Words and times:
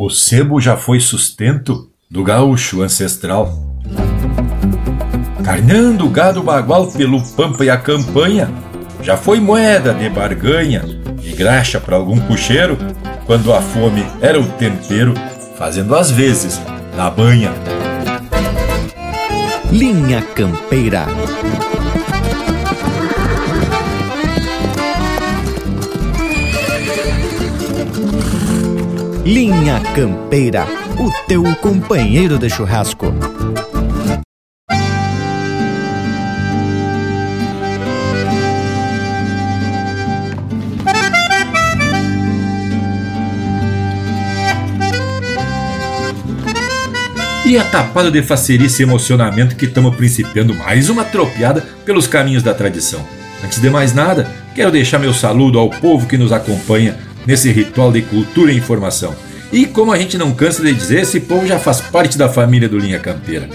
O 0.00 0.08
sebo 0.08 0.58
já 0.58 0.74
foi 0.74 0.98
sustento 1.00 1.90
do 2.10 2.24
gaúcho 2.24 2.80
ancestral. 2.80 3.52
Carnando 5.44 6.06
o 6.06 6.10
gado 6.10 6.42
bagual 6.42 6.90
pelo 6.90 7.22
pampa 7.36 7.62
e 7.62 7.68
a 7.68 7.76
campanha, 7.76 8.50
já 9.02 9.18
foi 9.18 9.38
moeda 9.38 9.92
de 9.92 10.08
barganha 10.08 10.82
e 11.22 11.32
graxa 11.32 11.78
para 11.78 11.96
algum 11.96 12.18
puxeiro, 12.20 12.78
quando 13.26 13.52
a 13.52 13.60
fome 13.60 14.02
era 14.22 14.40
o 14.40 14.46
tempero, 14.52 15.12
fazendo 15.58 15.94
às 15.94 16.10
vezes 16.10 16.58
na 16.96 17.10
banha. 17.10 17.52
Linha 19.70 20.22
Campeira. 20.22 21.06
Linha 29.24 29.80
Campeira, 29.94 30.66
o 30.98 31.08
teu 31.28 31.44
companheiro 31.54 32.36
de 32.36 32.50
churrasco. 32.50 33.06
E 47.46 47.56
a 47.56 47.62
tapada 47.62 48.10
de 48.10 48.22
facerice 48.24 48.82
e 48.82 48.84
emocionamento 48.84 49.54
que 49.54 49.66
estamos 49.66 49.94
principiando 49.94 50.52
mais 50.52 50.90
uma 50.90 51.04
tropeada 51.04 51.64
pelos 51.84 52.08
caminhos 52.08 52.42
da 52.42 52.52
tradição. 52.52 53.06
Antes 53.44 53.60
de 53.60 53.70
mais 53.70 53.94
nada, 53.94 54.28
quero 54.52 54.72
deixar 54.72 54.98
meu 54.98 55.14
saludo 55.14 55.60
ao 55.60 55.70
povo 55.70 56.08
que 56.08 56.18
nos 56.18 56.32
acompanha 56.32 57.11
nesse 57.26 57.50
ritual 57.50 57.92
de 57.92 58.02
cultura 58.02 58.52
e 58.52 58.56
informação. 58.56 59.14
E 59.52 59.66
como 59.66 59.92
a 59.92 59.98
gente 59.98 60.16
não 60.16 60.32
cansa 60.32 60.62
de 60.62 60.72
dizer, 60.72 61.02
esse 61.02 61.20
povo 61.20 61.46
já 61.46 61.58
faz 61.58 61.80
parte 61.80 62.16
da 62.16 62.28
família 62.28 62.68
do 62.68 62.78
Linha 62.78 62.98
Campeira. 62.98 63.48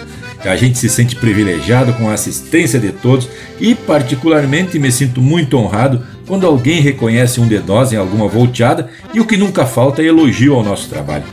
A 0.46 0.56
gente 0.56 0.78
se 0.78 0.88
sente 0.88 1.16
privilegiado 1.16 1.94
com 1.94 2.10
a 2.10 2.14
assistência 2.14 2.80
de 2.80 2.92
todos 2.92 3.28
e, 3.60 3.74
particularmente, 3.74 4.78
me 4.78 4.92
sinto 4.92 5.20
muito 5.22 5.58
honrado 5.58 6.04
quando 6.28 6.46
alguém 6.46 6.82
reconhece 6.82 7.40
um 7.40 7.48
de 7.48 7.56
em 7.92 7.98
alguma 7.98 8.28
volteada 8.28 8.90
e 9.14 9.20
o 9.20 9.26
que 9.26 9.38
nunca 9.38 9.66
falta 9.66 10.02
é 10.02 10.06
elogio 10.06 10.54
ao 10.54 10.64
nosso 10.64 10.88
trabalho. 10.88 11.24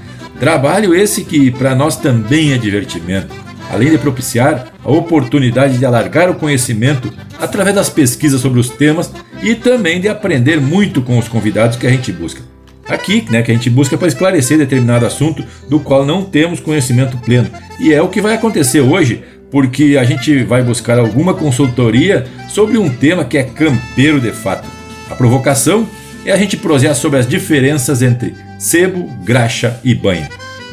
Trabalho 0.40 0.94
esse 0.94 1.24
que 1.24 1.50
para 1.50 1.74
nós 1.74 1.96
também 1.96 2.52
é 2.52 2.58
divertimento, 2.58 3.34
além 3.70 3.90
de 3.90 3.98
propiciar 3.98 4.72
a 4.82 4.90
oportunidade 4.90 5.78
de 5.78 5.84
alargar 5.84 6.30
o 6.30 6.34
conhecimento 6.34 7.12
através 7.38 7.74
das 7.76 7.90
pesquisas 7.90 8.40
sobre 8.40 8.58
os 8.58 8.68
temas 8.68 9.10
e 9.44 9.54
também 9.54 10.00
de 10.00 10.08
aprender 10.08 10.58
muito 10.58 11.02
com 11.02 11.18
os 11.18 11.28
convidados 11.28 11.76
que 11.76 11.86
a 11.86 11.90
gente 11.90 12.10
busca. 12.10 12.40
Aqui, 12.88 13.24
né, 13.30 13.42
que 13.42 13.50
a 13.50 13.54
gente 13.54 13.68
busca 13.68 13.96
para 13.96 14.08
esclarecer 14.08 14.56
determinado 14.56 15.06
assunto 15.06 15.44
do 15.68 15.78
qual 15.78 16.04
não 16.04 16.24
temos 16.24 16.60
conhecimento 16.60 17.18
pleno. 17.18 17.50
E 17.78 17.92
é 17.92 18.00
o 18.00 18.08
que 18.08 18.22
vai 18.22 18.34
acontecer 18.34 18.80
hoje, 18.80 19.22
porque 19.50 19.96
a 20.00 20.04
gente 20.04 20.42
vai 20.44 20.62
buscar 20.62 20.98
alguma 20.98 21.34
consultoria 21.34 22.26
sobre 22.48 22.78
um 22.78 22.88
tema 22.88 23.24
que 23.24 23.36
é 23.36 23.42
campeiro 23.42 24.18
de 24.18 24.32
fato. 24.32 24.66
A 25.10 25.14
provocação 25.14 25.86
é 26.24 26.32
a 26.32 26.36
gente 26.36 26.56
prosear 26.56 26.94
sobre 26.94 27.18
as 27.18 27.26
diferenças 27.26 28.00
entre 28.00 28.34
sebo, 28.58 29.10
graxa 29.24 29.78
e 29.84 29.94
banho. 29.94 30.26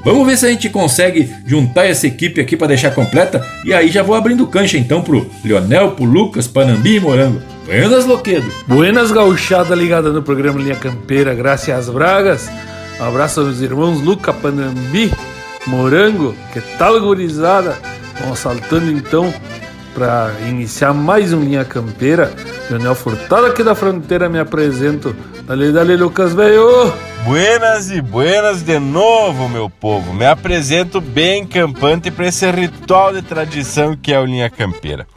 Vamos 0.04 0.26
ver 0.26 0.36
se 0.36 0.46
a 0.48 0.50
gente 0.50 0.70
consegue 0.70 1.32
juntar 1.46 1.86
essa 1.86 2.08
equipe 2.08 2.42
aqui 2.42 2.58
para 2.58 2.68
deixar 2.68 2.92
completa. 2.92 3.46
E 3.64 3.74
aí 3.74 3.90
já 3.90 4.02
vou 4.02 4.16
abrindo 4.16 4.48
cancha 4.48 4.78
então 4.78 5.02
pro 5.02 5.30
Leonel, 5.44 5.92
pro 5.92 6.06
Lucas, 6.06 6.48
Panambi 6.48 6.96
e 6.96 7.00
Morango. 7.00 7.42
Buenas, 7.66 8.06
Loquedo. 8.06 8.52
Buenas, 8.68 9.12
gauchada 9.12 9.76
ligada 9.76 10.12
no 10.12 10.24
programa 10.24 10.60
Linha 10.60 10.76
Campeira, 10.76 11.36
graças 11.36 11.88
Bragas. 11.90 12.50
Um 13.00 13.06
abraço 13.06 13.42
aos 13.42 13.62
irmãos 13.62 14.02
Luca, 14.02 14.34
Panambi, 14.34 15.12
Morango. 15.68 16.36
Que 16.52 16.62
tal, 16.78 17.00
gurizada? 17.00 17.78
Vamos 18.20 18.40
saltando 18.40 18.92
então 18.92 19.32
para 19.94 20.32
iniciar 20.48 20.94
mais 20.94 21.32
um 21.32 21.42
Linha 21.42 21.64
Campeira. 21.64 22.34
Leonel 22.70 22.96
Furtado 22.96 23.46
aqui 23.46 23.64
da 23.64 23.76
fronteira 23.76 24.28
me 24.28 24.40
apresento. 24.40 25.16
Dale, 25.46 25.72
dale, 25.72 25.96
Lucas, 25.96 26.34
veio! 26.34 27.11
Buenas 27.24 27.92
e 27.92 28.02
buenas 28.02 28.64
de 28.64 28.80
novo, 28.80 29.48
meu 29.48 29.70
povo. 29.70 30.12
Me 30.12 30.26
apresento 30.26 31.00
bem 31.00 31.46
campante 31.46 32.10
para 32.10 32.28
esse 32.28 32.50
ritual 32.50 33.14
de 33.14 33.22
tradição 33.22 33.96
que 33.96 34.12
é 34.12 34.20
o 34.20 34.26
Linha 34.26 34.50
Campeira. 34.50 35.08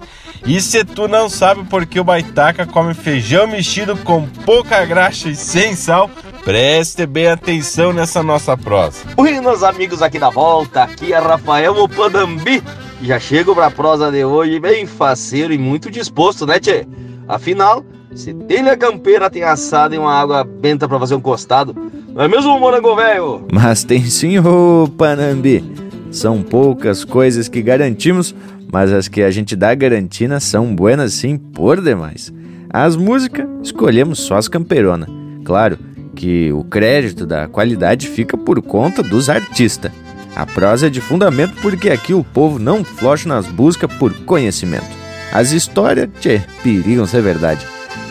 E 0.45 0.61
se 0.61 0.85
tu 0.85 1.09
não 1.09 1.31
sabe 1.31 1.65
por 1.65 1.87
que 1.87 1.99
o 1.99 2.05
Baitaca 2.05 2.67
come 2.67 2.93
feijão 2.93 3.47
mexido 3.47 3.97
com 3.97 4.29
pouca 4.45 4.85
graxa 4.85 5.31
e 5.31 5.35
sem 5.35 5.75
sal, 5.75 6.11
preste 6.45 7.07
bem 7.07 7.29
atenção 7.29 7.91
nessa 7.91 8.23
nossa 8.23 8.55
prosa. 8.55 8.99
Buenos 9.17 9.63
amigos 9.63 10.03
aqui 10.03 10.19
da 10.19 10.29
volta, 10.29 10.83
aqui 10.83 11.15
é 11.15 11.19
Rafael 11.19 11.75
Opadambi. 11.83 12.63
Já 13.01 13.19
chego 13.19 13.55
pra 13.55 13.71
prosa 13.71 14.13
de 14.13 14.23
hoje 14.25 14.61
bem 14.61 14.87
faceiro 14.87 15.55
e 15.55 15.59
muito 15.59 15.91
disposto, 15.91 16.47
né, 16.47 16.61
tchê? 16.61 16.87
Afinal, 17.27 17.83
se 18.15 18.33
telha 18.33 18.77
campeira 18.77 19.29
tem 19.29 19.43
assado 19.43 19.95
e 19.95 19.99
uma 19.99 20.13
água 20.13 20.45
benta 20.45 20.89
para 20.89 20.99
fazer 20.99 21.15
um 21.15 21.21
costado, 21.21 21.75
não 22.15 22.23
é 22.23 22.29
mesmo, 22.29 22.59
morango 22.59 22.95
velho? 22.95 23.47
Mas 23.53 23.83
tem 23.83 24.05
sim, 24.05 24.39
ô 24.39 24.89
Panambi. 24.97 25.65
São 26.11 26.43
poucas 26.43 27.05
coisas 27.05 27.49
que 27.49 27.61
garantimos, 27.61 28.35
mas 28.73 28.93
as 28.93 29.09
que 29.09 29.23
a 29.23 29.31
gente 29.31 29.57
dá 29.57 29.75
garantina 29.75 30.39
são 30.39 30.75
buenas 30.75 31.13
sim 31.15 31.37
por 31.37 31.81
demais. 31.81 32.33
As 32.71 32.97
músicas, 32.97 33.49
escolhemos 33.63 34.21
só 34.21 34.37
as 34.37 34.49
camperonas. 34.49 35.09
Claro 35.45 35.77
que 36.15 36.53
o 36.53 36.63
crédito 36.63 37.27
da 37.27 37.49
qualidade 37.49 38.07
fica 38.07 38.37
por 38.37 38.63
conta 38.63 39.03
dos 39.03 39.29
artistas. 39.29 39.91
A 40.37 40.47
prosa 40.47 40.87
é 40.87 40.91
de 40.91 41.01
fundamento 41.01 41.55
porque 41.61 41.91
aqui 41.91 42.15
o 42.15 42.25
povo 42.25 42.59
não 42.59 42.85
flocha 42.85 43.29
nas 43.29 43.47
buscas 43.47 43.93
por 43.95 44.13
conhecimento. 44.25 44.87
As 45.33 45.51
histórias, 45.51 46.09
tchê, 46.21 46.43
perigam 46.63 47.07
ser 47.07 47.23
verdade. 47.23 47.67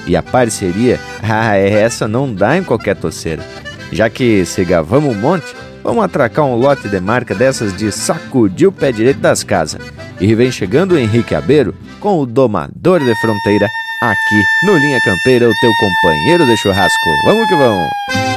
E 0.06 0.16
a 0.16 0.24
parceria, 0.24 1.00
ah, 1.24 1.56
essa 1.56 2.08
não 2.08 2.34
dá 2.34 2.58
em 2.58 2.64
qualquer 2.64 2.96
toceira. 2.96 3.44
Já 3.92 4.10
que 4.10 4.46
se 4.46 4.64
gavamos 4.66 5.16
um 5.16 5.20
monte, 5.20 5.46
vamos 5.84 6.04
atracar 6.04 6.46
um 6.46 6.56
lote 6.56 6.90
de 6.90 7.00
marca 7.00 7.36
dessas 7.36 7.76
de 7.76 7.92
sacudir 7.92 8.68
o 8.68 8.72
pé 8.72 8.92
direito 8.92 9.20
das 9.20 9.44
casas. 9.44 9.82
E 10.20 10.34
vem 10.34 10.52
chegando 10.52 10.94
o 10.94 10.98
Henrique 10.98 11.36
Abeiro 11.36 11.76
com 12.00 12.20
o 12.20 12.26
domador 12.26 13.00
de 13.00 13.16
fronteira 13.16 13.68
aqui 14.02 14.44
no 14.64 14.78
Linha 14.78 15.00
Campeira, 15.02 15.50
o 15.50 15.54
teu 15.62 15.72
companheiro 15.80 16.46
de 16.46 16.58
churrasco. 16.58 17.10
Vamos 17.26 17.48
que 17.48 17.56
vamos! 17.56 18.33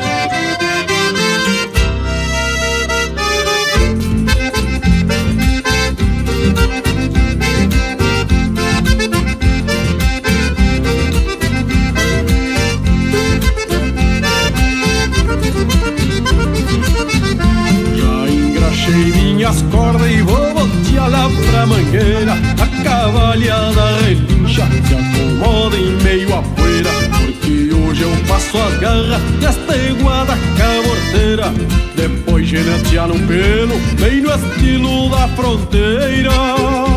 Eu 28.57 28.63
passo 28.63 28.63
as 28.63 28.79
garras 28.79 29.23
desta 29.41 29.77
iguada 29.77 30.33
caborteira 30.57 31.53
Depois 31.95 32.47
genetear 32.47 33.11
um 33.11 33.27
pelo, 33.27 33.79
bem 34.01 34.21
no 34.21 34.31
estilo 34.35 35.11
da 35.11 35.29
fronteira 35.29 36.96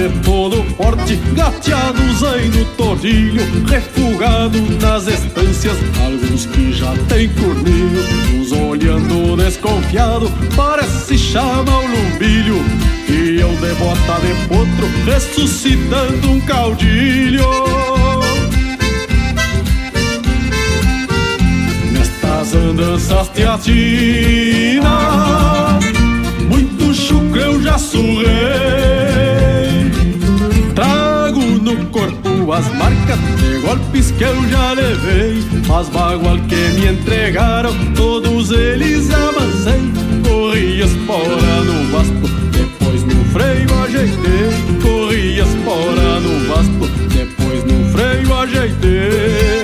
de 0.00 0.08
todo 0.20 0.64
porte, 0.76 1.16
gateados 1.34 2.24
aí 2.24 2.48
no 2.48 2.64
tordilho, 2.76 3.42
refugado 3.66 4.58
nas 4.80 5.06
estâncias, 5.06 5.76
alguns 6.02 6.46
que 6.46 6.72
já 6.72 6.94
tem 7.08 7.28
corninho, 7.28 8.02
uns 8.34 8.50
olhando 8.50 9.36
desconfiado, 9.36 10.32
parece 10.56 11.18
chama 11.18 11.70
o 11.70 11.82
lumbilho, 11.82 12.64
e 13.10 13.40
eu 13.40 13.50
de 13.50 13.74
bota 13.74 14.20
de 14.20 14.32
potro, 14.48 14.88
ressuscitando 15.04 16.30
um 16.30 16.40
caudilho. 16.40 17.44
Nestas 21.92 22.54
andanças 22.54 23.28
teatinas, 23.28 24.84
muito 26.48 26.94
chucro 26.94 27.38
eu 27.38 27.62
já 27.62 27.76
surrei 27.76 28.99
as 32.52 32.66
marcas 32.74 33.18
de 33.38 33.58
golpes 33.60 34.10
que 34.12 34.24
eu 34.24 34.48
já 34.48 34.72
levei. 34.72 35.38
As 35.72 35.88
bagual 35.88 36.38
que 36.48 36.54
me 36.54 36.88
entregaram, 36.88 37.72
todos 37.94 38.50
eles 38.50 39.10
amancei 39.10 39.80
Corri 40.26 40.80
espora 40.80 41.64
no 41.64 41.90
vasto, 41.92 42.28
depois 42.50 43.04
no 43.04 43.24
freio 43.26 43.82
ajeitei. 43.84 44.80
Corri 44.82 45.38
espora 45.38 46.20
no 46.20 46.48
vasto, 46.48 46.88
depois 47.08 47.64
no 47.64 47.84
freio 47.92 48.34
ajeitei 48.34 49.59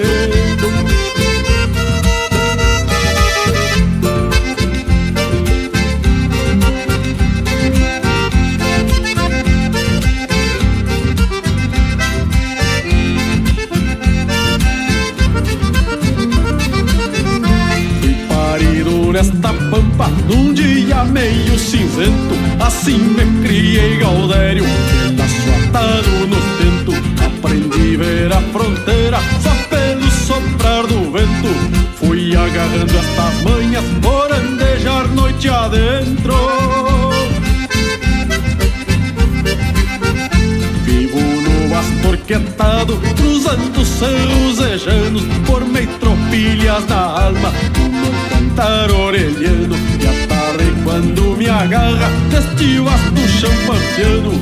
meio 21.17 21.59
cinzento 21.59 22.35
Assim 22.61 22.99
me 22.99 23.43
criei 23.43 23.97
Gaudério 23.99 24.65
Que 24.65 25.51
atado 25.69 26.27
no 26.27 26.37
tento 26.59 26.93
Aprendi 27.25 27.95
a 27.95 27.99
ver 27.99 28.33
a 28.33 28.41
fronteira 28.53 29.19
Só 29.43 29.51
pelo 29.69 30.11
soprar 30.11 30.87
do 30.87 31.13
vento. 31.13 31.49
Fui 31.97 32.37
agarrando 32.37 32.99
estas 32.99 33.43
manhas 33.43 33.85
Por 34.03 34.33
andejar 34.33 35.09
noite 35.09 35.49
adentro. 35.49 36.35
Vivo 40.85 41.19
no 41.19 41.69
bastorquetado 41.69 43.01
Cruzando 43.17 43.85
cerros 43.85 44.59
ejanos 44.61 45.23
Por 45.47 45.65
meio 45.65 45.89
tropilhas 45.99 46.85
da 46.87 47.27
alma 47.27 47.53
cantar 48.57 48.91
orelhando 48.91 49.77
E 50.01 50.07
a 50.07 50.27
tarde 50.27 50.65
quando 50.83 51.37
me 51.37 51.49
agarra 51.49 52.09
Deste 52.31 52.79
vasto 52.79 53.29
chão 53.29 53.51
pampiano 53.67 54.33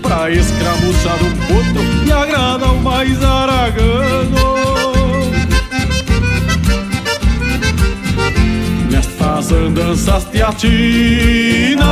Pra 0.00 0.30
escramuçar 0.30 1.18
um 1.22 1.32
potro 1.48 1.82
Me 2.04 2.12
agrada 2.12 2.66
o 2.66 2.80
mais 2.82 3.22
aragano. 3.22 4.54
Nestas 8.90 9.50
andanças 9.50 10.24
teatinas 10.24 11.82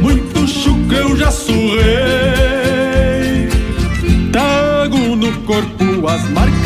Muito 0.00 0.46
chucro 0.48 0.96
eu 0.96 1.16
já 1.16 1.30
surrei. 1.30 1.82
Trago 4.30 5.16
no 5.16 5.32
corpo 5.42 6.08
as 6.08 6.28
marcas 6.30 6.61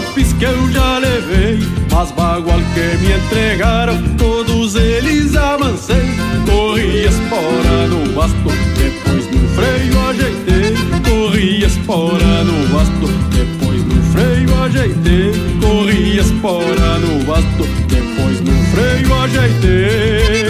golpes 0.00 0.32
que 0.32 0.44
eu 0.44 0.70
já 0.70 0.98
levei 0.98 1.58
mas 1.92 2.10
bagual 2.12 2.60
que 2.72 2.96
me 2.98 3.12
entregaram, 3.12 4.00
todos 4.16 4.74
eles 4.76 5.34
amancei. 5.36 6.06
Corri 6.46 7.04
espora 7.04 7.86
no 7.88 8.12
basto, 8.14 8.36
depois 8.78 9.26
no 9.26 9.48
freio 9.50 10.08
ajeitei. 10.08 10.74
Corri 11.04 11.64
espora 11.64 12.44
no 12.44 12.68
basto, 12.68 13.06
depois 13.30 13.84
no 13.84 14.02
freio 14.12 14.62
ajeitei. 14.62 15.32
Corri 15.60 16.18
espora 16.18 16.98
no 16.98 17.24
basto, 17.24 17.66
depois 17.88 18.40
no 18.40 18.52
freio 18.72 19.14
ajeitei. 19.22 20.46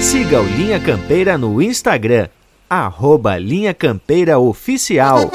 Siga 0.00 0.40
o 0.40 0.46
Linha 0.56 0.78
Campeira 0.78 1.38
no 1.38 1.60
Instagram, 1.62 2.28
arroba 2.72 3.36
Linha 3.36 3.74
Campeira 3.74 4.38
Oficial. 4.38 5.30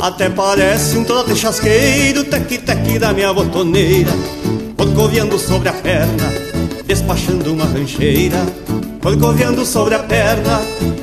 Até 0.00 0.30
parece 0.30 0.96
um 0.96 1.02
trote 1.02 1.34
chasqueiro, 1.34 2.22
tec-tec 2.22 2.96
da 3.00 3.12
minha 3.12 3.34
botoneira, 3.34 4.12
corcoviando 4.76 5.36
sobre 5.36 5.68
a 5.68 5.72
perna, 5.72 6.32
despachando 6.86 7.52
uma 7.52 7.64
rancheira, 7.64 8.38
corcoviando 9.06 9.64
sobre 9.64 9.94
a 9.94 10.00
perna, 10.00 10.60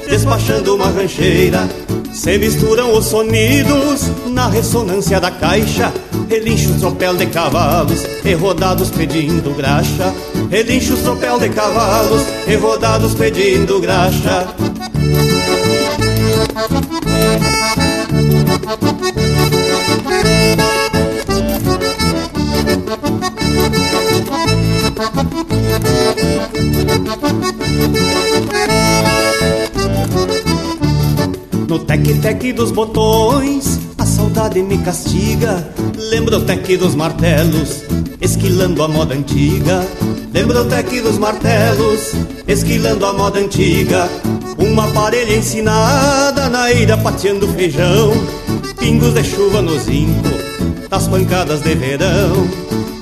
despachando 0.10 0.76
uma 0.76 0.88
rancheira. 0.88 1.70
Se 2.12 2.38
misturam 2.38 2.98
os 2.98 3.06
sonidos 3.06 4.12
na 4.28 4.50
ressonância 4.50 5.22
da 5.22 5.32
caixa. 5.32 5.90
Relinchos 6.28 6.82
tropel 6.82 7.16
de 7.16 7.28
cavalos 7.28 8.04
e 8.26 8.34
rodados 8.34 8.90
pedindo 8.90 9.56
graxa. 9.56 10.14
Relinchos 10.50 11.00
tropel 11.00 11.40
de 11.40 11.48
cavalos 11.48 12.24
e 12.46 12.56
rodados 12.56 13.14
pedindo 13.14 13.80
graxa 13.80 14.54
No 31.68 31.80
tec-tec 31.80 32.54
dos 32.54 32.72
botões, 32.72 33.80
a 33.98 34.06
saudade 34.06 34.62
me 34.62 34.78
castiga. 34.78 35.68
Lembro 35.98 36.38
o 36.38 36.42
tec 36.42 36.78
dos 36.78 36.94
martelos, 36.94 37.84
esquilando 38.22 38.84
a 38.84 38.88
moda 38.88 39.16
antiga. 39.16 39.84
Lembro 40.32 40.62
o 40.62 40.66
tec 40.66 41.02
dos 41.02 41.18
martelos, 41.18 42.12
esquilando 42.48 43.06
a 43.06 43.14
moda 43.14 43.40
antiga. 43.40 44.08
Uma 44.60 44.88
parelha 44.90 45.36
ensinada 45.36 46.48
na 46.48 46.72
ira 46.72 46.96
pateando 46.96 47.48
feijão. 47.48 48.12
Pingos 48.78 49.14
de 49.16 49.24
chuva 49.24 49.62
no 49.62 49.80
zinco, 49.80 50.30
das 50.90 51.08
pancadas 51.08 51.62
de 51.62 51.74
verão. 51.74 52.48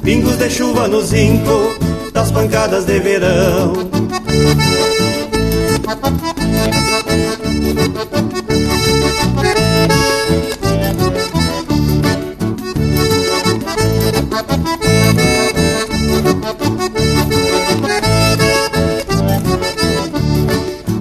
Pingos 0.02 0.38
de 0.38 0.50
chuva 0.50 0.88
no 0.88 1.02
zinco, 1.02 1.76
das 2.14 2.32
pancadas 2.32 2.86
de 2.86 3.00
verão. 3.00 4.01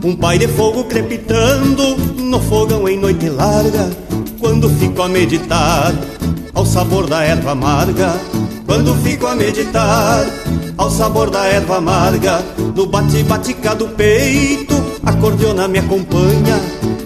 Um 0.02 0.16
pai 0.16 0.38
de 0.38 0.48
fogo 0.48 0.84
crepitando 0.84 1.96
no 2.18 2.40
fogão 2.40 2.88
em 2.88 2.98
noite 2.98 3.28
larga, 3.28 3.90
quando 4.38 4.68
fico 4.70 5.02
a 5.02 5.08
meditar 5.08 5.92
ao 6.54 6.66
sabor 6.66 7.06
da 7.06 7.22
erva 7.22 7.52
amarga. 7.52 8.14
Quando 8.66 8.94
fico 9.02 9.26
a 9.26 9.34
meditar 9.34 10.26
ao 10.76 10.90
sabor 10.90 11.30
da 11.30 11.44
erva 11.46 11.78
amarga, 11.78 12.42
no 12.74 12.86
bate-batica 12.86 13.74
do 13.74 13.88
peito, 13.88 14.74
a 15.04 15.12
me 15.68 15.78
acompanha, 15.78 16.60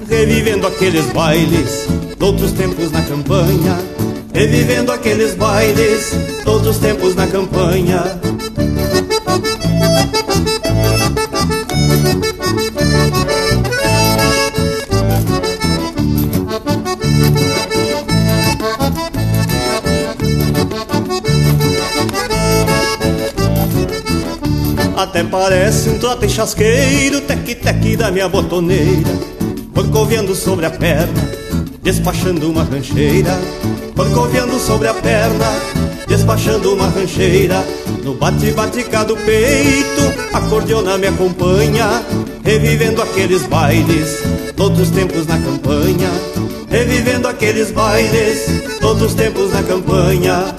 revivendo 0.08 0.66
aqueles 0.66 1.06
bailes 1.12 1.86
outros 2.20 2.52
tempos 2.52 2.90
na 2.90 3.02
campanha, 3.02 3.78
revivendo 4.32 4.92
aqueles 4.92 5.34
bailes 5.34 6.12
outros 6.46 6.78
tempos 6.78 7.14
na 7.14 7.26
campanha. 7.26 8.23
Parece 25.34 25.90
um 25.90 25.98
trote 25.98 26.28
chasqueiro, 26.28 27.20
tec-tec 27.22 27.96
da 27.96 28.08
minha 28.08 28.28
botoneira, 28.28 29.10
corcoviando 29.74 30.32
sobre 30.32 30.64
a 30.64 30.70
perna, 30.70 31.28
despachando 31.82 32.48
uma 32.48 32.62
rancheira, 32.62 33.36
corcoviando 33.96 34.56
sobre 34.60 34.86
a 34.86 34.94
perna, 34.94 35.46
despachando 36.06 36.72
uma 36.72 36.86
rancheira. 36.88 37.64
No 38.04 38.14
bate-bate 38.14 38.84
do 38.84 39.16
peito, 39.16 40.02
a 40.32 40.40
cordiona 40.42 40.96
me 40.96 41.08
acompanha, 41.08 42.04
revivendo 42.44 43.02
aqueles 43.02 43.42
bailes, 43.42 44.22
todos 44.54 44.82
os 44.82 44.90
tempos 44.90 45.26
na 45.26 45.36
campanha, 45.40 46.10
revivendo 46.70 47.26
aqueles 47.26 47.72
bailes, 47.72 48.78
todos 48.80 49.02
os 49.02 49.14
tempos 49.14 49.52
na 49.52 49.64
campanha. 49.64 50.54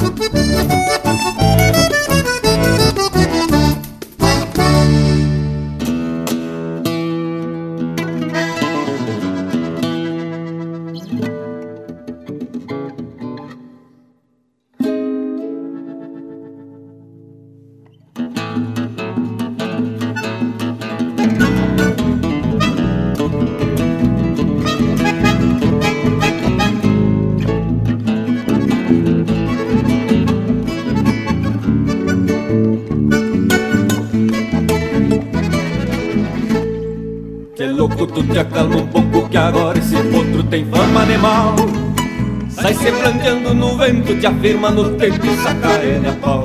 Te 44.20 44.28
afirma 44.28 44.70
no 44.70 44.92
tempo 44.92 45.26
e 45.26 45.38
saca 45.38 45.74
ele 45.84 46.08
a 46.08 46.14
pau. 46.14 46.44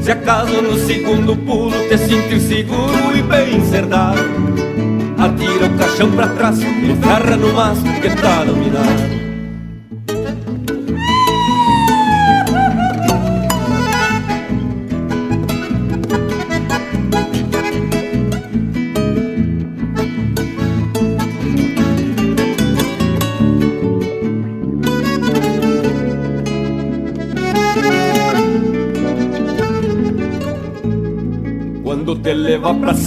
Se 0.00 0.12
acaso 0.12 0.62
no 0.62 0.76
segundo 0.76 1.36
pulo 1.36 1.76
te 1.88 1.98
sentir 1.98 2.40
seguro 2.40 3.16
e 3.16 3.22
bem 3.22 3.64
cerdado, 3.66 4.18
atira 5.18 5.66
o 5.66 5.78
caixão 5.78 6.10
pra 6.10 6.28
trás 6.28 6.60
e 6.60 6.96
ferra 7.02 7.36
no 7.36 7.52
mastro 7.52 7.92
que 8.00 8.08
tá 8.16 8.44
dominado. 8.44 9.19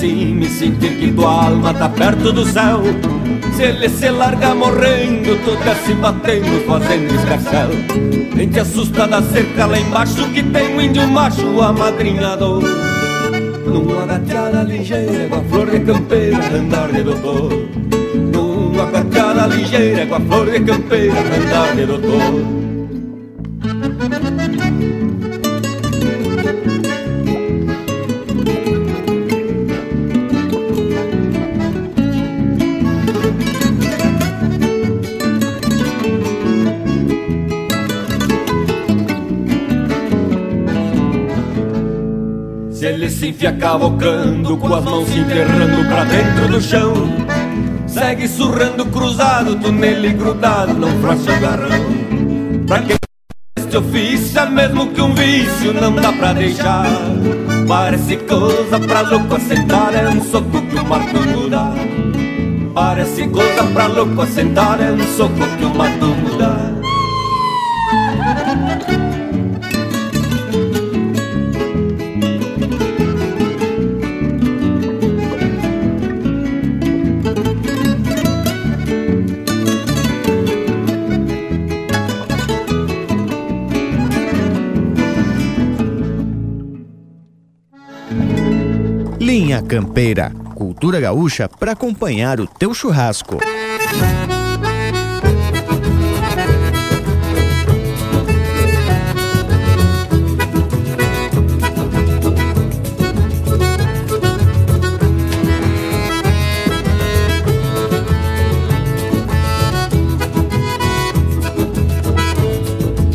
Cima 0.03 0.43
e 0.43 0.49
sentir 0.49 0.97
que 0.97 1.13
tua 1.13 1.45
alma 1.45 1.73
tá 1.73 1.87
perto 1.87 2.33
do 2.33 2.45
céu. 2.45 2.81
Se 3.55 3.63
ele 3.63 3.87
se 3.87 4.09
larga 4.09 4.53
morrendo, 4.53 5.37
tu 5.45 5.55
desce 5.63 5.93
batendo, 5.93 6.65
fazendo 6.67 7.15
escarcel. 7.15 7.69
Nem 8.35 8.49
te 8.49 8.59
assusta 8.59 9.07
da 9.07 9.21
cerca 9.21 9.65
lá 9.65 9.79
embaixo 9.79 10.27
que 10.31 10.43
tem 10.43 10.75
um 10.75 10.81
índio 10.81 11.07
macho 11.07 11.61
amadrinhador. 11.61 12.61
Numa 13.65 14.05
gateada 14.05 14.63
ligeira 14.63 15.29
com 15.29 15.35
a 15.35 15.43
flor 15.43 15.71
de 15.71 15.79
campeira, 15.79 16.37
andar 16.53 16.91
de 16.91 17.03
doutor. 17.03 17.49
Numa 18.33 18.85
gateada 18.87 19.47
ligeira 19.47 20.05
com 20.05 20.15
a 20.15 20.19
flor 20.19 20.51
de 20.51 20.59
campeira, 20.59 21.19
andar 21.19 21.75
de 21.75 21.85
doutor. 21.85 22.62
Se 43.23 43.29
enfia 43.29 43.53
cavocando, 43.53 44.57
com 44.57 44.75
as 44.75 44.83
mãos 44.83 45.07
se 45.07 45.19
enterrando 45.19 45.87
pra 45.87 46.03
dentro 46.03 46.47
do 46.49 46.61
chão. 46.61 46.93
Segue 47.87 48.27
surrando 48.27 48.85
cruzado, 48.87 49.55
tu 49.55 49.71
nele 49.71 50.09
grudado, 50.09 50.73
não 50.73 50.89
frouxa 50.99 51.31
o 51.31 51.39
garrão. 51.39 52.65
Pra 52.67 52.79
quem 52.79 52.97
este 53.57 53.77
ofício 53.77 54.39
é 54.39 54.49
mesmo 54.49 54.87
que 54.87 55.01
um 55.01 55.13
vício, 55.13 55.73
não 55.73 55.95
dá 55.95 56.11
pra 56.11 56.33
deixar. 56.33 56.85
Parece 57.65 58.17
coisa 58.17 58.77
pra 58.81 59.01
louco 59.01 59.35
assentar, 59.35 59.95
é 59.95 60.09
um 60.09 60.21
soco 60.21 60.61
que 60.61 60.75
o 60.75 60.85
mato 60.85 61.19
muda. 61.29 61.71
Parece 62.73 63.27
coisa 63.29 63.63
pra 63.73 63.87
louco 63.87 64.21
assentar, 64.21 64.81
é 64.81 64.91
um 64.91 65.03
soco 65.15 65.47
que 65.57 65.63
o 65.63 65.73
mato 65.73 66.07
Campeira, 89.73 90.31
cultura 90.53 90.99
gaúcha 90.99 91.49
para 91.49 91.71
acompanhar 91.71 92.39
o 92.39 92.45
teu 92.45 92.75
churrasco. 92.75 93.39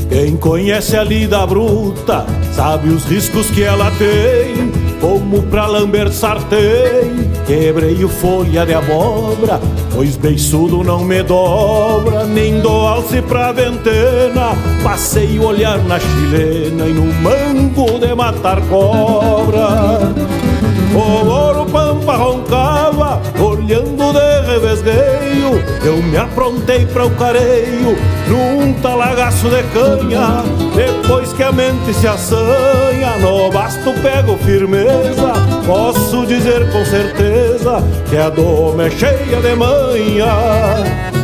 Quem 0.09 0.37
conhece 0.37 0.97
a 0.97 1.05
lida 1.05 1.47
bruta 1.47 2.27
sabe 2.53 2.89
os 2.89 3.05
riscos 3.05 3.49
que 3.49 3.63
ela 3.63 3.93
tem 3.93 4.78
como 5.01 5.43
pra 5.43 5.67
lamber 5.67 6.13
sartém. 6.13 7.29
Quebrei 7.47 8.05
o 8.05 8.09
folha 8.09 8.67
de 8.67 8.75
abóbora, 8.75 9.61
pois 9.95 10.17
beiçudo 10.17 10.85
não 10.85 11.05
me 11.05 11.23
dobra, 11.23 12.25
nem 12.25 12.61
dou 12.61 12.87
alce 12.87 13.23
pra 13.23 13.53
ventena. 13.53 14.57
Passei 14.83 15.39
o 15.39 15.47
olhar 15.47 15.79
na 15.85 15.99
chilena 15.99 16.87
e 16.87 16.93
no 16.93 17.13
mango 17.15 17.99
de 17.99 18.15
matar 18.15 18.61
cobra. 18.69 20.13
O 20.95 21.29
ouro 21.29 21.67
pampa 21.67 22.17
roncava, 22.17 23.23
olhando 23.59 24.13
de 24.13 24.51
revesgueio. 24.51 25.63
Eu 25.85 25.97
me 26.03 26.17
aprontei 26.17 26.87
para 26.87 27.07
o 27.07 27.11
careio, 27.17 27.97
num 28.29 28.73
talagaço 28.81 29.49
de 29.49 29.63
canha. 29.75 30.43
Depois 30.75 31.33
que 31.33 31.43
a 31.43 31.53
mente 31.53 31.93
se 31.95 32.07
assanha, 32.07 33.17
no 33.21 33.51
basto 33.51 33.93
pego 34.01 34.37
firmeza. 34.39 35.33
Posso 35.67 36.27
dizer 36.27 36.71
com 36.71 36.85
certeza 36.85 37.83
que 38.09 38.17
a 38.17 38.31
doma 38.31 38.87
é 38.87 38.91
cheia 38.91 39.41
de 39.41 39.55
manha. 39.55 41.18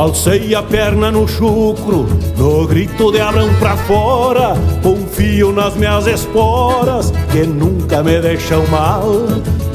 Alcei 0.00 0.54
a 0.54 0.62
perna 0.62 1.10
no 1.10 1.28
chucro, 1.28 2.06
no 2.38 2.66
grito 2.66 3.12
de 3.12 3.20
Abrão 3.20 3.52
pra 3.58 3.76
fora. 3.76 4.54
Confio 4.82 5.52
nas 5.52 5.74
minhas 5.76 6.06
esporas, 6.06 7.12
que 7.30 7.40
nunca 7.46 8.02
me 8.02 8.18
deixam 8.18 8.66
mal. 8.68 9.04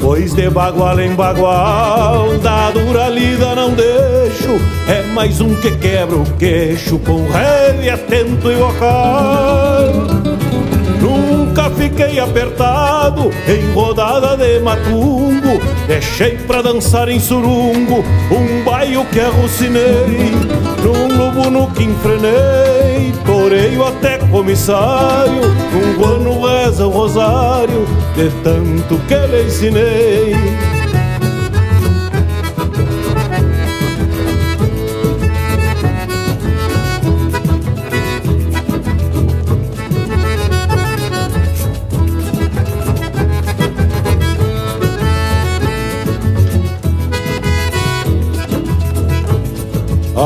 Pois 0.00 0.34
de 0.34 0.50
bagual 0.50 0.98
em 0.98 1.14
bagual, 1.14 2.36
da 2.38 2.72
dura 2.72 3.08
lida 3.08 3.54
não 3.54 3.70
deixo. 3.70 4.60
É 4.88 5.02
mais 5.14 5.40
um 5.40 5.54
que 5.60 5.70
quebra 5.76 6.16
o 6.16 6.24
queixo, 6.32 6.98
com 6.98 7.24
rede 7.28 7.88
atento 7.88 8.50
e 8.50 8.56
vocal. 8.56 10.15
Fiquei 11.76 12.18
apertado 12.18 13.30
em 13.48 13.72
rodada 13.72 14.36
de 14.36 14.60
matungo 14.60 15.60
Deixei 15.86 16.38
pra 16.38 16.62
dançar 16.62 17.08
em 17.08 17.20
surungo 17.20 18.04
um 18.30 18.64
baio 18.64 19.04
que 19.06 19.20
arrucinei 19.20 20.32
Num 20.82 21.16
lobo 21.16 21.50
no 21.50 21.70
que 21.72 21.84
enfrenei, 21.84 23.12
toreio 23.24 23.84
até 23.84 24.18
comissário. 24.18 25.42
Um 25.74 25.98
guano 25.98 26.46
reza 26.46 26.86
o 26.86 26.90
rosário 26.90 27.86
de 28.14 28.30
tanto 28.42 28.98
que 29.06 29.14
lhe 29.14 29.42
ensinei 29.44 30.75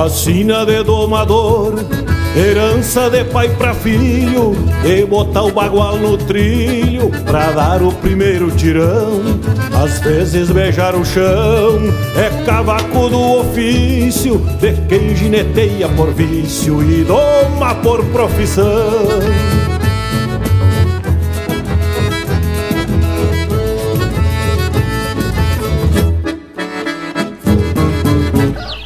A 0.00 0.08
sina 0.08 0.64
de 0.64 0.82
domador, 0.82 1.74
herança 2.34 3.10
de 3.10 3.22
pai 3.22 3.50
pra 3.50 3.74
filho, 3.74 4.52
e 4.82 5.04
botar 5.04 5.42
o 5.42 5.52
bagual 5.52 5.98
no 5.98 6.16
trilho 6.16 7.10
pra 7.26 7.50
dar 7.50 7.82
o 7.82 7.92
primeiro 7.92 8.50
tirão. 8.50 9.20
Às 9.74 10.00
vezes 10.00 10.50
beijar 10.50 10.94
o 10.94 11.04
chão 11.04 11.78
é 12.16 12.44
cavaco 12.46 13.10
do 13.10 13.40
ofício 13.40 14.38
de 14.58 14.72
quem 14.88 15.14
gineteia 15.14 15.86
por 15.90 16.14
vício 16.14 16.82
e 16.82 17.04
doma 17.04 17.74
por 17.74 18.02
profissão. 18.06 19.20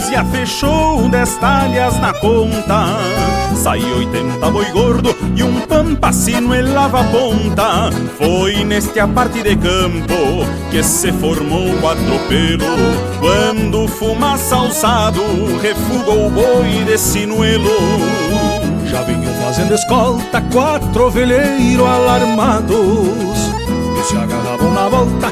Várzea 0.00 0.24
fechou 0.24 1.08
dez 1.10 1.36
talhas 1.36 2.00
na 2.00 2.12
conta 2.14 2.96
Saiu 3.54 3.98
oitenta 3.98 4.50
boi 4.50 4.64
gordo 4.72 5.14
e 5.36 5.42
um 5.42 5.60
pampacino 5.60 6.54
em 6.54 6.62
lava 6.62 7.04
ponta. 7.04 7.90
Foi 8.16 8.64
neste 8.64 8.98
aparte 8.98 9.42
de 9.42 9.54
campo 9.56 10.14
que 10.70 10.82
se 10.82 11.12
formou 11.12 11.66
o 11.66 11.88
atropelo. 11.88 12.64
Quando 13.18 13.86
fumaça 13.88 14.56
alçado 14.56 15.20
refugou 15.60 16.28
o 16.28 16.30
boi 16.30 16.84
de 16.86 16.96
sinuelo. 16.96 17.68
Já 18.86 19.02
vinham 19.02 19.34
fazendo 19.42 19.74
escolta 19.74 20.40
quatro 20.52 21.08
ovelheiros 21.08 21.86
alarmados. 21.86 23.50
Se 24.08 24.16
agarravam 24.16 24.72
na 24.72 24.88
volta 24.88 25.29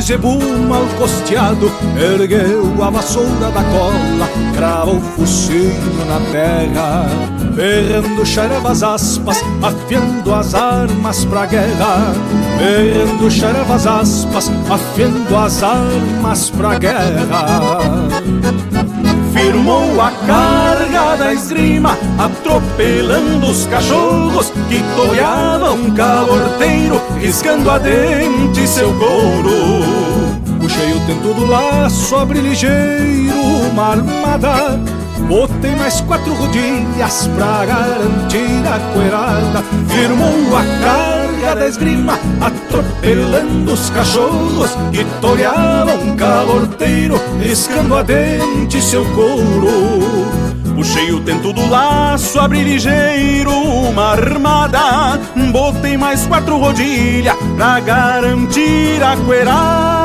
zebu 0.00 0.38
mal 0.68 0.86
costeado. 0.98 1.70
Ergueu 1.96 2.82
a 2.82 2.90
vassoura 2.90 3.50
da 3.50 3.62
cola, 3.64 4.28
cravou 4.54 4.96
o 4.96 5.00
focinho 5.00 6.04
na 6.06 6.20
terra, 6.30 7.06
berrando 7.54 8.24
xaravas 8.24 8.82
aspas, 8.82 9.38
afiando 9.62 10.34
as 10.34 10.54
armas 10.54 11.24
pra 11.24 11.46
guerra. 11.46 12.12
Berrando 12.58 13.30
xaravas 13.30 13.86
aspas, 13.86 14.50
afiando 14.70 15.36
as 15.36 15.62
armas 15.62 16.50
pra 16.50 16.78
guerra 16.78 18.08
firmou 19.32 20.00
a 20.00 20.10
carga 20.26 20.71
da 21.16 21.32
esgrima, 21.32 21.98
atropelando 22.18 23.46
os 23.46 23.66
cachorros 23.66 24.50
que 24.68 24.82
toreavam 24.96 25.90
caborteiro, 25.90 27.00
riscando 27.20 27.70
a 27.70 27.78
dente 27.78 28.66
seu 28.66 28.92
couro. 28.94 29.92
Puxei 30.60 30.92
o 30.92 31.00
tento 31.06 31.34
do 31.34 31.46
laço, 31.46 32.16
abri 32.16 32.40
ligeiro 32.40 33.42
uma 33.72 33.92
armada 33.92 34.78
Botei 35.28 35.74
mais 35.76 36.00
quatro 36.02 36.34
rodilhas 36.34 37.28
pra 37.36 37.64
garantir 37.64 38.62
a 38.66 38.78
coerada 38.92 39.62
Firmou 39.88 40.56
a 40.56 40.64
carga 40.84 41.60
da 41.60 41.68
esgrima 41.68 42.18
Atropelando 42.40 43.72
os 43.72 43.90
cachorros 43.90 44.70
Que 44.92 45.04
toreavam 45.20 46.00
um 46.02 46.16
caborteiro 46.16 47.20
Riscando 47.40 47.96
a 47.96 48.02
dente 48.02 48.82
seu 48.82 49.04
couro 49.14 50.51
Puxei 50.82 51.12
o 51.12 51.20
tento 51.20 51.52
do 51.52 51.64
laço, 51.68 52.40
abri 52.40 52.60
ligeiro 52.64 53.52
uma 53.52 54.14
armada. 54.14 55.16
Botei 55.52 55.96
mais 55.96 56.26
quatro 56.26 56.58
rodilhas 56.58 57.36
pra 57.56 57.78
garantir 57.78 59.00
a 59.00 59.16
coerada 59.16 60.01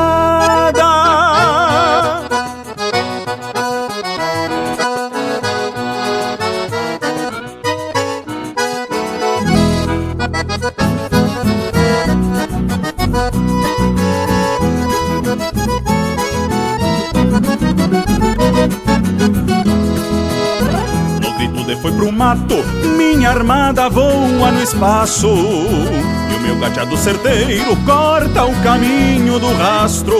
mato, 22.18 22.64
minha 22.96 23.30
armada 23.30 23.88
voa 23.88 24.50
no 24.50 24.60
espaço. 24.60 25.28
E 25.28 26.34
o 26.34 26.40
meu 26.40 26.58
gateado 26.58 26.96
certeiro 26.96 27.76
corta 27.86 28.44
o 28.44 28.54
caminho 28.60 29.38
do 29.38 29.54
rastro. 29.54 30.18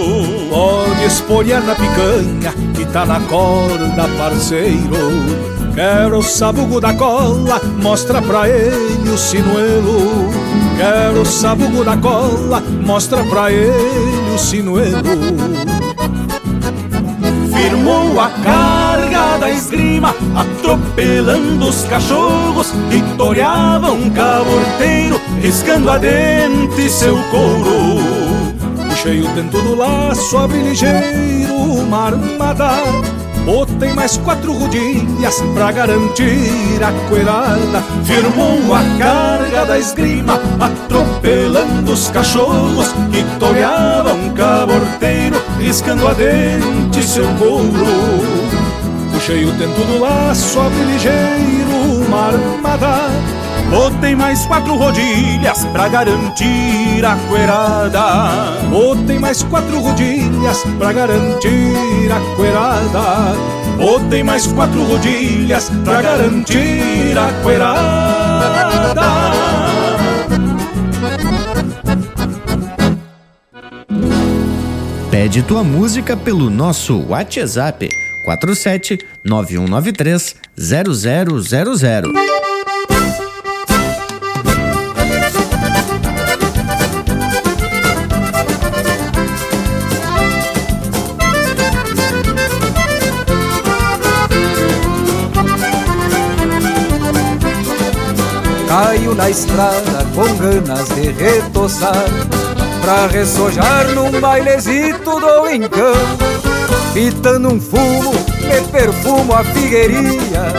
Pode 0.49 1.05
espolhar 1.05 1.61
na 1.61 1.75
picanha 1.75 2.55
que 2.73 2.87
tá 2.87 3.05
na 3.05 3.21
corda, 3.23 4.09
parceiro. 4.17 5.59
Quero 5.75 6.19
o 6.19 6.23
sabugo 6.23 6.81
da 6.81 6.95
cola, 6.95 7.61
mostra 7.83 8.23
pra 8.23 8.49
ele 8.49 9.11
o 9.11 9.19
sinuelo. 9.19 10.31
Quero 10.77 11.23
o 11.23 11.27
sabugo 11.27 11.85
da 11.85 11.97
cola, 11.97 12.63
mostra 12.87 13.25
pra 13.25 13.51
ele 13.51 14.35
o 14.35 14.39
sinuelo 14.39 15.03
firmou 17.59 18.21
a 18.21 18.31
da 19.38 19.51
esgrima, 19.51 20.14
atropelando 20.35 21.68
os 21.68 21.85
cachorros 21.85 22.72
que 22.90 23.01
toreavam 23.16 23.94
um 23.94 24.11
caborteiro, 24.11 25.20
riscando 25.40 25.90
a 25.90 25.98
dente 25.98 26.88
seu 26.90 27.16
couro. 27.31 28.03
Puxei 28.88 29.20
o 29.20 29.29
dentro 29.29 29.62
do 29.62 29.74
laço, 29.77 30.37
abri 30.37 30.62
ligeiro 30.62 31.55
uma 31.55 32.07
armada. 32.07 32.83
Botei 33.44 33.94
mais 33.94 34.18
quatro 34.18 34.53
rodilhas 34.53 35.40
pra 35.55 35.72
garantir 35.72 36.83
a 36.83 36.92
coerada 37.09 37.83
Firmou 38.05 38.74
a 38.74 38.83
carga 38.98 39.64
da 39.64 39.79
esgrima 39.79 40.38
Atropelando 40.61 41.90
os 41.90 42.11
cachorros 42.11 42.92
Que 43.11 43.24
toreavam 43.38 44.18
um 44.18 44.35
caborteiro 44.35 45.40
Riscando 45.59 46.07
a 46.07 46.12
dente 46.12 47.03
seu 47.03 47.27
couro 47.37 48.48
Puxei 49.29 49.45
o 49.45 49.53
tento 49.59 49.85
do 49.85 50.01
laço, 50.01 50.59
abri 50.59 50.85
ligeiro 50.85 52.07
uma 52.07 52.29
armada 52.29 53.11
Botei 53.69 54.17
mais 54.17 54.47
quatro 54.47 54.75
rodilhas 54.75 55.67
pra 55.67 55.87
garantir 55.87 57.05
a 57.05 57.14
coerada. 57.29 58.01
Botei 58.71 59.19
mais 59.19 59.43
quatro 59.43 59.81
rodilhas 59.81 60.64
pra 60.79 60.95
garantir 60.95 62.11
a 62.11 62.37
coerada. 62.37 63.37
Botei 63.77 64.23
mais 64.23 64.47
quatro 64.47 64.83
rodilhas 64.85 65.71
pra 65.85 66.01
garantir 66.01 67.19
a 67.19 67.31
coerada. 67.43 69.03
Pede 75.11 75.43
tua 75.43 75.62
música 75.62 76.17
pelo 76.17 76.49
nosso 76.49 77.05
WhatsApp 77.07 78.08
47 78.29 78.99
9193 79.25 80.37
0000. 80.55 82.12
Caio 98.69 99.14
na 99.14 99.31
estrada 99.31 100.07
com 100.14 100.37
ganas 100.37 100.88
de 100.91 101.11
retoçar 101.12 102.05
Pra 102.83 103.07
ressojar 103.07 103.88
num 103.95 104.21
bailezito 104.21 105.19
do 105.19 105.49
encanto 105.51 106.48
Pitando 106.92 107.52
um 107.52 107.61
fumo, 107.61 108.12
me 108.12 108.61
perfumo 108.70 109.35
a 109.35 109.44
figueirinha. 109.44 110.52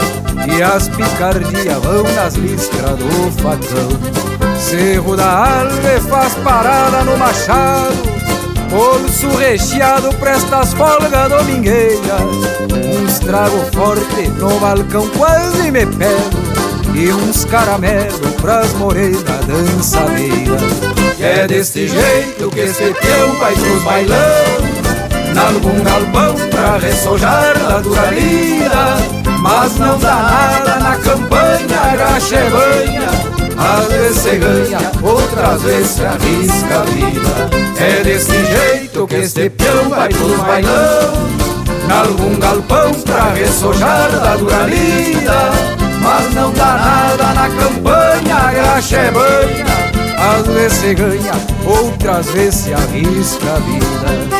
E 0.56 0.62
as 0.62 0.88
picardias 0.88 1.82
vão 1.82 2.02
nas 2.14 2.34
listras 2.34 2.96
do 2.96 3.30
facão. 3.42 4.20
Cerro 4.58 5.16
da 5.16 5.60
Alve 5.60 6.00
faz 6.08 6.34
parada 6.36 7.02
no 7.04 7.16
machado. 7.16 8.20
Bolso 8.70 9.28
recheado 9.36 10.14
presta 10.14 10.58
as 10.58 10.72
folgas 10.72 11.28
domingueiras. 11.28 12.20
Um 12.72 13.06
estrago 13.06 13.58
forte 13.72 14.28
no 14.38 14.60
balcão 14.60 15.08
quase 15.10 15.70
me 15.70 15.84
pego. 15.86 16.50
E 16.94 17.12
uns 17.12 17.44
caramelos 17.44 18.20
pras 18.40 18.72
morenas 18.74 19.22
dançadeiras. 19.46 20.62
É 21.20 21.46
desse 21.46 21.86
jeito 21.88 22.50
que 22.50 22.60
esse 22.60 22.94
peão 22.94 23.32
vai 23.38 23.54
pros 23.54 23.82
bailão, 23.82 24.16
nalgum 25.34 25.82
galpão 25.82 26.34
pra 26.50 26.78
ressojar 26.78 27.58
da 27.58 27.80
dura 27.80 28.10
lida, 28.10 28.96
mas 29.40 29.76
não 29.76 29.98
dá 29.98 30.14
nada 30.14 30.80
na 30.80 30.96
campanha, 30.96 31.96
graxa 31.96 32.36
é 32.36 32.50
banha. 32.50 33.10
Às 33.56 33.92
vezes 33.92 34.18
se 34.22 34.36
ganha, 34.36 34.78
outras 35.02 35.62
vezes 35.62 35.90
se 35.90 36.04
arrisca 36.04 36.80
a 36.80 36.84
vida. 36.84 37.70
É 37.80 38.02
desse 38.02 38.32
jeito 38.32 39.06
que 39.06 39.16
esse 39.16 39.48
peão 39.48 39.88
vai 39.88 40.10
pros 40.10 40.36
bailão 40.36 41.30
Nalgum 41.88 42.38
galpão 42.38 42.92
pra 42.92 43.32
ressojar 43.32 44.10
da 44.10 44.36
dura 44.36 44.64
lida 44.64 45.50
Mas 46.02 46.34
não 46.34 46.52
dá 46.52 46.76
nada 46.76 47.24
na 47.32 47.48
campanha, 47.48 48.36
a 48.36 48.52
graxa 48.52 48.96
é 48.96 49.10
banha 49.10 49.80
às 50.20 50.46
vezes 50.48 50.78
se 50.78 50.94
ganha, 50.94 51.32
outras 51.64 52.26
vezes 52.32 52.54
se 52.60 52.74
arrisca 52.74 53.54
a 53.54 53.58
vida. 53.60 54.39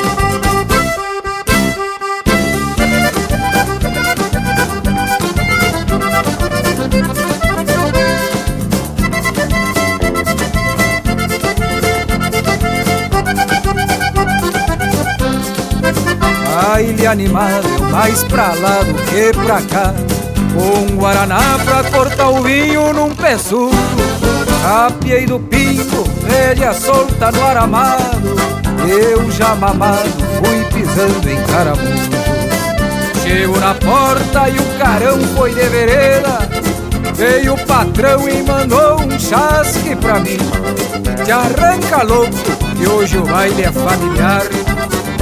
A 17.00 17.02
ilha 17.02 17.12
animada 17.12 17.66
é 17.66 17.90
mais 17.90 18.22
pra 18.24 18.48
lá 18.48 18.82
do 18.82 18.92
que 19.06 19.32
pra 19.32 19.62
cá. 19.62 19.94
Com 20.52 20.92
um 20.92 20.96
guaraná 20.96 21.58
pra 21.64 21.82
cortar 21.84 22.28
o 22.28 22.42
vinho 22.42 22.92
num 22.92 23.14
pé 23.14 23.36
Apiei 24.62 25.24
do 25.24 25.40
pingo, 25.40 26.04
rédea 26.28 26.74
solta 26.74 27.32
no 27.32 27.42
aramado. 27.42 28.36
Eu 28.86 29.30
já 29.30 29.54
mamado 29.54 30.10
fui 30.44 30.62
pisando 30.74 31.30
em 31.30 31.42
caramujo. 31.44 32.10
Chego 33.22 33.58
na 33.58 33.74
porta 33.76 34.50
e 34.50 34.58
o 34.58 34.78
carão 34.78 35.18
foi 35.34 35.54
de 35.54 35.68
vereda. 35.70 36.38
Veio 37.14 37.54
o 37.54 37.66
patrão 37.66 38.28
e 38.28 38.42
mandou 38.42 39.00
um 39.00 39.18
chasque 39.18 39.96
pra 39.96 40.20
mim. 40.20 40.36
Te 41.24 41.32
arranca 41.32 42.02
louco, 42.02 42.34
que 42.76 42.86
hoje 42.86 43.16
o 43.16 43.22
baile 43.22 43.62
é 43.62 43.72
familiar 43.72 44.42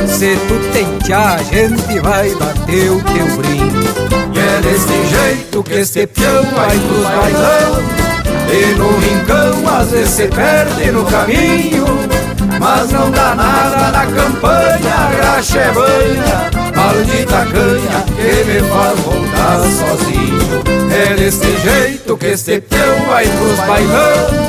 Se 0.07 0.37
tu 0.47 0.59
tchá, 1.05 1.35
a 1.35 1.43
gente 1.43 1.99
vai 2.01 2.35
bater 2.35 2.91
o 2.91 3.03
teu 3.03 3.27
brinco 3.37 4.35
E 4.35 4.39
é 4.39 4.61
desse 4.61 5.07
jeito 5.07 5.63
que 5.63 5.75
este 5.75 6.07
peão 6.07 6.45
vai 6.55 6.79
pros 6.79 7.05
bailão. 7.05 7.83
E 8.51 8.75
no 8.77 8.99
rincão 8.99 9.77
às 9.79 9.91
vezes 9.91 10.11
se 10.11 10.29
perde 10.29 10.91
no 10.91 11.05
caminho. 11.05 11.85
Mas 12.61 12.91
não 12.91 13.11
dá 13.11 13.35
nada 13.35 13.91
na 13.91 14.07
campanha, 14.07 14.95
a 14.95 15.17
graxa 15.17 15.59
é 15.59 15.73
banha. 15.73 16.51
Maldita 16.77 17.47
canha 17.47 18.05
que 18.17 18.45
me 18.45 18.61
faz 18.69 18.99
voltar 19.01 19.61
sozinho. 19.61 20.63
É 20.93 21.15
desse 21.15 21.57
jeito 21.59 22.17
que 22.17 22.27
este 22.27 22.61
peão 22.61 23.07
vai 23.09 23.27
pros 23.27 23.59
bailão. 23.67 24.49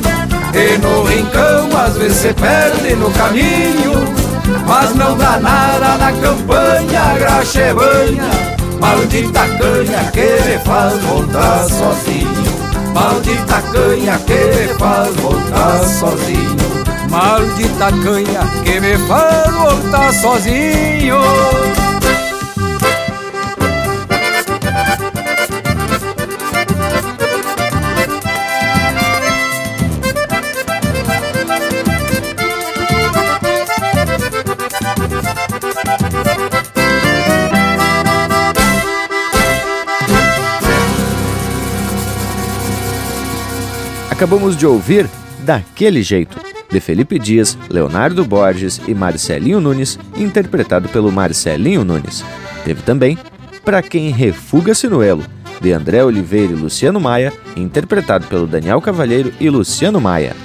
E 0.53 0.77
no 0.79 1.03
rincão 1.03 1.69
às 1.79 1.95
vezes 1.95 2.17
se 2.17 2.33
perde 2.33 2.95
no 2.95 3.11
caminho 3.11 4.28
Mas 4.69 4.93
não 4.93 5.17
dá 5.17 5.39
nada 5.39 5.97
na 5.97 6.11
campanha, 6.11 7.17
graxa 7.17 7.59
é 7.59 7.73
banha 7.73 8.59
Maldita 8.79 9.41
canha 9.57 10.11
que 10.11 10.47
me 10.47 10.59
faz 10.63 10.97
voltar 11.03 11.63
sozinho. 11.67 12.93
Maldita 12.93 13.61
canha 13.73 14.17
que 14.19 14.33
me 14.33 14.67
faz 14.79 15.15
voltar 15.15 15.83
sozinho. 15.83 16.55
Maldita 17.09 17.91
canha 18.03 18.63
que 18.63 18.79
me 18.79 18.97
faz 19.07 19.51
voltar 19.53 20.13
sozinho 20.13 21.78
Acabamos 44.19 44.57
de 44.57 44.67
ouvir 44.67 45.09
Daquele 45.45 46.03
Jeito, 46.03 46.35
de 46.69 46.81
Felipe 46.81 47.17
Dias, 47.17 47.57
Leonardo 47.69 48.25
Borges 48.25 48.81
e 48.85 48.93
Marcelinho 48.93 49.61
Nunes, 49.61 49.97
interpretado 50.17 50.89
pelo 50.89 51.09
Marcelinho 51.09 51.85
Nunes. 51.85 52.21
Teve 52.65 52.81
também 52.81 53.17
Pra 53.63 53.81
Quem 53.81 54.11
Refuga 54.11 54.75
Sinuelo, 54.75 55.23
de 55.61 55.71
André 55.71 56.03
Oliveira 56.03 56.51
e 56.51 56.55
Luciano 56.57 56.99
Maia, 56.99 57.31
interpretado 57.55 58.27
pelo 58.27 58.45
Daniel 58.45 58.81
Cavalheiro 58.81 59.31
e 59.39 59.49
Luciano 59.49 60.01
Maia. 60.01 60.35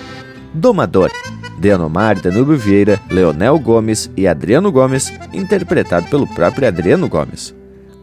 Domador, 0.54 1.10
de 1.58 1.72
Anomar 1.72 2.20
Danúbio 2.20 2.56
Vieira, 2.56 3.00
Leonel 3.10 3.58
Gomes 3.58 4.08
e 4.16 4.28
Adriano 4.28 4.70
Gomes, 4.70 5.12
interpretado 5.32 6.06
pelo 6.06 6.28
próprio 6.28 6.68
Adriano 6.68 7.08
Gomes. 7.08 7.52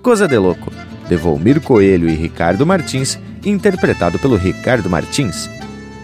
Coisa 0.03 0.27
de 0.27 0.37
Louco, 0.37 0.69
de 1.07 1.15
Volmir 1.15 1.61
Coelho 1.61 2.09
e 2.09 2.13
Ricardo 2.13 2.65
Martins, 2.65 3.17
interpretado 3.45 4.19
pelo 4.19 4.35
Ricardo 4.35 4.89
Martins 4.89 5.49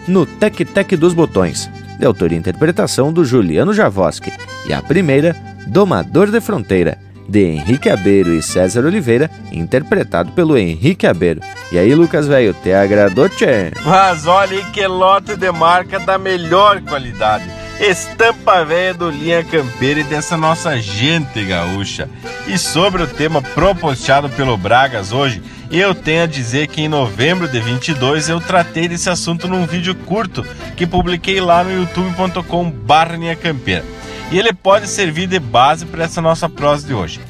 no 0.08 0.24
Tec 0.24 0.64
Tec 0.64 0.96
dos 0.96 1.14
Botões, 1.14 1.70
de 1.98 2.06
autoria 2.06 2.36
e 2.36 2.40
interpretação 2.40 3.12
do 3.12 3.24
Juliano 3.24 3.72
Javoski, 3.72 4.32
e 4.66 4.72
a 4.72 4.82
primeira, 4.82 5.36
Domador 5.66 6.30
de 6.30 6.40
Fronteira, 6.40 6.98
de 7.28 7.44
Henrique 7.44 7.90
Abeiro 7.90 8.32
e 8.32 8.42
César 8.42 8.86
Oliveira, 8.86 9.30
interpretado 9.52 10.32
pelo 10.32 10.56
Henrique 10.56 11.06
Abeiro. 11.06 11.40
E 11.70 11.78
aí, 11.78 11.94
Lucas 11.94 12.26
Velho, 12.26 12.54
te 12.54 12.72
agradou, 12.72 13.28
tchê? 13.28 13.70
Mas 13.84 14.26
olha 14.26 14.64
que 14.72 14.86
lote 14.86 15.36
de 15.36 15.52
marca 15.52 16.00
da 16.00 16.16
melhor 16.16 16.80
qualidade. 16.80 17.67
Estampa 17.80 18.64
velha 18.64 18.92
do 18.92 19.08
Linha 19.08 19.44
Campeira 19.44 20.00
e 20.00 20.04
dessa 20.04 20.36
nossa 20.36 20.76
gente 20.80 21.44
gaúcha. 21.44 22.10
E 22.48 22.58
sobre 22.58 23.04
o 23.04 23.06
tema 23.06 23.40
propositado 23.40 24.28
pelo 24.30 24.56
Bragas 24.56 25.12
hoje, 25.12 25.40
eu 25.70 25.94
tenho 25.94 26.24
a 26.24 26.26
dizer 26.26 26.66
que 26.66 26.82
em 26.82 26.88
novembro 26.88 27.46
de 27.46 27.60
22 27.60 28.28
eu 28.28 28.40
tratei 28.40 28.88
desse 28.88 29.08
assunto 29.08 29.46
num 29.46 29.64
vídeo 29.64 29.94
curto 29.94 30.44
que 30.76 30.88
publiquei 30.88 31.40
lá 31.40 31.62
no 31.62 31.70
youtube.com/campeira. 31.70 33.84
E 34.32 34.38
ele 34.38 34.52
pode 34.52 34.88
servir 34.88 35.28
de 35.28 35.38
base 35.38 35.86
para 35.86 36.02
essa 36.04 36.20
nossa 36.20 36.48
prosa 36.48 36.84
de 36.84 36.92
hoje. 36.92 37.20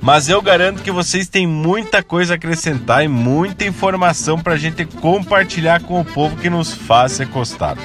Mas 0.00 0.30
eu 0.30 0.40
garanto 0.40 0.82
que 0.82 0.90
vocês 0.90 1.28
têm 1.28 1.46
muita 1.46 2.02
coisa 2.02 2.32
a 2.32 2.36
acrescentar 2.36 3.04
e 3.04 3.08
muita 3.08 3.66
informação 3.66 4.38
para 4.38 4.54
a 4.54 4.58
gente 4.58 4.86
compartilhar 4.86 5.82
com 5.82 6.00
o 6.00 6.04
povo 6.04 6.34
que 6.36 6.48
nos 6.48 6.72
faz 6.72 7.12
ser 7.12 7.28
costado. 7.28 7.78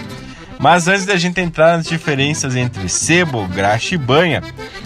Mas 0.63 0.87
antes 0.87 1.05
da 1.05 1.17
gente 1.17 1.41
entrar 1.41 1.75
nas 1.75 1.85
diferenças 1.85 2.55
entre 2.55 2.87
sebo, 2.87 3.45
graxa 3.49 3.95
e 3.95 3.97
banha, 3.97 4.41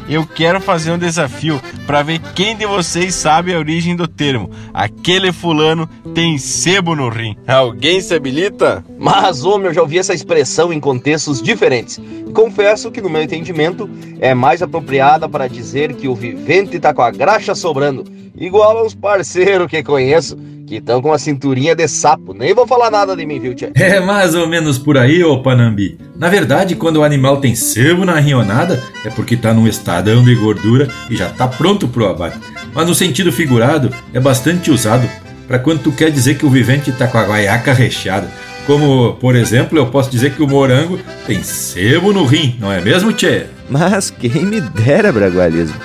eu 0.10 0.26
quero 0.26 0.60
fazer 0.60 0.92
um 0.92 0.98
desafio 0.98 1.62
para 1.86 2.02
ver 2.02 2.20
quem 2.34 2.58
de 2.58 2.66
vocês 2.66 3.14
sabe 3.14 3.54
a 3.54 3.60
origem 3.60 3.96
do 3.96 4.08
termo. 4.08 4.50
Aquele 4.74 5.32
fulano 5.32 5.88
tem 6.16 6.40
sebo 6.40 6.96
no 6.96 7.10
rim. 7.10 7.38
Alguém 7.48 8.02
se 8.02 8.16
habilita? 8.16 8.84
Mas, 8.98 9.46
homem, 9.46 9.68
eu 9.68 9.74
já 9.76 9.82
ouvi 9.84 10.00
essa 10.00 10.16
expressão 10.16 10.74
em 10.74 10.80
contextos 10.80 11.44
diferentes. 11.44 12.02
Confesso 12.34 12.90
que, 12.90 13.00
no 13.00 13.08
meu 13.08 13.22
entendimento, 13.22 13.88
é 14.20 14.34
mais 14.34 14.64
apropriada 14.64 15.30
para 15.30 15.48
dizer 15.48 15.94
que 15.94 16.08
o 16.08 16.16
vivente 16.16 16.78
está 16.78 16.92
com 16.92 17.04
a 17.04 17.12
graxa 17.12 17.54
sobrando, 17.54 18.04
igual 18.36 18.80
aos 18.80 18.96
parceiros 18.96 19.68
que 19.68 19.84
conheço 19.84 20.36
que 20.68 20.76
estão 20.76 21.02
com 21.02 21.14
a 21.14 21.18
cinturinha 21.18 21.74
de 21.74 21.88
sapo. 21.88 22.34
Nem 22.34 22.54
vou 22.54 22.68
falar 22.68 22.92
nada 22.92 23.16
de 23.16 23.26
mim, 23.26 23.40
viu, 23.40 23.56
tia? 23.56 23.72
É 23.74 24.02
mais 24.02 24.36
ou 24.36 24.48
menos 24.48 24.78
por 24.78 24.98
aí, 24.98 25.24
ô 25.24 25.42
Panambi. 25.42 25.98
Na 26.18 26.28
verdade, 26.28 26.76
quando 26.76 26.98
o 26.98 27.04
animal 27.04 27.38
tem 27.38 27.56
sebo 27.56 28.04
na 28.04 28.20
rionada, 28.20 28.84
é 29.06 29.10
porque 29.10 29.38
tá 29.38 29.54
num 29.54 29.66
estadão 29.66 30.24
de 30.24 30.36
gordura 30.36 30.90
e 31.10 31.16
já 31.16 31.30
tá 31.30 31.48
pronto 31.48 31.88
pro 31.88 32.08
abate. 32.08 32.38
Mas 32.74 32.86
no 32.86 32.94
sentido 32.94 33.32
figurado, 33.32 33.90
é 34.14 34.20
bastante 34.20 34.70
usado 34.70 35.10
para 35.48 35.58
quando 35.58 35.84
tu 35.84 35.92
quer 35.94 36.12
dizer 36.12 36.38
que 36.38 36.46
o 36.46 36.50
vivente 36.50 36.92
tá 36.92 37.08
com 37.08 37.18
a 37.18 37.24
guaiaca 37.24 37.72
recheada. 37.72 38.30
Como, 38.66 39.14
por 39.14 39.38
exemplo, 39.38 39.78
eu 39.78 39.86
posso 39.86 40.12
dizer 40.12 40.34
que 40.34 40.44
o 40.44 40.48
morango 40.48 41.00
tem 41.26 41.42
sebo 41.42 42.12
no 42.12 42.26
rim, 42.26 42.58
não 42.60 42.70
é 42.70 42.82
mesmo, 42.82 43.14
Tchê? 43.14 43.46
Mas 43.70 44.10
quem 44.12 44.46
me 44.46 44.60
dera, 44.60 45.14
Bragualismo. 45.14 45.78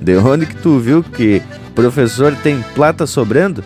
De 0.00 0.16
onde 0.16 0.46
que 0.46 0.56
tu 0.56 0.78
viu 0.78 1.02
que 1.02 1.42
professor 1.74 2.34
tem 2.42 2.64
plata 2.74 3.06
sobrando? 3.06 3.62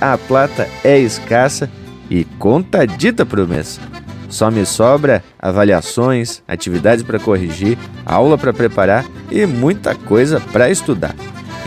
A 0.00 0.16
plata 0.18 0.68
é 0.82 0.98
escassa 0.98 1.70
e 2.10 2.24
contadita 2.38 3.24
por 3.24 3.46
mês. 3.46 3.80
Só 4.28 4.50
me 4.50 4.66
sobra 4.66 5.22
avaliações, 5.38 6.42
atividades 6.48 7.04
para 7.04 7.20
corrigir, 7.20 7.78
aula 8.04 8.36
para 8.36 8.52
preparar 8.52 9.04
e 9.30 9.46
muita 9.46 9.94
coisa 9.94 10.40
para 10.40 10.70
estudar. 10.70 11.14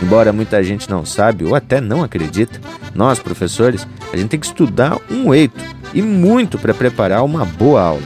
Embora 0.02 0.32
muita 0.32 0.62
gente 0.62 0.88
não 0.88 1.04
sabe 1.04 1.44
ou 1.44 1.54
até 1.54 1.80
não 1.80 2.04
acredita, 2.04 2.60
nós, 2.94 3.18
professores, 3.18 3.86
a 4.12 4.16
gente 4.16 4.30
tem 4.30 4.40
que 4.40 4.46
estudar 4.46 4.98
um 5.10 5.34
eito 5.34 5.58
e 5.94 6.02
muito 6.02 6.58
para 6.58 6.74
preparar 6.74 7.24
uma 7.24 7.44
boa 7.44 7.80
aula. 7.82 8.02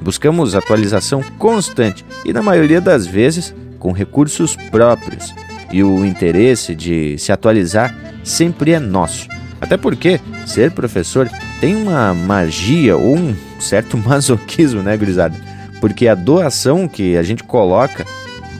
Buscamos 0.00 0.54
atualização 0.54 1.22
constante 1.38 2.04
e, 2.24 2.32
na 2.32 2.42
maioria 2.42 2.80
das 2.80 3.06
vezes, 3.06 3.54
com 3.78 3.92
recursos 3.92 4.56
próprios. 4.70 5.34
E 5.72 5.82
o 5.82 6.04
interesse 6.04 6.74
de 6.74 7.16
se 7.18 7.32
atualizar 7.32 7.96
sempre 8.22 8.72
é 8.72 8.78
nosso. 8.78 9.26
Até 9.62 9.76
porque 9.76 10.20
ser 10.44 10.72
professor 10.72 11.30
tem 11.60 11.76
uma 11.76 12.12
magia 12.12 12.96
ou 12.96 13.16
um 13.16 13.34
certo 13.60 13.96
masoquismo, 14.04 14.82
né, 14.82 14.96
gurizada? 14.96 15.36
Porque 15.80 16.08
a 16.08 16.16
doação 16.16 16.88
que 16.88 17.16
a 17.16 17.22
gente 17.22 17.44
coloca 17.44 18.04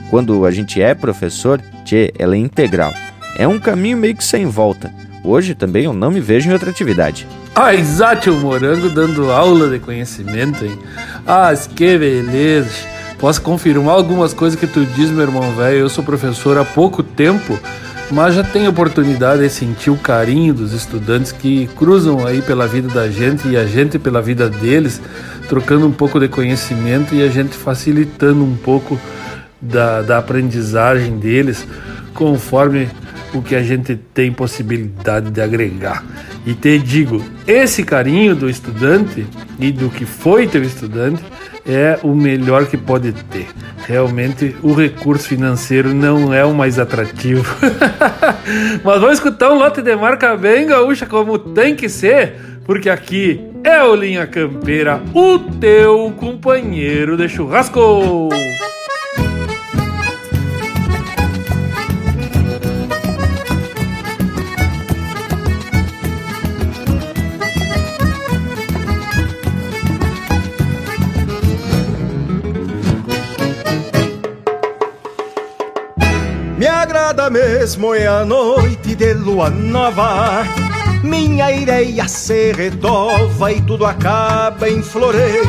quando 0.09 0.45
a 0.45 0.51
gente 0.51 0.81
é 0.81 0.95
professor, 0.95 1.61
tchê, 1.83 2.13
ela 2.17 2.35
é 2.35 2.37
integral. 2.39 2.93
é 3.37 3.47
um 3.47 3.59
caminho 3.59 3.97
meio 3.97 4.15
que 4.15 4.23
sem 4.23 4.45
volta. 4.45 4.91
Hoje 5.23 5.55
também 5.55 5.85
eu 5.85 5.93
não 5.93 6.11
me 6.11 6.19
vejo 6.19 6.49
em 6.49 6.53
outra 6.53 6.69
atividade. 6.69 7.27
Ah, 7.55 7.73
exato, 7.73 8.31
o 8.31 8.39
Morango 8.39 8.89
dando 8.89 9.31
aula 9.31 9.69
de 9.69 9.79
conhecimento, 9.79 10.65
hein? 10.65 10.77
Ah, 11.27 11.51
que 11.75 11.97
beleza. 11.97 12.71
Posso 13.17 13.41
confirmar 13.41 13.95
algumas 13.95 14.33
coisas 14.33 14.59
que 14.59 14.67
tu 14.67 14.85
diz, 14.85 15.09
meu 15.09 15.21
irmão 15.23 15.51
velho. 15.55 15.79
Eu 15.79 15.89
sou 15.89 16.03
professor 16.03 16.57
há 16.57 16.65
pouco 16.65 17.01
tempo, 17.01 17.57
mas 18.11 18.35
já 18.35 18.43
tenho 18.43 18.69
oportunidade 18.69 19.41
de 19.41 19.49
sentir 19.49 19.89
o 19.89 19.97
carinho 19.97 20.53
dos 20.53 20.73
estudantes 20.73 21.31
que 21.31 21.67
cruzam 21.75 22.25
aí 22.25 22.41
pela 22.41 22.67
vida 22.67 22.87
da 22.89 23.09
gente 23.09 23.47
e 23.47 23.57
a 23.57 23.65
gente 23.65 23.97
pela 23.97 24.21
vida 24.21 24.49
deles, 24.49 25.01
trocando 25.47 25.87
um 25.87 25.91
pouco 25.91 26.19
de 26.19 26.27
conhecimento 26.27 27.15
e 27.15 27.23
a 27.23 27.27
gente 27.27 27.55
facilitando 27.55 28.43
um 28.43 28.55
pouco 28.55 28.99
da, 29.61 30.01
da 30.01 30.17
aprendizagem 30.17 31.17
deles 31.17 31.65
conforme 32.13 32.89
o 33.33 33.41
que 33.41 33.55
a 33.55 33.63
gente 33.63 33.95
tem 33.95 34.31
possibilidade 34.31 35.31
de 35.31 35.41
agregar. 35.41 36.03
E 36.45 36.53
te 36.53 36.77
digo, 36.77 37.23
esse 37.47 37.83
carinho 37.83 38.35
do 38.35 38.49
estudante 38.49 39.25
e 39.59 39.71
do 39.71 39.89
que 39.89 40.05
foi 40.05 40.47
teu 40.47 40.61
estudante 40.61 41.23
é 41.65 41.97
o 42.03 42.13
melhor 42.13 42.65
que 42.65 42.77
pode 42.77 43.11
ter. 43.13 43.47
Realmente 43.87 44.55
o 44.61 44.73
recurso 44.73 45.27
financeiro 45.27 45.93
não 45.93 46.33
é 46.33 46.43
o 46.43 46.53
mais 46.53 46.77
atrativo. 46.79 47.55
Mas 48.83 48.99
vamos 48.99 49.15
escutar 49.15 49.51
um 49.51 49.57
lote 49.57 49.81
de 49.81 49.95
marca 49.95 50.35
bem 50.35 50.67
gaúcha 50.67 51.05
como 51.05 51.37
tem 51.39 51.75
que 51.75 51.87
ser, 51.87 52.35
porque 52.65 52.89
aqui 52.89 53.41
é 53.63 53.81
o 53.83 53.95
Linha 53.95 54.27
Campeira, 54.27 55.01
o 55.13 55.39
teu 55.39 56.13
companheiro 56.17 57.15
de 57.15 57.29
churrasco. 57.29 58.29
Mesmo 77.29 77.95
é 77.95 78.05
a 78.05 78.25
noite 78.25 78.95
de 78.95 79.13
lua 79.13 79.49
nova. 79.49 80.43
Minha 81.03 81.51
ireia 81.51 82.07
se 82.07 82.51
retova 82.51 83.51
e 83.51 83.61
tudo 83.61 83.85
acaba 83.85 84.69
em 84.69 84.81
floreio 84.81 85.43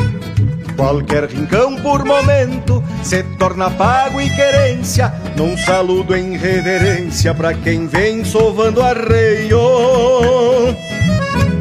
Qualquer 0.75 1.25
rincão 1.25 1.77
por 1.77 2.03
momento 2.03 2.83
se 3.01 3.23
torna 3.39 3.69
pago 3.71 4.19
e 4.19 4.29
querência 4.29 5.13
Num 5.37 5.57
saludo 5.57 6.15
em 6.15 6.35
reverência 6.35 7.33
para 7.33 7.53
quem 7.53 7.87
vem 7.87 8.25
sovando 8.25 8.81
arreio. 8.81 9.57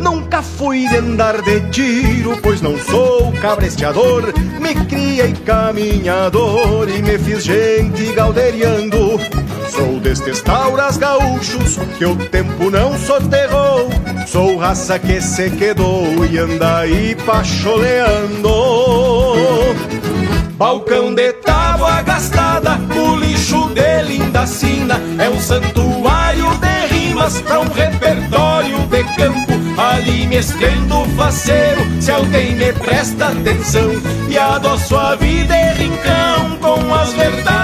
Nunca 0.00 0.42
fui 0.42 0.88
de 0.88 0.96
andar 0.96 1.40
de 1.42 1.60
tiro, 1.70 2.36
pois 2.42 2.60
não 2.60 2.76
sou 2.76 3.32
cabresteador 3.40 4.32
Me 4.60 4.74
criei 4.86 5.32
caminhador 5.44 6.88
e 6.88 7.00
me 7.00 7.16
fiz 7.18 7.44
gente 7.44 8.12
galderiando 8.12 9.20
Sou 9.74 9.98
destes 9.98 10.40
tauras 10.40 10.96
gaúchos 10.96 11.78
que 11.98 12.04
o 12.04 12.14
tempo 12.14 12.70
não 12.70 12.96
soterrou. 12.96 13.88
Sou 14.24 14.56
raça 14.56 15.00
que 15.00 15.20
se 15.20 15.50
quedou 15.50 16.24
e 16.30 16.38
anda 16.38 16.78
aí 16.78 17.16
pacholeando. 17.26 18.48
Balcão 20.56 21.12
de 21.12 21.32
tábua 21.32 22.02
gastada, 22.02 22.78
o 22.96 23.16
lixo 23.16 23.68
de 23.70 24.02
linda 24.02 24.46
sina 24.46 25.00
é 25.18 25.28
um 25.28 25.40
santuário 25.40 26.46
de 26.58 26.94
rimas 26.94 27.40
pra 27.40 27.58
um 27.58 27.68
repertório 27.68 28.78
de 28.86 29.02
campo. 29.16 29.52
Ali 29.76 30.28
me 30.28 30.36
estendo 30.36 31.04
faceiro, 31.16 31.84
se 32.00 32.12
alguém 32.12 32.54
me 32.54 32.72
presta 32.72 33.26
atenção 33.26 33.90
e 34.28 34.38
adoço 34.38 34.96
a 34.96 35.16
vida 35.16 35.52
e 35.52 35.74
rincão 35.74 36.58
com 36.60 36.94
as 36.94 37.12
verdades 37.14 37.63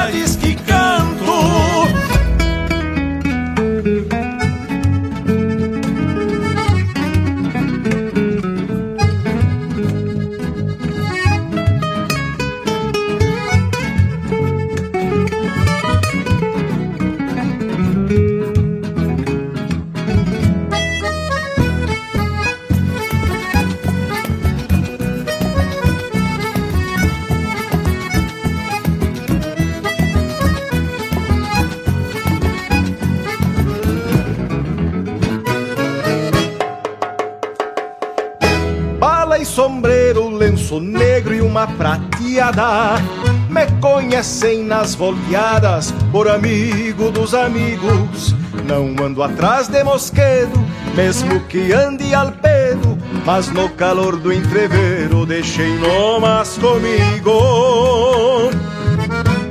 uma 41.51 41.67
prateada. 41.67 43.03
Me 43.49 43.67
conhecem 43.81 44.65
nas 44.65 44.95
volteadas 44.95 45.93
por 46.13 46.29
amigo 46.29 47.11
dos 47.11 47.35
amigos. 47.35 48.35
Não 48.65 48.95
ando 49.05 49.21
atrás 49.21 49.67
de 49.67 49.83
mosquedo, 49.83 50.65
mesmo 50.95 51.41
que 51.49 51.73
ande 51.73 52.15
al 52.15 52.31
pedo. 52.33 52.97
Mas 53.27 53.51
no 53.51 53.69
calor 53.71 54.17
do 54.17 54.33
entreveiro 54.33 55.27
deixei 55.27 55.77
nomas 55.79 56.57
comigo. 56.57 57.33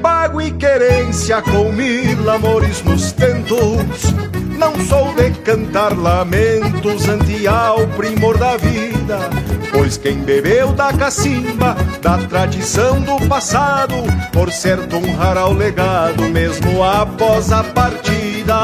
Pago 0.01 0.41
e 0.41 0.51
querência 0.51 1.41
com 1.41 1.73
mil 1.73 2.29
amores 2.29 2.81
nos 2.83 3.12
tentos. 3.12 4.28
Não 4.60 4.80
sou 4.86 5.13
de 5.15 5.32
cantar 5.41 5.98
lamentos 5.98 7.08
ante 7.08 7.48
ao 7.48 7.88
primor 7.88 8.38
da 8.38 8.58
vida 8.58 9.30
Pois 9.72 9.98
quem 9.98 10.19
bebeu 10.19 10.72
da 10.74 10.91
cacimba, 10.91 11.76
da 12.02 12.17
tradição 12.17 13.00
do 13.02 13.28
passado, 13.28 13.95
por 14.32 14.52
certo 14.52 14.98
honrará 14.98 15.48
o 15.48 15.54
legado 15.54 16.24
mesmo 16.24 16.84
após 16.84 17.52
a 17.52 17.63
partida. 17.63 18.56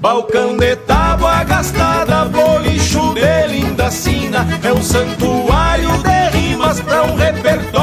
Balcão 0.00 0.56
de 0.56 0.76
tábua 0.76 1.44
gastada, 1.44 2.24
bolicho 2.24 3.14
de 3.14 3.46
linda 3.48 3.90
sina, 3.90 4.46
é 4.62 4.72
um 4.72 4.82
santuário 4.82 5.90
de 6.02 6.38
rimas 6.38 6.80
pra 6.80 7.04
um 7.04 7.14
repertório 7.14 7.81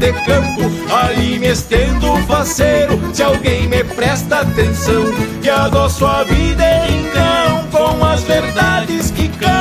de 0.00 0.12
campo. 0.24 0.62
Ali 0.90 1.38
me 1.38 1.48
estendo 1.48 2.16
faceiro, 2.26 2.98
se 3.14 3.22
alguém 3.22 3.68
me 3.68 3.84
presta 3.84 4.40
atenção, 4.40 5.04
e 5.42 5.48
adoço 5.48 6.06
a 6.06 6.24
vida 6.24 6.64
em 6.88 7.04
cão 7.10 7.66
com 7.70 8.04
as 8.04 8.22
verdades 8.22 9.10
que 9.10 9.28
canto. 9.28 9.60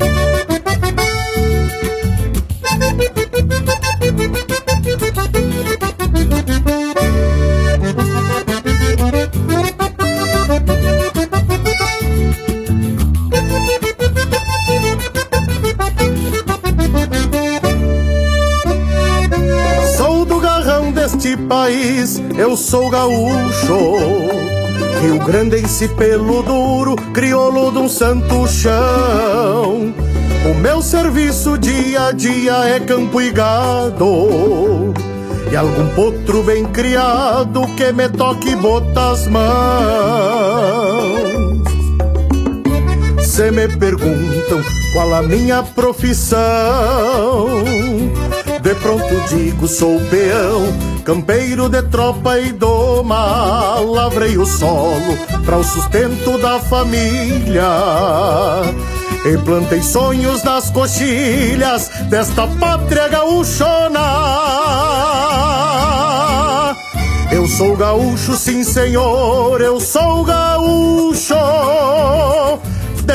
eu 22.56 22.58
sou 22.58 22.88
gaúcho 22.88 23.76
Rio 25.02 25.18
Grandense 25.26 25.88
pelo 25.88 26.42
duro, 26.42 26.96
crioulo 27.12 27.70
de 27.70 27.76
um 27.76 27.86
santo 27.86 28.48
chão. 28.48 29.92
O 30.50 30.54
meu 30.62 30.80
serviço 30.80 31.58
dia 31.58 32.06
a 32.06 32.12
dia 32.12 32.54
é 32.64 32.80
campo 32.80 33.20
e 33.20 33.30
gado. 33.30 34.94
E 35.52 35.54
algum 35.56 35.86
potro 35.94 36.42
bem 36.44 36.64
criado 36.64 37.60
que 37.76 37.92
me 37.92 38.08
toque 38.08 38.56
botas 38.56 39.26
mãos. 39.26 39.46
Se 43.22 43.50
me 43.50 43.68
perguntam 43.68 44.64
qual 44.94 45.12
a 45.12 45.22
minha 45.22 45.62
profissão 45.62 46.38
De 48.62 48.74
pronto 48.76 49.14
digo 49.28 49.68
sou 49.68 50.00
peão, 50.10 50.95
campeiro 51.06 51.68
de 51.68 51.80
tropa 51.82 52.36
e 52.40 52.50
doma. 52.50 53.78
Lavrei 53.78 54.36
o 54.36 54.44
solo 54.44 55.16
para 55.44 55.56
o 55.56 55.62
sustento 55.62 56.36
da 56.38 56.58
família. 56.58 57.62
E 59.24 59.38
plantei 59.38 59.82
sonhos 59.82 60.42
nas 60.42 60.68
coxilhas 60.70 61.88
desta 62.10 62.48
pátria 62.48 63.06
gaúchona. 63.08 64.00
Eu 67.30 67.46
sou 67.46 67.76
gaúcho, 67.76 68.34
sim 68.34 68.64
senhor, 68.64 69.60
eu 69.60 69.78
sou 69.78 70.24
gaúcho 70.24 71.34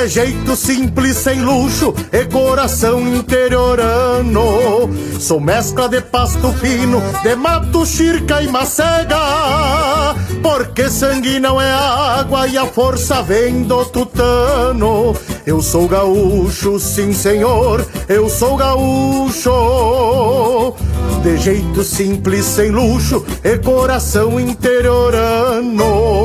de 0.01 0.07
jeito 0.07 0.55
simples, 0.55 1.15
sem 1.17 1.41
luxo 1.41 1.93
e 2.11 2.25
coração 2.25 3.07
interiorano. 3.07 4.89
Sou 5.19 5.39
mescla 5.39 5.87
de 5.87 6.01
pasto 6.01 6.51
fino, 6.53 6.99
de 7.21 7.35
mato, 7.35 7.85
chirca 7.85 8.41
e 8.41 8.47
macega. 8.47 10.15
Porque 10.41 10.89
sangue 10.89 11.39
não 11.39 11.61
é 11.61 11.71
água 11.71 12.47
e 12.47 12.57
a 12.57 12.65
força 12.65 13.21
vem 13.21 13.61
do 13.61 13.85
tutano. 13.85 15.15
Eu 15.45 15.61
sou 15.61 15.87
gaúcho, 15.87 16.79
sim 16.79 17.13
senhor, 17.13 17.85
eu 18.09 18.27
sou 18.27 18.57
gaúcho. 18.57 19.53
De 21.21 21.37
jeito 21.37 21.83
simples, 21.83 22.45
sem 22.45 22.71
luxo 22.71 23.23
e 23.43 23.55
coração 23.59 24.39
interiorano. 24.39 26.20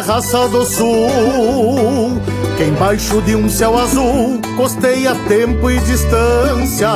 Raça 0.00 0.48
do 0.48 0.64
sul. 0.64 2.20
Que 2.56 2.64
embaixo 2.64 3.20
de 3.22 3.36
um 3.36 3.48
céu 3.48 3.78
azul 3.78 4.40
costeia 4.56 5.14
tempo 5.28 5.70
e 5.70 5.78
distância. 5.80 6.90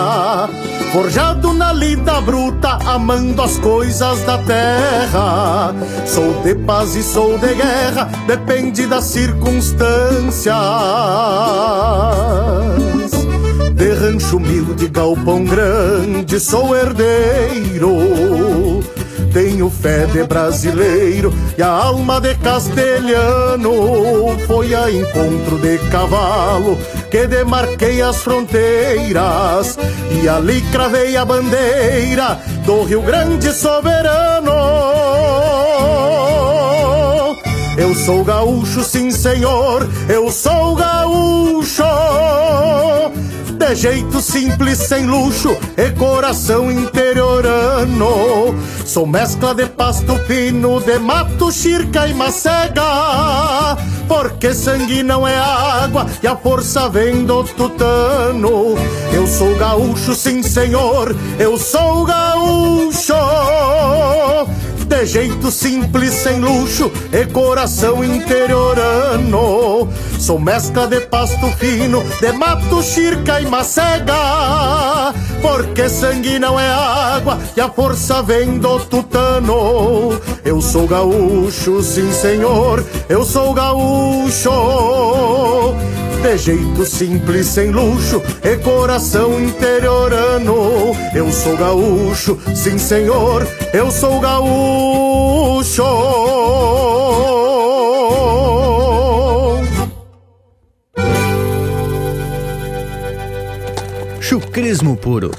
Forjado 0.92 1.52
na 1.52 1.72
lida 1.72 2.20
bruta, 2.20 2.78
amando 2.84 3.42
as 3.42 3.58
coisas 3.58 4.20
da 4.22 4.38
terra. 4.38 5.74
Sou 6.04 6.42
de 6.42 6.54
paz 6.54 6.96
e 6.96 7.02
sou 7.02 7.38
de 7.38 7.54
guerra, 7.54 8.10
depende 8.26 8.86
das 8.86 9.04
circunstâncias. 9.04 10.56
De 13.74 13.92
rancho 13.92 14.38
humilde, 14.38 14.88
galpão 14.88 15.44
grande, 15.44 16.40
sou 16.40 16.74
herdeiro. 16.76 18.69
Tenho 19.32 19.70
fé 19.70 20.06
de 20.06 20.24
brasileiro 20.24 21.32
e 21.56 21.62
a 21.62 21.68
alma 21.68 22.20
de 22.20 22.34
castelhano. 22.36 24.36
Foi 24.46 24.74
a 24.74 24.90
encontro 24.90 25.58
de 25.58 25.78
cavalo 25.90 26.76
que 27.10 27.26
demarquei 27.26 28.02
as 28.02 28.16
fronteiras 28.16 29.78
e 30.10 30.28
ali 30.28 30.60
cravei 30.72 31.16
a 31.16 31.24
bandeira 31.24 32.38
do 32.66 32.82
Rio 32.82 33.02
Grande 33.02 33.52
soberano. 33.52 34.50
Eu 37.78 37.94
sou 37.94 38.24
gaúcho, 38.24 38.82
sim 38.82 39.10
senhor, 39.10 39.88
eu 40.08 40.30
sou 40.30 40.74
gaúcho. 40.74 41.84
De 43.70 43.76
jeito 43.76 44.20
simples, 44.20 44.78
sem 44.78 45.06
luxo 45.06 45.56
e 45.76 45.92
coração 45.92 46.72
interiorano. 46.72 48.52
Sou 48.84 49.06
mescla 49.06 49.54
de 49.54 49.64
pasto 49.66 50.16
fino, 50.26 50.80
de 50.80 50.98
mato, 50.98 51.52
chirca 51.52 52.08
e 52.08 52.12
macega. 52.12 53.78
Porque 54.08 54.52
sangue 54.54 55.04
não 55.04 55.24
é 55.26 55.36
água 55.36 56.04
e 56.20 56.26
a 56.26 56.34
força 56.34 56.88
vem 56.88 57.24
do 57.24 57.44
tutano. 57.44 58.74
Eu 59.12 59.24
sou 59.28 59.54
gaúcho, 59.54 60.16
sim 60.16 60.42
senhor, 60.42 61.14
eu 61.38 61.56
sou 61.56 62.04
gaúcho. 62.04 63.14
De 64.90 65.06
jeito 65.06 65.52
simples, 65.52 66.12
sem 66.12 66.40
luxo 66.40 66.90
e 67.12 67.24
coração 67.26 68.02
interiorano. 68.04 69.88
Sou 70.18 70.36
mescla 70.36 70.88
de 70.88 71.00
pasto 71.02 71.46
fino, 71.58 72.02
de 72.20 72.32
mato, 72.32 72.82
chirca 72.82 73.40
e 73.40 73.46
macega. 73.46 75.14
Porque 75.40 75.88
sangue 75.88 76.40
não 76.40 76.58
é 76.58 76.68
água 76.68 77.38
e 77.56 77.60
a 77.60 77.70
força 77.70 78.20
vem 78.20 78.58
do 78.58 78.80
tutano. 78.80 80.20
Eu 80.44 80.60
sou 80.60 80.88
gaúcho, 80.88 81.80
sim 81.84 82.12
senhor, 82.12 82.84
eu 83.08 83.24
sou 83.24 83.54
gaúcho. 83.54 84.50
De 86.22 86.36
jeito 86.36 86.84
simples, 86.84 87.46
sem 87.46 87.70
luxo 87.70 88.22
e 88.44 88.56
coração 88.58 89.42
interiorano. 89.42 90.94
Eu 91.14 91.32
sou 91.32 91.56
gaúcho, 91.56 92.38
sim 92.54 92.78
senhor, 92.78 93.46
eu 93.72 93.90
sou 93.90 94.20
gaúcho. 94.20 95.82
Chucrismo 104.20 104.96
puro. 104.96 105.30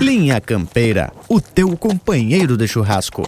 Linha 0.00 0.40
Campeira, 0.40 1.12
o 1.28 1.40
teu 1.40 1.76
companheiro 1.76 2.56
de 2.56 2.66
churrasco. 2.66 3.22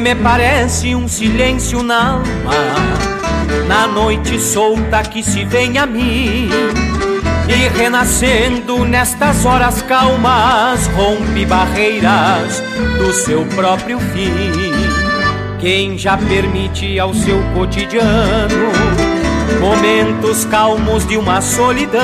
Me 0.00 0.14
parece 0.14 0.94
um 0.94 1.08
silêncio 1.08 1.82
na 1.82 2.12
alma, 2.12 2.54
na 3.66 3.86
noite 3.86 4.38
solta 4.38 5.02
que 5.02 5.22
se 5.22 5.44
vem 5.44 5.76
a 5.76 5.86
mim. 5.86 6.48
E 7.48 7.78
renascendo 7.78 8.84
nestas 8.84 9.44
horas 9.44 9.82
calmas, 9.82 10.86
rompe 10.88 11.44
barreiras 11.46 12.62
do 12.98 13.12
seu 13.12 13.44
próprio 13.46 13.98
fim. 13.98 14.72
Quem 15.58 15.98
já 15.98 16.16
permite 16.16 16.98
ao 16.98 17.12
seu 17.12 17.42
cotidiano 17.54 18.70
momentos 19.60 20.44
calmos 20.44 21.06
de 21.06 21.16
uma 21.16 21.40
solidão, 21.40 22.02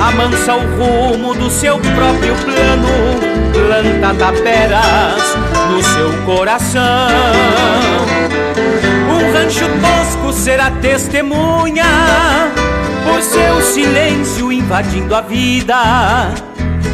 amansa 0.00 0.54
o 0.54 0.60
rumo 0.76 1.34
do 1.34 1.50
seu 1.50 1.78
próprio 1.78 2.34
plano, 2.36 2.88
planta 3.52 4.14
taperas 4.14 5.35
no 5.70 5.82
seu 5.82 6.12
coração. 6.24 6.82
Um 9.10 9.32
rancho 9.32 9.64
tosco 9.80 10.32
será 10.32 10.70
testemunha 10.70 11.84
por 13.04 13.22
seu 13.22 13.60
silêncio 13.62 14.52
invadindo 14.52 15.14
a 15.14 15.20
vida. 15.20 16.34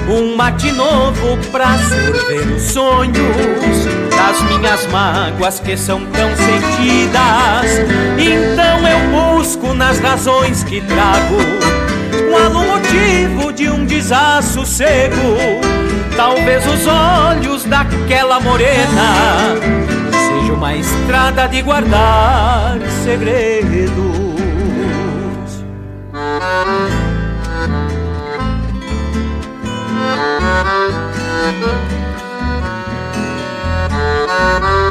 Um 0.09 0.37
mate 0.37 0.73
novo 0.73 1.39
pra 1.51 1.79
sorver 1.79 2.55
os 2.55 2.63
sonhos 2.63 3.87
das 4.11 4.43
minhas 4.43 4.87
mágoas 4.89 5.61
que 5.61 5.77
são 5.77 6.05
tão 6.07 6.31
sentidas. 6.37 7.79
Então 8.19 8.89
eu 8.89 9.37
busco 9.37 9.73
nas 9.75 9.99
razões 10.01 10.65
que 10.65 10.81
trago 10.81 11.37
qual 12.31 12.51
o 12.51 12.67
motivo 12.67 13.53
de 13.53 13.69
um 13.71 13.85
desassossego 13.85 15.82
Talvez 16.17 16.67
os 16.67 16.87
olhos 16.87 17.65
daquela 17.65 18.41
morena 18.41 19.57
seja 20.11 20.53
uma 20.53 20.75
estrada 20.75 21.47
de 21.49 21.63
guardar 21.63 22.79
segredos. 23.05 23.93
Música 34.35 34.73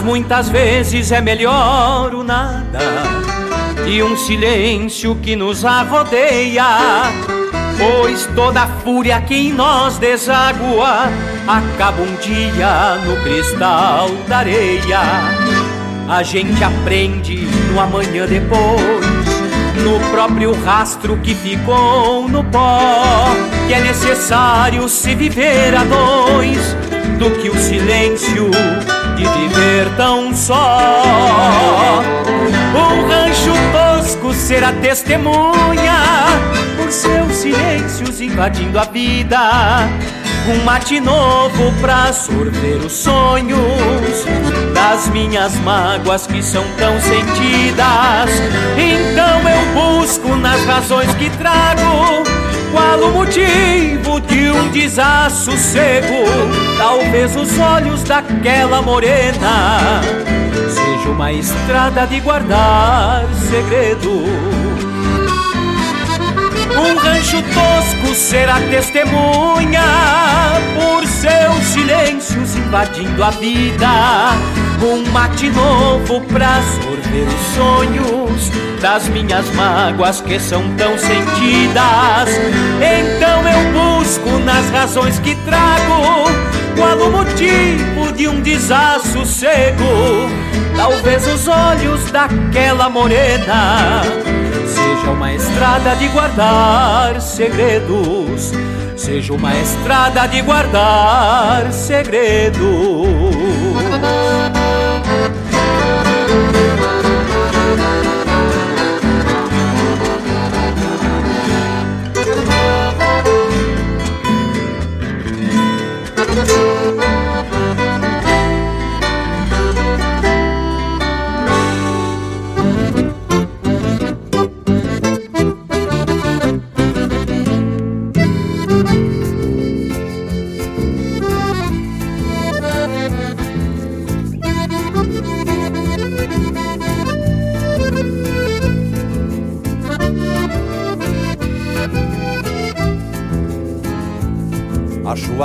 muitas 0.00 0.48
vezes 0.48 1.12
é 1.12 1.20
melhor 1.20 2.14
o 2.14 2.22
nada 2.22 2.78
e 3.86 4.02
um 4.02 4.16
silêncio 4.16 5.14
que 5.16 5.36
nos 5.36 5.64
arrodeia. 5.64 6.64
Pois 7.78 8.26
toda 8.34 8.66
fúria 8.82 9.20
que 9.20 9.34
em 9.34 9.52
nós 9.52 9.98
deságua 9.98 11.08
acaba 11.46 12.02
um 12.02 12.16
dia 12.16 12.96
no 13.04 13.16
cristal 13.22 14.08
da 14.26 14.38
areia. 14.38 15.00
A 16.08 16.22
gente 16.22 16.62
aprende 16.64 17.46
no 17.72 17.80
amanhã 17.80 18.26
depois, 18.26 19.06
no 19.82 20.00
próprio 20.10 20.52
rastro 20.64 21.16
que 21.18 21.34
ficou 21.34 22.28
no 22.28 22.42
pó, 22.44 23.28
que 23.66 23.74
é 23.74 23.80
necessário 23.80 24.88
se 24.88 25.14
viver 25.14 25.74
a 25.74 25.84
dois 25.84 26.76
do 27.18 27.30
que 27.40 27.50
o 27.50 27.56
silêncio 27.56 28.50
de 29.16 29.24
viver 29.24 29.88
tão 29.96 30.34
só. 30.34 32.02
Um 32.74 33.08
rancho 33.08 33.52
tosco 33.72 34.34
será 34.34 34.72
testemunha 34.74 36.02
por 36.76 36.92
seus 36.92 37.32
silêncios 37.32 38.20
invadindo 38.20 38.78
a 38.78 38.84
vida. 38.84 39.40
Um 40.48 40.62
mate 40.64 41.00
novo 41.00 41.72
pra 41.80 42.12
sorver 42.12 42.76
os 42.76 42.92
sonhos 42.92 43.58
das 44.72 45.08
minhas 45.08 45.56
mágoas 45.60 46.26
que 46.26 46.40
são 46.42 46.64
tão 46.78 47.00
sentidas. 47.00 48.30
Então 48.76 49.40
eu 49.48 50.00
busco 50.00 50.36
nas 50.36 50.64
razões 50.66 51.12
que 51.14 51.30
trago 51.30 52.35
qual 52.86 53.00
o 53.00 53.12
motivo 53.12 54.20
de 54.20 54.50
um 54.50 54.70
desassossego? 54.70 56.24
Talvez 56.78 57.34
os 57.34 57.58
olhos 57.58 58.04
daquela 58.04 58.80
morena 58.80 60.00
seja 60.68 61.08
uma 61.08 61.32
estrada 61.32 62.06
de 62.06 62.20
guardar 62.20 63.24
segredo. 63.50 64.22
Um 66.78 66.96
rancho 66.98 67.42
tosco 67.42 68.14
será 68.14 68.60
testemunha 68.70 69.82
por 70.76 71.04
seus 71.06 71.64
silêncios 71.64 72.54
invadindo 72.54 73.24
a 73.24 73.30
vida. 73.30 74.65
Um 74.82 75.10
mate 75.10 75.48
novo 75.50 76.20
pra 76.26 76.60
sorver 76.62 77.26
os 77.26 77.54
sonhos 77.54 78.50
das 78.80 79.08
minhas 79.08 79.48
mágoas 79.54 80.20
que 80.20 80.38
são 80.38 80.62
tão 80.76 80.96
sentidas. 80.98 82.28
Então 82.76 83.42
eu 83.48 83.72
busco 83.72 84.38
nas 84.44 84.68
razões 84.70 85.18
que 85.18 85.34
trago 85.46 86.26
qual 86.76 86.98
o 86.98 87.10
motivo 87.10 88.12
de 88.12 88.28
um 88.28 88.40
desassossego. 88.40 89.84
Talvez 90.76 91.26
os 91.26 91.48
olhos 91.48 92.10
daquela 92.10 92.90
morena 92.90 94.02
seja 94.66 95.10
uma 95.10 95.32
estrada 95.32 95.96
de 95.96 96.06
guardar 96.08 97.20
segredos. 97.20 98.52
Seja 98.94 99.32
uma 99.32 99.54
estrada 99.56 100.26
de 100.26 100.42
guardar 100.42 101.72
segredos. 101.72 102.56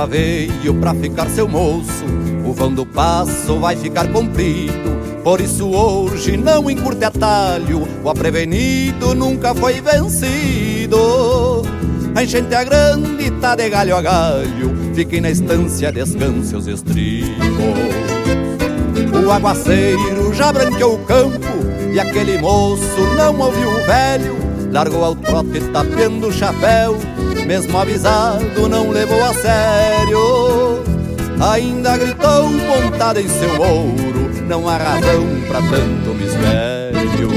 Veio 0.05 0.73
pra 0.75 0.93
ficar 0.93 1.29
seu 1.29 1.47
moço, 1.47 2.05
o 2.45 2.53
vão 2.53 2.73
do 2.73 2.85
passo 2.85 3.59
vai 3.59 3.75
ficar 3.75 4.07
comprido. 4.11 4.91
Por 5.23 5.39
isso 5.39 5.69
hoje 5.69 6.35
não 6.35 6.69
encurte 6.69 7.05
atalho, 7.05 7.87
o 8.03 8.09
aprevenido 8.09 9.13
nunca 9.13 9.53
foi 9.53 9.79
vencido. 9.79 11.61
A 12.15 12.23
enchente 12.23 12.53
é 12.53 12.65
grande, 12.65 13.31
tá 13.39 13.55
de 13.55 13.69
galho 13.69 13.95
a 13.95 14.01
galho, 14.01 14.75
fiquem 14.93 15.21
na 15.21 15.29
estância, 15.29 15.91
descanse 15.91 16.55
os 16.55 16.67
estribos. 16.67 17.29
O 19.25 19.31
aguaceiro 19.31 20.33
já 20.33 20.51
branqueou 20.51 20.95
o 20.95 21.05
campo, 21.05 21.47
e 21.93 21.99
aquele 21.99 22.37
moço 22.39 22.99
não 23.15 23.39
ouviu 23.39 23.69
o 23.69 23.85
velho, 23.85 24.40
largou 24.71 25.03
ao 25.03 25.15
trote 25.15 25.59
tapeando 25.71 26.27
o 26.27 26.33
chapéu, 26.33 26.97
mesmo 27.45 27.77
avisado 27.77 28.67
não 28.69 28.89
levou 28.89 29.21
a 29.23 29.33
sério. 29.33 30.83
Ainda 31.51 31.97
gritou 31.97 32.49
montada 32.49 33.21
em 33.21 33.27
seu 33.27 33.61
ouro, 33.61 34.31
não 34.47 34.67
há 34.67 34.77
razão 34.77 35.25
pra 35.47 35.59
tanto 35.61 36.15
mistério. 36.15 37.31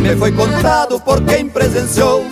Me 0.00 0.16
foi 0.16 0.32
contado 0.32 1.00
por 1.00 1.22
quem 1.22 1.48
presenciou 1.48 2.24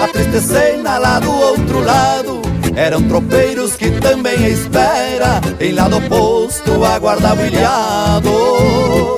a 0.00 0.08
triste 0.08 0.40
cena 0.40 0.98
lá 0.98 1.18
do 1.18 1.30
outro 1.30 1.80
lado. 1.80 2.42
Eram 2.76 3.02
tropeiros 3.02 3.74
que 3.74 3.90
também 3.92 4.46
espera, 4.46 5.40
em 5.58 5.72
lado 5.72 5.96
oposto, 5.96 6.84
aguardavam 6.84 7.46
ilhados. 7.46 9.17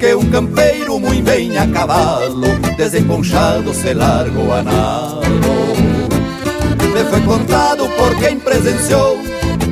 Que 0.00 0.14
um 0.14 0.30
campeiro 0.30 0.98
muito 0.98 1.22
bem 1.22 1.58
a 1.58 1.66
cavalo, 1.66 2.48
desemponchado, 2.74 3.74
se 3.74 3.92
largou 3.92 4.50
a 4.50 4.62
nado. 4.62 5.20
Me 6.92 7.04
foi 7.04 7.20
contado 7.20 7.86
por 7.90 8.16
quem 8.16 8.40
presenciou 8.40 9.18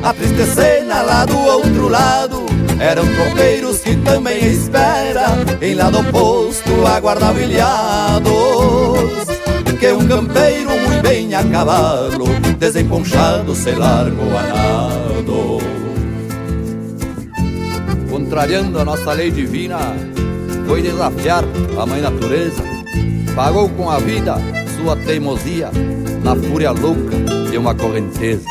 a 0.03 0.13
triste 0.13 0.45
cena 0.45 1.01
lá 1.01 1.25
do 1.25 1.37
outro 1.37 1.89
lado. 1.89 2.45
Eram 2.79 3.05
tropeiros 3.07 3.79
que 3.79 3.95
também 3.95 4.45
espera, 4.45 5.29
em 5.59 5.73
lado 5.73 5.99
oposto, 5.99 6.85
aguardavam 6.85 7.41
ilhados 7.41 9.09
que 9.79 9.91
um 9.93 10.05
campeiro 10.07 10.69
muito 10.71 11.01
bem 11.01 11.33
a 11.33 11.43
cavalo, 11.43 12.25
desemponchado, 12.57 13.55
se 13.55 13.71
largou 13.71 14.37
a 14.37 14.43
nado. 14.43 15.59
Contrariando 18.09 18.77
a 18.77 18.85
nossa 18.85 19.13
lei 19.13 19.31
divina, 19.31 19.95
foi 20.69 20.83
desafiar 20.83 21.43
a 21.81 21.85
mãe 21.87 21.99
natureza, 21.99 22.61
pagou 23.35 23.67
com 23.69 23.89
a 23.89 23.97
vida 23.97 24.35
sua 24.77 24.95
teimosia 24.95 25.71
na 26.23 26.35
fúria 26.35 26.69
louca 26.69 27.17
de 27.49 27.57
uma 27.57 27.73
correnteza. 27.73 28.45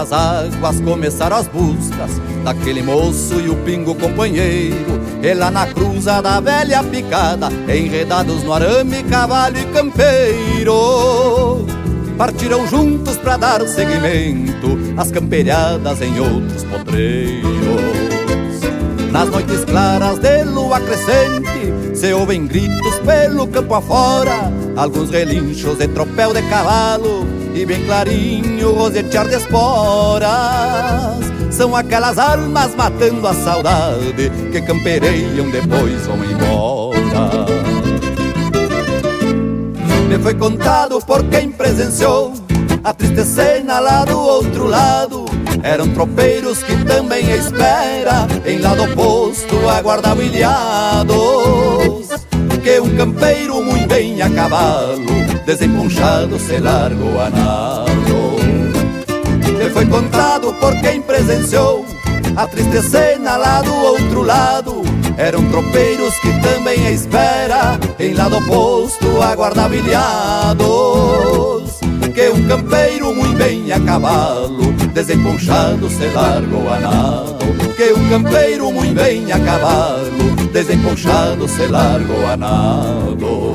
as 0.00 0.12
águas, 0.12 0.80
começaram 0.80 1.36
as 1.36 1.48
buscas 1.48 2.10
daquele 2.44 2.82
moço 2.82 3.40
e 3.40 3.48
o 3.48 3.56
pingo 3.56 3.94
companheiro. 3.94 5.00
E 5.22 5.34
lá 5.34 5.50
na 5.50 5.66
cruza 5.66 6.22
da 6.22 6.40
velha 6.40 6.82
picada, 6.82 7.48
enredados 7.68 8.42
no 8.42 8.52
arame, 8.52 9.02
cavalo 9.04 9.58
e 9.58 9.64
campeiro. 9.66 11.66
Partiram 12.16 12.66
juntos 12.66 13.16
pra 13.16 13.36
dar 13.36 13.66
seguimento 13.66 14.78
às 14.96 15.10
camperiadas 15.10 16.00
em 16.02 16.18
outros 16.18 16.64
potreiros. 16.64 17.50
Nas 19.10 19.28
noites 19.28 19.64
claras 19.64 20.18
de 20.18 20.44
lua 20.44 20.80
crescente, 20.80 21.96
se 21.96 22.12
ouvem 22.12 22.46
gritos 22.46 22.94
pelo 23.00 23.46
campo 23.48 23.74
afora, 23.74 24.52
alguns 24.80 25.10
relinchos 25.10 25.76
de 25.76 25.86
tropel 25.88 26.32
de 26.32 26.40
cavalo 26.48 27.26
e 27.54 27.66
bem 27.66 27.84
clarinho 27.84 28.72
rosetear 28.72 29.28
de 29.28 29.36
esporas. 29.36 30.30
São 31.50 31.76
aquelas 31.76 32.18
almas 32.18 32.74
matando 32.74 33.28
a 33.28 33.34
saudade 33.34 34.32
que 34.50 34.62
campereiam 34.62 35.50
depois 35.50 36.06
vão 36.06 36.24
embora. 36.24 37.46
Me 40.08 40.18
foi 40.18 40.34
contado 40.34 40.98
por 41.04 41.24
quem 41.24 41.52
presenciou 41.52 42.32
a 42.82 42.94
triste 42.94 43.22
cena 43.24 43.80
lá 43.80 44.06
do 44.06 44.18
outro 44.18 44.66
lado. 44.66 45.26
Eram 45.62 45.88
tropeiros 45.88 46.62
que 46.62 46.74
também 46.86 47.30
espera 47.32 48.26
Em 48.46 48.60
lado 48.60 48.82
oposto 48.84 49.68
aguardava 49.68 50.22
ilhados 50.22 51.99
Que 52.62 52.78
um 52.78 52.94
campeiro 52.94 53.62
muito 53.62 53.88
bem 53.88 54.20
a 54.20 54.28
cavalo 54.28 55.06
Desempunchado 55.46 56.38
se 56.38 56.58
largou 56.58 57.18
a 57.20 57.30
nado. 57.30 58.36
E 59.64 59.70
foi 59.70 59.86
contado 59.86 60.52
por 60.54 60.78
quem 60.80 61.00
presenciou 61.00 61.86
A 62.36 62.46
triste 62.46 62.82
cena 62.82 63.36
lá 63.36 63.62
do 63.62 63.74
outro 63.74 64.22
lado. 64.22 64.82
Eram 65.16 65.44
tropeiros 65.50 66.14
que 66.20 66.32
também 66.40 66.92
espera 66.92 67.78
Em 67.98 68.12
lado 68.14 68.36
oposto 68.36 69.22
aguardava 69.22 69.74
ilhados 69.74 71.59
Que 72.20 72.28
um 72.28 72.46
campeiro 72.46 73.14
muito 73.14 73.34
bem 73.38 73.72
a 73.72 73.80
cavalo 73.80 74.72
Desemponchado 74.92 75.88
se 75.88 76.04
largou 76.08 76.68
a 76.68 76.78
nado 76.78 77.74
Que 77.74 77.94
um 77.94 78.10
campeiro 78.10 78.70
muito 78.70 78.92
bem 78.92 79.32
a 79.32 79.40
cavalo 79.40 80.36
Desemponchado 80.52 81.48
se 81.48 81.66
largou 81.66 82.26
a 82.26 82.36
nado 82.36 83.54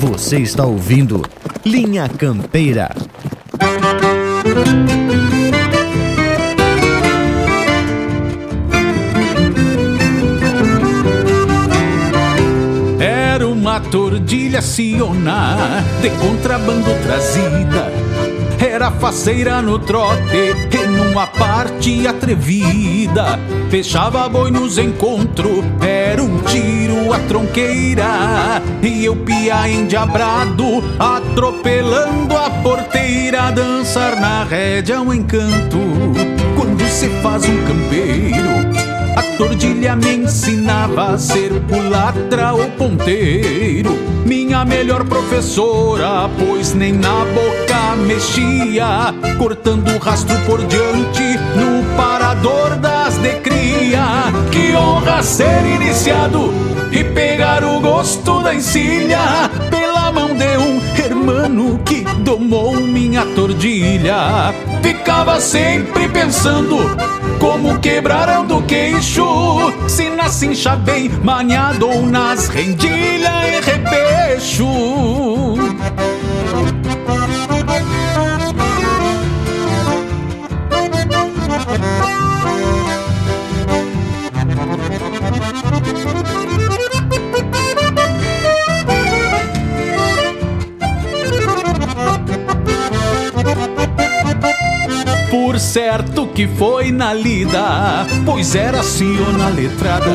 Você 0.00 0.38
está 0.38 0.64
ouvindo 0.64 1.22
Linha 1.64 2.08
Campeira. 2.08 2.88
Era 13.00 13.46
uma 13.46 13.80
tordilha 13.80 14.60
Siona 14.60 15.84
de 16.00 16.10
contrabando 16.10 16.90
trazida. 17.04 17.92
Era 18.58 18.90
faceira 18.90 19.62
no 19.62 19.78
trote 19.78 20.54
numa 20.98 21.26
parte 21.26 22.06
atrevida. 22.06 23.38
Fechava 23.70 24.28
boi 24.28 24.50
nos 24.50 24.78
encontros, 24.78 25.64
era 25.80 26.22
um 26.22 26.38
tiro 26.40 27.12
a 27.12 27.18
tronqueira. 27.20 28.62
E 28.82 29.04
eu 29.04 29.16
pia 29.16 29.68
endiabrado, 29.68 30.82
atropelando 30.98 32.36
a 32.36 32.50
porteira. 32.50 33.52
Dançar 33.52 34.20
na 34.20 34.44
rédea 34.44 34.96
é 34.96 35.00
um 35.00 35.14
encanto 35.14 35.78
quando 36.56 36.84
se 36.88 37.08
faz 37.22 37.44
um 37.44 37.64
campeiro. 37.64 38.87
A 39.18 39.22
tordilha 39.36 39.96
me 39.96 40.14
ensinava 40.14 41.14
a 41.14 41.18
ser 41.18 41.50
culatra 41.68 42.52
ou 42.52 42.70
ponteiro. 42.70 43.98
Minha 44.24 44.64
melhor 44.64 45.04
professora, 45.06 46.30
pois 46.38 46.72
nem 46.72 46.92
na 46.92 47.24
boca 47.24 47.96
mexia, 47.96 49.12
cortando 49.36 49.88
o 49.88 49.98
rastro 49.98 50.38
por 50.46 50.64
diante 50.66 51.36
no 51.56 51.96
parador 51.96 52.76
das 52.76 53.18
de 53.18 53.32
cria. 53.40 54.06
Que 54.52 54.76
honra 54.76 55.20
ser 55.20 55.66
iniciado 55.66 56.54
e 56.92 57.02
pegar 57.02 57.64
o 57.64 57.80
gosto 57.80 58.40
da 58.40 58.54
encilha 58.54 59.50
pela 59.68 60.12
mão 60.12 60.28
de 60.28 60.56
um 60.58 60.80
hermano 60.96 61.80
que 61.84 62.04
domou 62.20 62.76
minha 62.76 63.26
tordilha. 63.34 64.54
Ficava 64.80 65.40
sempre 65.40 66.08
pensando 66.08 66.78
como 67.38 67.78
quebraram 67.80 68.46
do 68.46 68.62
queixo. 68.62 69.24
Se 69.88 70.10
na 70.10 70.28
cincha 70.28 70.76
bem 70.76 71.08
maniado 71.08 71.88
ou 71.88 72.06
nas 72.06 72.48
rendilhas 72.48 73.44
e 73.46 73.60
repecho 73.60 75.57
certo 95.78 96.26
que 96.26 96.44
foi 96.44 96.90
na 96.90 97.14
lida, 97.14 98.04
pois 98.26 98.56
era 98.56 98.82
Siona 98.82 99.48
letrada. 99.48 100.10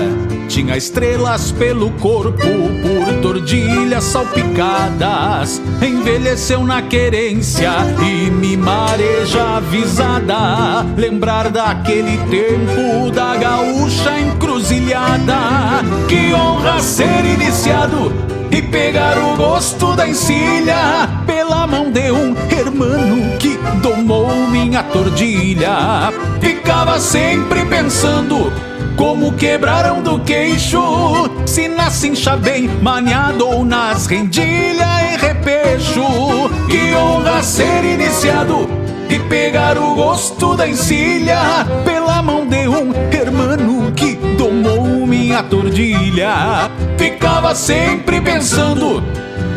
Tinha 0.50 0.76
estrelas 0.76 1.54
pelo 1.54 1.90
corpo, 1.92 2.36
por 2.38 3.22
tordilhas 3.22 4.04
salpicadas. 4.04 5.62
Envelheceu 5.82 6.66
na 6.66 6.82
querência 6.82 7.72
e 8.06 8.30
me 8.30 8.58
mareja 8.58 9.56
avisada. 9.56 10.86
Lembrar 10.98 11.50
daquele 11.50 12.18
tempo 12.30 13.10
da 13.12 13.38
gaúcha 13.38 14.20
encruzilhada. 14.20 15.82
Que 16.10 16.34
honra 16.34 16.82
ser 16.82 17.24
iniciado 17.24 18.12
e 18.52 18.62
pegar 18.62 19.18
o 19.18 19.38
gosto 19.38 19.96
da 19.96 20.10
encilha 20.10 21.08
pela 21.26 21.66
mão 21.66 21.90
de 21.90 22.12
um 22.12 22.36
hermano 22.74 23.38
que 23.38 23.58
domou 23.82 24.28
minha 24.48 24.82
tordilha. 24.84 26.12
Ficava 26.42 27.00
sempre 27.00 27.64
pensando 27.66 28.52
como 28.98 29.34
quebraram 29.34 30.02
do 30.02 30.20
queixo 30.20 31.30
se 31.46 31.68
na 31.68 31.90
cincha 31.90 32.36
bem 32.36 32.68
maniado 32.82 33.48
ou 33.48 33.64
nas 33.64 34.08
rendilhas 34.08 35.14
e 35.14 35.18
repecho. 35.18 36.04
Que 36.70 36.96
honra 36.96 37.44
ser 37.44 37.84
iniciado 37.86 38.68
e 39.08 39.20
pegar 39.20 39.78
o 39.78 39.94
gosto 39.94 40.56
da 40.56 40.68
encilha 40.68 41.40
pela 41.86 42.24
mão 42.24 42.48
de 42.48 42.68
um 42.68 42.92
hermano 43.12 43.92
que 43.92 44.16
domou 44.36 45.06
minha 45.06 45.44
tordilha. 45.44 46.72
Ficava 46.98 47.54
sempre 47.54 48.20
pensando 48.20 49.04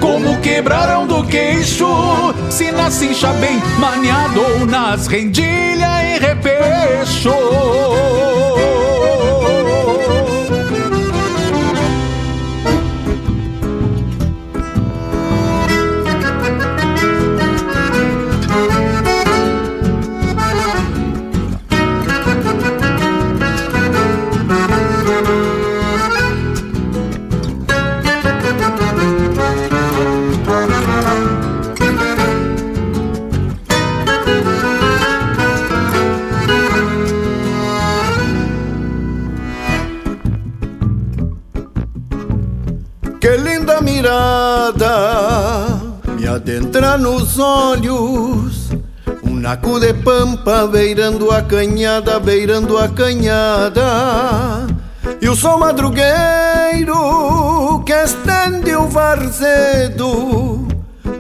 como 0.01 0.41
quebraram 0.41 1.07
do 1.07 1.23
queixo 1.25 1.87
se 2.51 2.73
na 2.73 2.91
cincha 2.91 3.33
bem 3.35 3.61
maniado 3.79 4.41
ou 4.41 4.67
nas 4.67 5.07
rendilhas 5.07 6.03
e 6.03 6.19
repecho. 6.19 8.36
Me 46.57 46.61
adentra 46.61 46.97
nos 46.97 47.39
olhos. 47.39 48.71
Um 49.23 49.35
naco 49.37 49.79
de 49.79 49.93
pampa 49.93 50.67
beirando 50.67 51.31
a 51.31 51.43
canhada, 51.43 52.19
beirando 52.19 52.79
a 52.79 52.89
canhada. 52.89 54.67
E 55.21 55.29
o 55.29 55.37
sol 55.37 55.59
madrugueiro 55.59 56.95
que 57.85 57.93
estende 57.93 58.75
o 58.75 58.89
varzedo. 58.89 60.67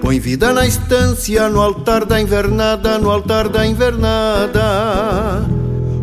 Põe 0.00 0.18
vida 0.18 0.52
na 0.52 0.66
estância, 0.66 1.48
no 1.48 1.60
altar 1.60 2.04
da 2.06 2.20
invernada, 2.20 2.98
no 2.98 3.10
altar 3.10 3.48
da 3.48 3.66
invernada. 3.66 5.44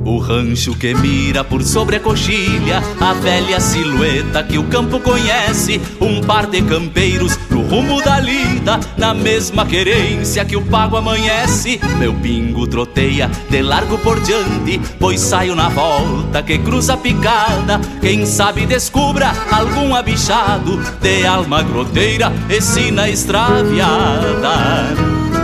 O 0.05 0.17
rancho 0.19 0.75
que 0.75 0.93
mira 0.93 1.45
por 1.45 1.63
sobre 1.63 1.95
a 1.95 1.99
coxilha, 1.99 2.83
a 2.99 3.13
velha 3.13 3.59
silhueta 3.61 4.43
que 4.43 4.57
o 4.57 4.65
campo 4.65 4.99
conhece, 4.99 5.79
um 6.01 6.21
par 6.21 6.47
de 6.47 6.61
campeiros 6.61 7.37
no 7.73 7.81
rumo 7.81 8.01
da 8.03 8.19
lida, 8.19 8.79
na 8.95 9.15
mesma 9.15 9.65
querência 9.65 10.45
que 10.45 10.55
o 10.55 10.61
pago 10.61 10.95
amanhece. 10.95 11.79
Meu 11.97 12.13
pingo 12.13 12.67
troteia 12.67 13.31
de 13.49 13.61
largo 13.63 13.97
por 13.97 14.19
diante, 14.19 14.79
pois 14.99 15.19
saio 15.19 15.55
na 15.55 15.69
volta 15.69 16.43
que 16.43 16.59
cruza 16.59 16.95
picada. 16.95 17.81
Quem 17.99 18.27
sabe 18.27 18.67
descubra 18.67 19.31
algum 19.51 19.95
abichado 19.95 20.79
de 21.01 21.25
alma 21.25 21.63
groteira 21.63 22.31
e 22.47 22.61
sina 22.61 23.09
extraviada. 23.09 24.93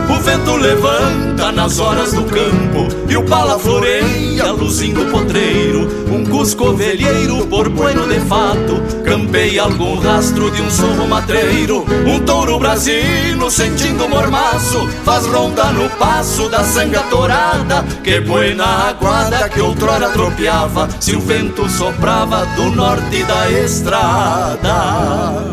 O 0.09 0.21
vento 0.21 0.55
levanta 0.55 1.51
nas 1.51 1.79
horas 1.79 2.13
do 2.13 2.23
campo 2.23 2.87
E 3.07 3.15
o 3.15 3.23
pala 3.23 3.59
floreia 3.59 4.51
luzindo 4.51 5.03
o 5.03 5.11
potreiro 5.11 5.87
Cusco 6.39 6.73
velheiro 6.73 7.45
por 7.47 7.67
bueno 7.67 8.07
de 8.07 8.17
fato. 8.21 8.81
Campeia 9.03 9.63
algum 9.63 9.99
rastro 9.99 10.49
de 10.49 10.61
um 10.61 10.71
sorro 10.71 11.05
matreiro. 11.05 11.85
Um 12.07 12.21
touro 12.21 12.57
brasino 12.57 13.51
sentindo 13.51 14.07
mormaço. 14.07 14.87
Faz 15.03 15.25
ronda 15.25 15.65
no 15.73 15.89
passo 15.97 16.47
da 16.47 16.63
sanga 16.63 17.01
torada 17.09 17.83
Que 18.01 18.21
põe 18.21 18.55
na 18.55 18.87
aguada 18.87 19.49
que 19.49 19.59
outrora 19.59 20.11
tropeava. 20.11 20.87
Se 21.01 21.13
o 21.13 21.19
vento 21.19 21.69
soprava 21.69 22.45
do 22.55 22.71
norte 22.71 23.21
da 23.25 23.51
estrada. 23.51 25.43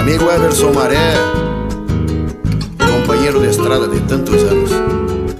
Amigo 0.00 0.28
Everson 0.32 0.72
Maré 0.72 1.14
companheiro 2.76 3.40
de 3.40 3.50
estrada 3.50 3.86
de 3.86 4.00
tantos 4.00 4.42
anos. 4.42 4.72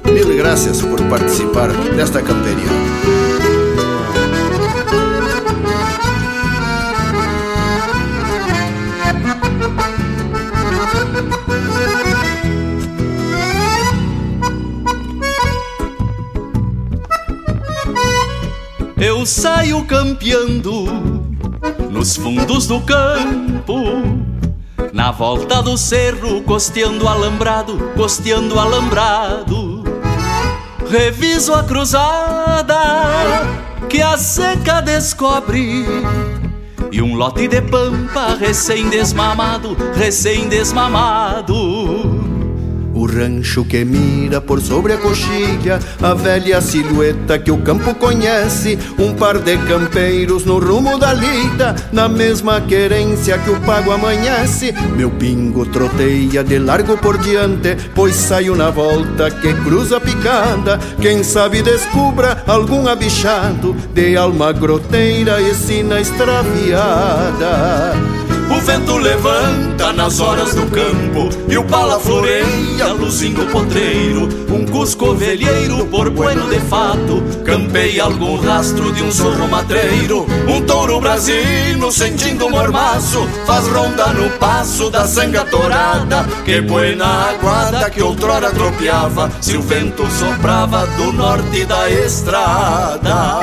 Mil 0.05 0.37
graças 0.37 0.81
por 0.83 1.03
participar 1.09 1.73
desta 1.97 2.23
camperia. 2.23 2.90
Eu 19.21 19.27
saio 19.27 19.85
campeando 19.85 20.87
nos 21.91 22.17
fundos 22.17 22.67
do 22.67 22.81
campo 22.81 23.77
na 24.95 25.11
volta 25.11 25.63
do 25.63 25.77
cerro, 25.77 26.43
costeando 26.43 27.07
alambrado, 27.07 27.77
costeando 27.95 28.59
alambrado. 28.59 29.85
Reviso 30.91 31.53
a 31.53 31.63
cruzada 31.63 32.81
que 33.91 34.01
a 34.01 34.17
seca 34.17 34.81
descobre. 34.81 35.85
E 36.91 37.03
um 37.03 37.15
lote 37.15 37.47
de 37.47 37.61
pampa 37.61 38.37
recém-desmamado, 38.41 39.77
recém-desmamado. 39.97 41.80
Rancho 43.11 43.65
que 43.65 43.85
mira 43.85 44.41
por 44.41 44.61
sobre 44.61 44.93
a 44.93 44.99
coxilha, 44.99 45.81
a 46.01 46.15
velha 46.15 46.61
silhueta 46.61 47.39
que 47.39 47.51
o 47.51 47.59
campo 47.59 47.95
conhece, 47.95 48.79
um 48.99 49.13
par 49.15 49.39
de 49.39 49.59
campeiros 49.59 50.45
no 50.45 50.59
rumo 50.59 50.99
da 50.99 51.13
lida, 51.13 51.75
na 51.93 52.09
mesma 52.09 52.61
querência 52.61 53.37
que 53.39 53.51
o 53.51 53.61
pago 53.61 53.91
amanhece. 53.91 54.73
Meu 54.97 55.11
pingo 55.11 55.67
troteia 55.67 56.45
de 56.45 56.59
largo 56.59 56.97
por 56.99 57.19
diante, 57.19 57.77
pois 57.95 58.15
saio 58.15 58.55
na 58.55 58.71
volta 58.71 59.31
que 59.31 59.53
cruza 59.55 59.97
a 59.97 60.01
picada. 60.01 60.79
Quem 61.01 61.25
sabe 61.25 61.63
descubra 61.63 62.45
algum 62.47 62.87
abichado 62.87 63.75
de 63.93 64.17
alma 64.17 64.53
groteira 64.53 65.41
e 65.41 65.55
sina 65.55 66.01
extraviada. 66.01 67.41
O 68.51 68.61
vento 68.61 68.97
levanta 68.99 69.93
nas 69.93 70.19
horas 70.19 70.55
do 70.55 70.67
campo 70.67 71.29
E 71.49 71.57
o 71.57 71.65
pala 71.65 72.01
floreia, 72.01 72.93
luzindo 72.99 73.47
potreiro. 73.47 74.29
Um 74.51 74.67
cusco 74.67 75.15
velheiro, 75.15 75.87
por 75.87 76.11
bueno 76.11 76.49
de 76.49 76.59
fato 76.61 77.23
Campeia 77.45 78.05
algum 78.05 78.37
rastro 78.41 78.93
de 78.93 79.05
um 79.05 79.13
sorro 79.13 79.47
matreiro. 79.49 80.27
Um 80.49 80.61
touro 80.63 81.01
brasino, 81.01 81.93
sentindo 81.93 82.47
um 82.47 82.51
mormaço 82.51 83.25
Faz 83.47 83.69
ronda 83.69 84.09
no 84.09 84.29
passo 84.31 84.91
da 84.91 85.07
sanga 85.07 85.45
torada. 85.45 86.25
Que 86.45 86.61
põe 86.61 86.97
na 86.97 87.31
aguada 87.31 87.89
que 87.89 88.03
outrora 88.03 88.51
tropeava 88.51 89.31
Se 89.41 89.57
o 89.57 89.63
vento 89.63 90.05
soprava 90.11 90.87
do 90.89 91.13
norte 91.13 91.65
da 91.65 91.89
estrada 91.89 93.41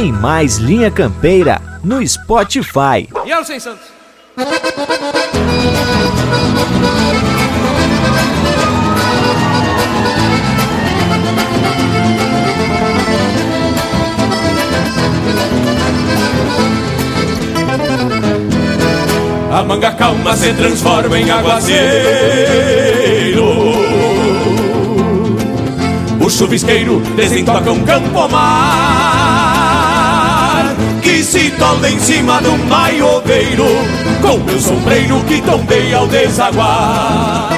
Tem 0.00 0.12
mais 0.12 0.56
Linha 0.56 0.90
Campeira 0.90 1.60
no 1.84 2.02
Spotify. 2.08 3.06
E 3.22 3.30
eu, 3.30 3.44
sem 3.44 3.60
Santos. 3.60 3.84
A 19.52 19.62
manga 19.64 19.92
calma 19.92 20.34
se 20.34 20.54
transforma 20.54 21.18
em 21.18 21.30
aguaceiro 21.30 21.74
O 26.24 26.30
chuvisqueiro 26.30 27.00
desentoca 27.14 27.70
um 27.70 27.84
campo 27.84 28.28
mar 28.30 28.39
Se 31.30 31.48
tolda 31.52 31.88
em 31.88 31.96
cima 32.00 32.40
do 32.40 32.58
maioveiro 32.66 33.64
Com 34.20 34.38
meu 34.38 34.58
sombreiro 34.58 35.20
que 35.28 35.40
tombei 35.40 35.94
ao 35.94 36.08
desaguar. 36.08 37.50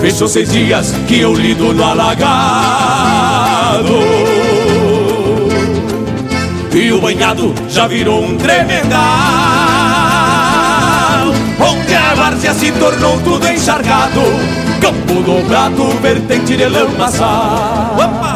Fechou 0.00 0.26
seis 0.26 0.50
dias 0.50 0.94
que 1.06 1.20
eu 1.20 1.34
lido 1.34 1.74
no 1.74 1.84
alagado. 1.84 2.24
E 6.72 6.90
o 6.90 7.02
banhado 7.02 7.54
já 7.68 7.86
virou 7.86 8.24
um 8.24 8.38
tremendal 8.38 9.02
Onde 11.60 11.94
a 11.94 12.14
várzea 12.14 12.54
se 12.54 12.72
tornou 12.72 13.20
tudo 13.20 13.46
encharcado. 13.46 14.22
Campo 14.80 15.22
dobrado, 15.22 15.90
vertente 16.00 16.56
de 16.56 16.64
lamaçal 16.66 18.33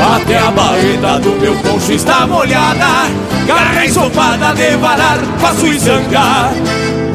Até 0.00 0.38
a 0.38 0.50
baeta 0.50 1.18
do 1.20 1.32
meu 1.40 1.54
poncho 1.56 1.92
está 1.92 2.26
molhada. 2.26 3.30
Garra 3.46 3.84
ensopada 3.84 4.54
de 4.54 4.76
varar, 4.76 5.18
faço 5.38 5.66
e 5.66 5.76
zangar 5.76 6.52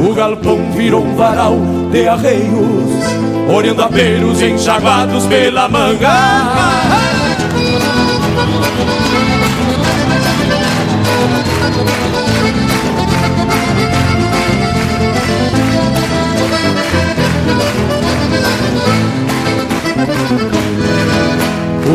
O 0.06 0.14
galpão 0.14 0.72
virou 0.72 1.06
um 1.06 1.16
varal 1.16 1.58
de 1.92 2.08
arreios 2.08 3.06
Olhando 3.56 3.84
a 3.84 3.88
pelos 3.88 4.42
enxaguados 4.42 5.26
pela 5.28 5.70
manga 5.70 6.85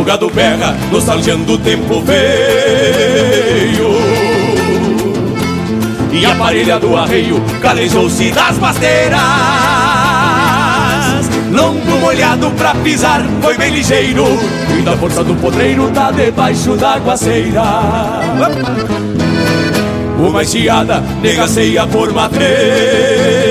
O 0.01 0.03
gado 0.03 0.31
berra, 0.31 0.75
nostalgiando 0.91 1.53
o 1.53 1.59
tempo 1.59 2.01
veio. 2.01 3.91
E 6.11 6.25
a 6.25 6.35
parelha 6.37 6.81
do 6.81 6.97
arreio 6.97 7.39
calejou-se 7.61 8.31
das 8.31 8.57
pasteiras 8.57 9.21
Longo 11.53 12.01
molhado 12.01 12.51
pra 12.53 12.75
pisar, 12.77 13.23
foi 13.43 13.59
bem 13.59 13.73
ligeiro. 13.73 14.25
E 14.79 14.81
da 14.81 14.97
força 14.97 15.23
do 15.23 15.35
podreiro 15.35 15.91
tá 15.91 16.11
debaixo 16.11 16.77
da 16.77 16.95
aguaceira 16.95 17.63
Uma 20.19 20.43
enxeada 20.43 21.05
negaceia 21.21 21.87
por 21.87 22.11
matreira 22.11 23.51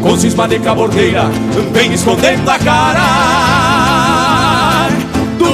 com 0.00 0.16
cisma 0.16 0.46
de 0.48 0.58
cabordeira 0.60 1.24
Vem 1.72 1.92
escondendo 1.92 2.48
a 2.48 2.58
cara 2.58 3.37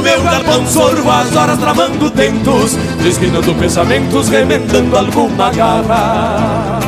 meu 0.05 0.23
galpão 0.23 0.67
sorvo 0.67 1.11
as 1.11 1.35
horas 1.35 1.59
tramando 1.59 2.11
tentos 2.11 2.77
Desquinando 3.03 3.55
pensamentos, 3.55 4.29
remendando 4.29 4.97
alguma 4.97 5.51
garra. 5.51 6.79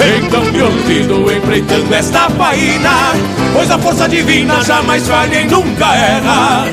Então 0.00 0.44
me 0.44 0.62
olvido 0.62 1.30
empreitando 1.32 1.92
esta 1.92 2.30
faina 2.30 3.12
Pois 3.52 3.70
a 3.70 3.78
força 3.78 4.08
divina 4.08 4.62
jamais 4.62 5.06
falha 5.06 5.40
e 5.40 5.44
nunca 5.44 5.94
erra. 5.94 6.66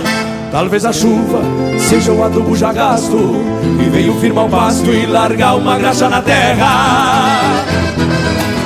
Talvez 0.52 0.86
a 0.86 0.94
chuva 0.94 1.42
seja 1.78 2.12
o 2.12 2.24
adubo 2.24 2.56
já 2.56 2.72
gasto 2.72 3.44
E 3.84 3.90
veio 3.90 4.14
firmar 4.20 4.46
o 4.46 4.50
pasto 4.50 4.92
e 4.92 5.06
largar 5.08 5.56
uma 5.56 5.78
graxa 5.78 6.08
na 6.08 6.22
terra. 6.22 7.64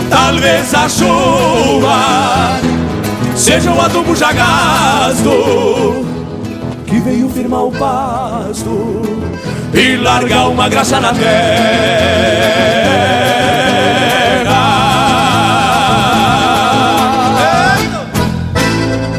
Talvez 0.09 0.73
a 0.73 0.89
chuva 0.89 2.59
seja 3.35 3.71
o 3.71 3.81
adubo 3.81 4.15
já 4.15 4.33
gasto 4.33 6.18
que 6.89 6.99
veio 6.99 7.29
firmar 7.29 7.65
o 7.65 7.71
pasto 7.71 9.03
e 9.73 9.95
largar 9.97 10.49
uma 10.49 10.67
graxa 10.67 10.99
na 10.99 11.13
terra. 11.13 11.29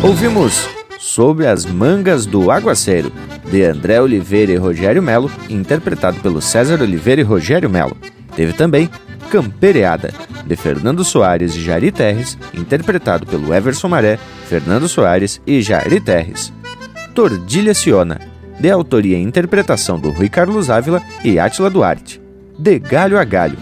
Ouvimos 0.03 0.68
Sobre 0.99 1.47
as 1.47 1.64
Mangas 1.64 2.27
do 2.27 2.51
Aguaceiro, 2.51 3.12
de 3.51 3.64
André 3.64 4.01
Oliveira 4.01 4.53
e 4.53 4.57
Rogério 4.57 5.03
Melo, 5.03 5.31
interpretado 5.49 6.21
pelo 6.21 6.43
César 6.43 6.83
Oliveira 6.83 7.21
e 7.21 7.25
Rogério 7.25 7.71
Melo. 7.71 7.97
Teve 8.35 8.53
também 8.53 8.91
Campereada, 9.31 10.12
de 10.45 10.57
Fernando 10.57 11.05
Soares 11.05 11.55
e 11.55 11.62
Jari 11.62 11.93
Terres, 11.93 12.37
interpretado 12.53 13.27
pelo 13.27 13.55
Everson 13.55 13.89
Maré, 13.89 14.18
Fernando 14.49 14.89
Soares 14.89 15.41
e 15.47 15.62
Jari 15.62 16.01
Terres. 16.01 16.53
Tordilha 17.21 17.75
Ciona, 17.75 18.18
de 18.59 18.71
autoria 18.71 19.18
e 19.18 19.23
interpretação 19.23 20.01
do 20.01 20.09
Rui 20.09 20.31
Carlos 20.31 20.71
Ávila 20.71 21.03
e 21.23 21.39
Átila 21.39 21.68
Duarte. 21.68 22.18
De 22.59 22.79
Galho 22.79 23.18
a 23.18 23.25
Galho, 23.25 23.59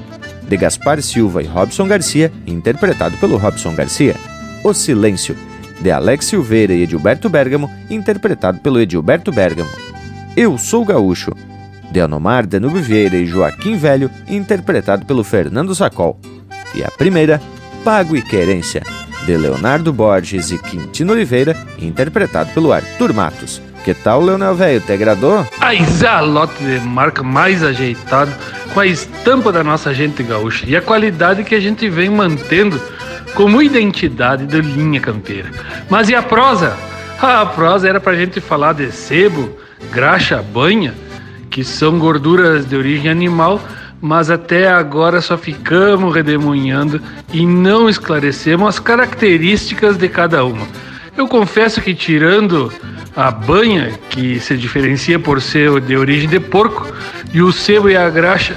de 0.48 0.56
Gaspar 0.56 1.02
Silva 1.02 1.42
e 1.42 1.46
Robson 1.46 1.88
Garcia, 1.88 2.32
interpretado 2.46 3.16
pelo 3.16 3.36
Robson 3.36 3.74
Garcia. 3.74 4.14
O 4.62 4.72
Silêncio, 4.72 5.36
de 5.80 5.90
Alex 5.90 6.26
Silveira 6.26 6.72
e 6.72 6.84
Edilberto 6.84 7.28
Bergamo, 7.28 7.68
interpretado 7.90 8.60
pelo 8.60 8.80
Edilberto 8.80 9.32
Bergamo. 9.32 9.70
Eu 10.36 10.56
Sou 10.56 10.84
Gaúcho, 10.84 11.32
de 11.90 12.00
Anomar 12.00 12.46
Danube 12.46 12.80
Vieira 12.80 13.16
e 13.16 13.26
Joaquim 13.26 13.76
Velho, 13.76 14.08
interpretado 14.28 15.04
pelo 15.04 15.24
Fernando 15.24 15.74
Sacol. 15.74 16.16
E 16.76 16.84
a 16.84 16.92
primeira, 16.92 17.42
Pago 17.82 18.16
e 18.16 18.22
Querência, 18.22 18.84
de 19.28 19.36
Leonardo 19.36 19.92
Borges 19.92 20.50
e 20.50 20.56
Quintino 20.56 21.12
Oliveira, 21.12 21.54
interpretado 21.78 22.50
pelo 22.54 22.72
Arthur 22.72 23.12
Matos. 23.12 23.60
Que 23.84 23.92
tal, 23.92 24.22
Leonel 24.22 24.54
Velho? 24.54 24.80
Te 24.80 24.92
agradou? 24.92 25.46
A 25.60 26.20
lote 26.20 26.54
de 26.64 26.80
marca 26.80 27.22
mais 27.22 27.62
ajeitado, 27.62 28.32
com 28.72 28.80
a 28.80 28.86
estampa 28.86 29.52
da 29.52 29.62
nossa 29.62 29.92
gente 29.92 30.22
gaúcha 30.22 30.64
e 30.66 30.74
a 30.74 30.80
qualidade 30.80 31.44
que 31.44 31.54
a 31.54 31.60
gente 31.60 31.90
vem 31.90 32.08
mantendo 32.08 32.80
como 33.34 33.60
identidade 33.60 34.46
da 34.46 34.60
linha 34.60 34.98
campeira. 34.98 35.50
Mas 35.90 36.08
e 36.08 36.14
a 36.14 36.22
prosa? 36.22 36.74
Ah, 37.20 37.42
a 37.42 37.46
prosa 37.46 37.86
era 37.86 38.00
pra 38.00 38.14
gente 38.14 38.40
falar 38.40 38.72
de 38.72 38.90
sebo, 38.90 39.58
graxa, 39.92 40.42
banha, 40.42 40.94
que 41.50 41.62
são 41.62 41.98
gorduras 41.98 42.64
de 42.64 42.74
origem 42.74 43.10
animal, 43.10 43.60
mas 44.00 44.30
até 44.30 44.68
agora 44.68 45.20
só 45.20 45.36
ficamos 45.36 46.14
redemoinhando 46.14 47.00
e 47.32 47.44
não 47.44 47.88
esclarecemos 47.88 48.68
as 48.68 48.78
características 48.78 49.96
de 49.96 50.08
cada 50.08 50.44
uma. 50.44 50.66
Eu 51.16 51.26
confesso 51.26 51.80
que 51.80 51.94
tirando 51.94 52.72
a 53.16 53.30
banha, 53.30 53.92
que 54.08 54.38
se 54.38 54.56
diferencia 54.56 55.18
por 55.18 55.42
ser 55.42 55.80
de 55.80 55.96
origem 55.96 56.28
de 56.28 56.38
porco, 56.38 56.86
e 57.32 57.42
o 57.42 57.50
sebo 57.50 57.90
e 57.90 57.96
a 57.96 58.08
graxa, 58.08 58.54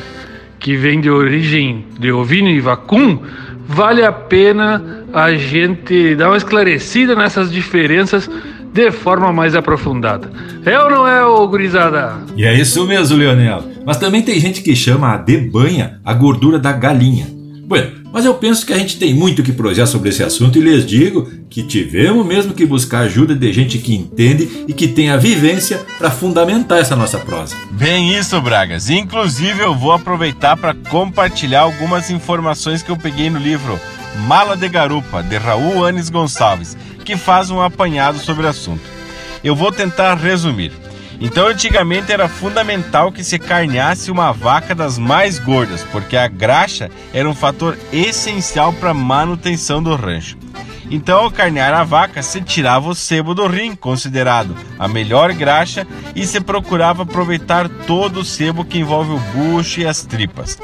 que 0.60 0.76
vem 0.76 1.02
de 1.02 1.10
origem 1.10 1.88
de 2.00 2.12
ovino 2.12 2.48
e 2.48 2.60
vacum, 2.60 3.24
vale 3.68 4.04
a 4.04 4.12
pena 4.12 5.04
a 5.12 5.34
gente 5.34 6.16
dar 6.16 6.30
uma 6.30 6.38
esclarecida 6.38 7.16
nessas 7.16 7.52
diferenças 7.52 8.30
de 8.74 8.91
forma 8.91 9.32
mais 9.34 9.55
aprofundada. 9.55 10.32
É 10.65 10.80
ou 10.80 10.89
não 10.89 11.07
é, 11.07 11.26
ô 11.26 11.47
gurizada? 11.47 12.17
E 12.36 12.45
é 12.45 12.53
isso 12.53 12.86
mesmo, 12.88 13.17
Leonel. 13.17 13.63
Mas 13.86 13.97
também 13.97 14.22
tem 14.22 14.39
gente 14.39 14.61
que 14.61 14.76
chama 14.76 15.13
a 15.13 15.17
de 15.17 15.38
banha 15.38 15.99
a 16.03 16.13
gordura 16.13 16.57
da 16.57 16.72
galinha. 16.72 17.28
Bueno, 17.65 18.01
mas 18.11 18.26
eu 18.26 18.34
penso 18.34 18.65
que 18.65 18.74
a 18.74 18.78
gente 18.78 18.97
tem 18.97 19.13
muito 19.13 19.41
que 19.41 19.53
projetar 19.53 19.88
sobre 19.88 20.09
esse 20.09 20.22
assunto 20.22 20.57
e 20.57 20.61
lhes 20.61 20.86
digo 20.86 21.30
que 21.49 21.63
tivemos 21.63 22.26
mesmo 22.26 22.53
que 22.53 22.65
buscar 22.65 22.99
ajuda 22.99 23.34
de 23.34 23.53
gente 23.53 23.78
que 23.78 23.95
entende 23.95 24.65
e 24.67 24.74
que 24.74 24.89
tem 24.89 25.09
a 25.09 25.15
vivência 25.15 25.80
para 25.97 26.11
fundamentar 26.11 26.80
essa 26.80 26.97
nossa 26.97 27.17
prosa. 27.17 27.55
Bem 27.72 28.13
isso, 28.13 28.39
Bragas. 28.41 28.89
Inclusive 28.89 29.61
eu 29.61 29.74
vou 29.74 29.93
aproveitar 29.93 30.57
para 30.57 30.74
compartilhar 30.74 31.61
algumas 31.61 32.11
informações 32.11 32.84
que 32.84 32.89
eu 32.91 32.97
peguei 32.97 33.30
no 33.30 33.39
livro 33.39 33.80
Mala 34.16 34.55
de 34.55 34.68
Garupa, 34.68 35.24
de 35.24 35.38
Raul 35.38 35.86
Anes 35.86 36.09
Gonçalves, 36.09 36.78
que 37.03 37.18
faz 37.18 37.49
um 37.49 37.62
apanhado 37.62 38.20
sobre 38.20 38.45
o 38.45 38.49
assunto. 38.49 38.84
Eu 39.43 39.55
vou 39.55 39.72
tentar 39.72 40.16
resumir. 40.16 40.72
Então, 41.20 41.47
antigamente 41.47 42.12
era 42.12 42.28
fundamental 42.28 43.12
que 43.12 43.24
se 43.24 43.38
carneasse 43.38 44.09
uma 44.09 44.32
vaca 44.32 44.74
das 44.74 44.97
mais 44.97 45.38
gordas, 45.38 45.84
porque 45.91 46.18
a 46.18 46.28
graxa 46.28 46.89
era 47.14 47.30
um 47.30 47.36
fator 47.36 47.78
essencial 47.93 48.74
para 48.74 48.89
a 48.89 48.93
manutenção 48.93 49.84
do 49.84 49.95
rancho. 49.95 50.36
Então, 50.89 51.20
ao 51.20 51.32
carnear 51.32 51.74
a 51.74 51.84
vaca, 51.84 52.22
se 52.24 52.41
tirava 52.41 52.89
o 52.89 52.95
sebo 52.95 53.34
do 53.34 53.47
rim, 53.47 53.76
considerado 53.76 54.55
a 54.78 54.88
melhor 54.88 55.32
graxa, 55.34 55.88
e 56.16 56.26
se 56.26 56.41
procurava 56.41 57.03
aproveitar 57.03 57.70
todo 57.70 58.22
o 58.22 58.26
sebo 58.26 58.66
que 58.66 58.80
envolve 58.80 59.12
o 59.12 59.20
bucho 59.20 59.80
e 59.80 59.86
as 59.86 60.01
tripas. 60.01 60.57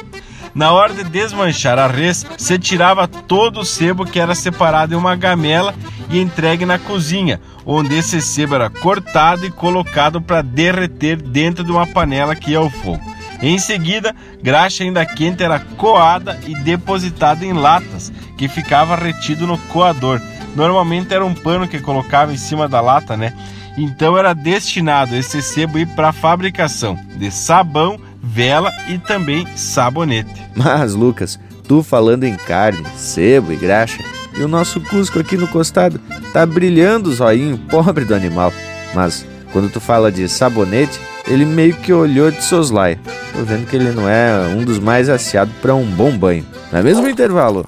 Na 0.58 0.72
hora 0.72 0.91
de 0.91 1.03
desmanchar 1.03 1.78
a 1.78 1.86
res, 1.86 2.26
se 2.36 2.58
tirava 2.58 3.08
todo 3.08 3.60
o 3.60 3.64
sebo 3.64 4.08
que 4.08 4.20
era 4.20 4.34
separado 4.34 4.91
em 4.91 4.97
uma 4.97 5.16
gamela 5.16 5.72
e 6.10 6.20
entregue 6.20 6.66
na 6.66 6.80
cozinha, 6.80 7.39
onde 7.64 7.93
esse 7.95 8.20
sebo 8.20 8.55
era 8.55 8.68
cortado 8.68 9.45
e 9.45 9.51
colocado 9.51 10.20
para 10.20 10.41
derreter 10.41 11.22
dentro 11.22 11.64
de 11.64 11.72
uma 11.72 11.86
panela 11.86 12.36
que 12.36 12.53
ia 12.53 12.58
ao 12.58 12.72
fogo. 12.72 12.99
Em 13.39 13.60
seguida, 13.60 14.16
graxa 14.41 14.84
ainda 14.84 15.05
quente 15.05 15.43
era 15.43 15.60
coada 15.60 16.39
e 16.47 16.55
depositada 16.55 17.45
em 17.45 17.53
latas, 17.53 18.12
que 18.36 18.47
ficava 18.47 18.95
retido 18.95 19.45
no 19.45 19.60
coador. 19.60 20.20
Normalmente 20.55 21.14
era 21.14 21.24
um 21.24 21.36
pano 21.36 21.68
que 21.68 21.80
colocava 21.80 22.34
em 22.34 22.38
cima 22.38 22.68
da 22.68 22.82
lata, 22.82 23.16
né? 23.16 23.32
Então 23.78 24.18
era 24.18 24.34
destinado 24.34 25.16
esse 25.16 25.39
sebo 25.39 25.78
ir 25.78 25.86
para 25.89 26.10
a 26.10 26.14
fabricação 26.14 26.97
de 27.16 27.30
sabão 27.30 28.07
vela 28.22 28.72
e 28.89 28.97
também 28.97 29.47
sabonete. 29.55 30.43
Mas, 30.55 30.93
Lucas, 30.93 31.39
tu 31.68 31.84
falando 31.84 32.24
em 32.24 32.36
carne, 32.36 32.86
sebo 32.95 33.51
e 33.51 33.55
graxa, 33.55 34.03
e 34.38 34.41
o 34.41 34.47
nosso 34.47 34.80
Cusco 34.82 35.20
aqui 35.20 35.36
no 35.36 35.47
costado 35.47 35.99
tá 36.32 36.45
brilhando 36.45 37.09
o 37.09 37.13
zoinho, 37.13 37.57
pobre 37.70 38.05
do 38.05 38.15
animal. 38.15 38.53
Mas 38.93 39.26
quando 39.51 39.72
tu 39.72 39.80
fala 39.80 40.11
de 40.11 40.28
sabonete, 40.30 40.99
ele 41.28 41.45
meio 41.45 41.76
que 41.76 41.91
olhou 41.91 42.32
de 42.32 42.43
soslaio. 42.43 42.99
Tô 43.34 43.43
vendo 43.43 43.68
que 43.68 43.76
ele 43.76 43.91
não 43.91 44.07
é 44.07 44.47
um 44.55 44.63
dos 44.63 44.80
mais 44.80 45.09
aciados 45.09 45.53
para 45.61 45.76
um 45.76 45.86
bom 45.86 46.15
banho. 46.18 46.45
Não 46.72 46.80
é 46.80 46.84
mesmo 46.84 47.07
intervalo? 47.07 47.65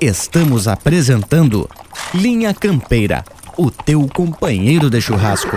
Estamos 0.00 0.68
apresentando 0.68 1.68
Linha 2.14 2.54
Campeira, 2.54 3.24
o 3.56 3.70
teu 3.70 4.08
companheiro 4.14 4.88
de 4.88 5.00
churrasco. 5.00 5.56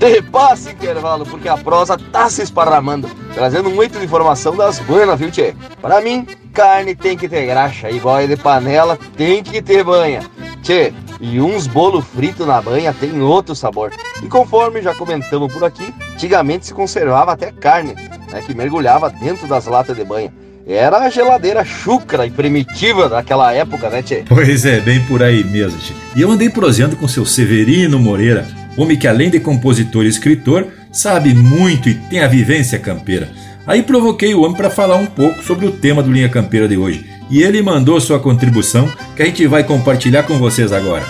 Repasse 0.00 0.70
intervalo, 0.70 1.24
porque 1.24 1.48
a 1.48 1.56
prosa 1.56 1.96
tá 2.12 2.28
se 2.28 2.42
esparramando, 2.42 3.08
trazendo 3.34 3.70
muito 3.70 3.98
de 3.98 4.04
informação 4.04 4.54
das 4.56 4.78
buenas, 4.80 5.18
viu, 5.18 5.30
tchê? 5.30 5.54
Pra 5.80 6.00
mim, 6.00 6.26
carne 6.52 6.94
tem 6.94 7.16
que 7.16 7.28
ter 7.28 7.46
graxa, 7.46 7.90
igual 7.90 8.20
é 8.20 8.26
de 8.26 8.36
panela 8.36 8.98
tem 9.16 9.42
que 9.42 9.62
ter 9.62 9.82
banha. 9.82 10.20
Tchê, 10.62 10.92
e 11.20 11.40
uns 11.40 11.66
bolo 11.66 12.00
frito 12.00 12.44
na 12.44 12.60
banha 12.60 12.94
tem 12.98 13.20
outro 13.20 13.54
sabor. 13.54 13.92
E 14.22 14.26
conforme 14.28 14.82
já 14.82 14.94
comentamos 14.94 15.52
por 15.52 15.64
aqui, 15.64 15.92
antigamente 16.14 16.66
se 16.66 16.74
conservava 16.74 17.32
até 17.32 17.50
carne, 17.52 17.94
né, 18.30 18.42
que 18.44 18.54
mergulhava 18.54 19.10
dentro 19.10 19.46
das 19.46 19.66
latas 19.66 19.96
de 19.96 20.04
banha. 20.04 20.32
Era 20.66 20.98
a 20.98 21.10
geladeira 21.10 21.62
chucra 21.62 22.26
e 22.26 22.30
primitiva 22.30 23.08
daquela 23.08 23.52
época, 23.52 23.90
né, 23.90 24.02
Tchê? 24.02 24.24
Pois 24.26 24.64
é, 24.64 24.80
bem 24.80 25.04
por 25.04 25.22
aí 25.22 25.44
mesmo, 25.44 25.78
Tchê. 25.78 25.92
E 26.16 26.22
eu 26.22 26.30
andei 26.30 26.48
prosseando 26.48 26.96
com 26.96 27.06
seu 27.06 27.26
Severino 27.26 27.98
Moreira, 27.98 28.46
homem 28.76 28.96
que 28.96 29.06
além 29.06 29.30
de 29.30 29.40
compositor 29.40 30.04
e 30.04 30.08
escritor, 30.08 30.68
sabe 30.92 31.34
muito 31.34 31.88
e 31.88 31.94
tem 31.94 32.20
a 32.20 32.28
vivência 32.28 32.78
campeira. 32.78 33.30
Aí 33.66 33.82
provoquei 33.82 34.34
o 34.34 34.42
homem 34.42 34.56
para 34.56 34.68
falar 34.68 34.96
um 34.96 35.06
pouco 35.06 35.42
sobre 35.42 35.66
o 35.66 35.72
tema 35.72 36.02
do 36.02 36.12
Linha 36.12 36.28
Campeira 36.28 36.68
de 36.68 36.76
hoje. 36.76 37.06
E 37.30 37.42
ele 37.42 37.62
mandou 37.62 37.98
sua 38.00 38.20
contribuição 38.20 38.88
que 39.16 39.22
a 39.22 39.26
gente 39.26 39.46
vai 39.46 39.64
compartilhar 39.64 40.24
com 40.24 40.38
vocês 40.38 40.72
agora. 40.72 41.04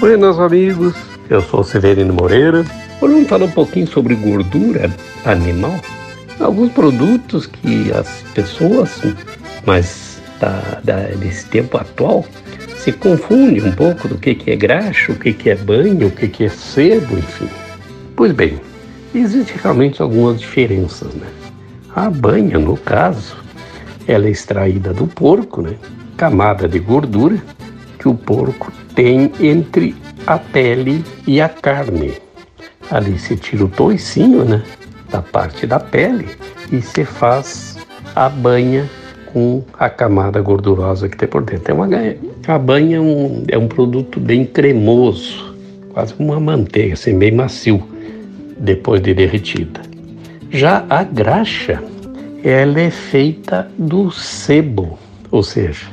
Buenas 0.00 0.38
amigos, 0.38 0.94
eu 1.28 1.42
sou 1.42 1.62
Severino 1.62 2.14
Moreira. 2.14 2.64
Vamos 3.00 3.28
falar 3.28 3.44
um 3.44 3.50
pouquinho 3.50 3.86
sobre 3.86 4.14
gordura 4.14 4.90
animal. 5.24 5.78
Alguns 6.40 6.72
produtos 6.72 7.46
que 7.46 7.92
as 7.92 8.22
pessoas 8.32 9.02
mais 9.66 10.20
da, 10.40 10.80
da, 10.82 10.96
desse 11.16 11.46
tempo 11.46 11.76
atual 11.76 12.24
se 12.78 12.92
confunde 12.92 13.60
um 13.60 13.72
pouco 13.72 14.08
do 14.08 14.16
que, 14.16 14.34
que 14.34 14.50
é 14.50 14.56
graxa, 14.56 15.12
o 15.12 15.16
que, 15.16 15.32
que 15.32 15.50
é 15.50 15.56
banho, 15.56 16.06
o 16.06 16.10
que, 16.10 16.28
que 16.28 16.44
é 16.44 16.48
sebo, 16.48 17.18
enfim. 17.18 17.48
Pois 18.14 18.32
bem, 18.32 18.60
existem 19.14 19.56
realmente 19.60 20.00
algumas 20.00 20.40
diferenças, 20.40 21.12
né? 21.14 21.26
A 21.94 22.08
banha, 22.08 22.58
no 22.58 22.76
caso, 22.76 23.36
ela 24.06 24.26
é 24.26 24.30
extraída 24.30 24.94
do 24.94 25.06
porco, 25.06 25.60
né? 25.60 25.74
Camada 26.16 26.68
de 26.68 26.78
gordura 26.78 27.36
que 27.98 28.08
o 28.08 28.14
porco 28.14 28.72
tem 28.94 29.32
entre 29.40 29.94
a 30.26 30.38
pele 30.38 31.04
e 31.26 31.40
a 31.40 31.48
carne. 31.48 32.14
Ali 32.90 33.18
se 33.18 33.36
tira 33.36 33.64
o 33.64 33.68
toicinho, 33.68 34.44
né? 34.44 34.62
Da 35.10 35.20
parte 35.20 35.66
da 35.66 35.80
pele 35.80 36.28
e 36.70 36.80
se 36.80 37.04
faz 37.04 37.76
a 38.14 38.28
banha 38.28 38.88
com 39.32 39.62
a 39.78 39.88
camada 39.88 40.40
gordurosa 40.40 41.08
que 41.08 41.16
tem 41.16 41.28
por 41.28 41.42
dentro. 41.42 41.70
É 41.70 41.74
uma, 41.74 41.88
a 42.46 42.58
banha 42.58 42.96
é 42.96 43.00
um, 43.00 43.44
é 43.48 43.58
um 43.58 43.68
produto 43.68 44.18
bem 44.18 44.44
cremoso, 44.44 45.54
quase 45.92 46.14
uma 46.18 46.40
manteiga, 46.40 46.94
assim, 46.94 47.18
bem 47.18 47.32
macio, 47.32 47.82
depois 48.58 49.00
de 49.00 49.14
derretida. 49.14 49.80
Já 50.50 50.84
a 50.88 51.02
graxa, 51.02 51.82
ela 52.42 52.80
é 52.80 52.90
feita 52.90 53.70
do 53.76 54.10
sebo, 54.10 54.98
ou 55.30 55.42
seja, 55.42 55.86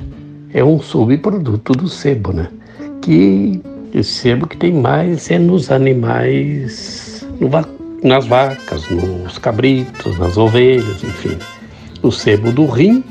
é 0.54 0.64
um 0.64 0.80
subproduto 0.80 1.74
do 1.74 1.90
sebo, 1.90 2.32
né? 2.32 2.48
Que 3.02 3.62
o 3.94 4.04
sebo 4.04 4.48
que 4.48 4.56
tem 4.56 4.74
mais 4.74 5.30
é 5.30 5.38
nos 5.38 5.70
animais, 5.72 7.26
no, 7.40 7.50
nas 8.08 8.26
vacas, 8.26 8.90
nos 8.90 9.38
cabritos, 9.38 10.18
nas 10.18 10.38
ovelhas, 10.38 11.04
enfim. 11.04 11.38
O 12.02 12.12
sebo 12.12 12.52
do 12.52 12.66
rim, 12.66 13.04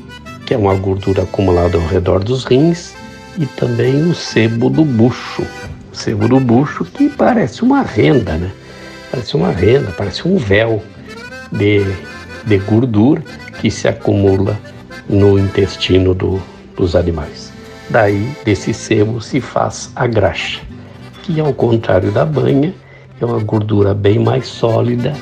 que 0.45 0.53
é 0.53 0.57
uma 0.57 0.75
gordura 0.75 1.23
acumulada 1.23 1.77
ao 1.77 1.85
redor 1.85 2.23
dos 2.23 2.45
rins, 2.45 2.93
e 3.37 3.45
também 3.45 4.09
o 4.09 4.15
sebo 4.15 4.69
do 4.69 4.85
bucho. 4.85 5.43
O 5.91 5.95
sebo 5.95 6.27
do 6.27 6.39
bucho 6.39 6.85
que 6.85 7.09
parece 7.09 7.63
uma 7.63 7.81
renda, 7.81 8.33
né? 8.33 8.51
Parece 9.11 9.35
uma 9.35 9.51
renda, 9.51 9.91
parece 9.97 10.27
um 10.27 10.37
véu 10.37 10.81
de, 11.51 11.83
de 12.45 12.57
gordura 12.59 13.21
que 13.59 13.71
se 13.71 13.87
acumula 13.87 14.57
no 15.09 15.39
intestino 15.39 16.13
do, 16.13 16.41
dos 16.75 16.95
animais. 16.95 17.51
Daí, 17.89 18.31
desse 18.43 18.73
sebo 18.73 19.21
se 19.21 19.39
faz 19.39 19.91
a 19.95 20.07
graxa, 20.07 20.61
que 21.23 21.39
ao 21.39 21.53
contrário 21.53 22.11
da 22.11 22.25
banha, 22.25 22.73
é 23.19 23.25
uma 23.25 23.39
gordura 23.39 23.93
bem 23.93 24.19
mais 24.19 24.47
sólida 24.47 25.13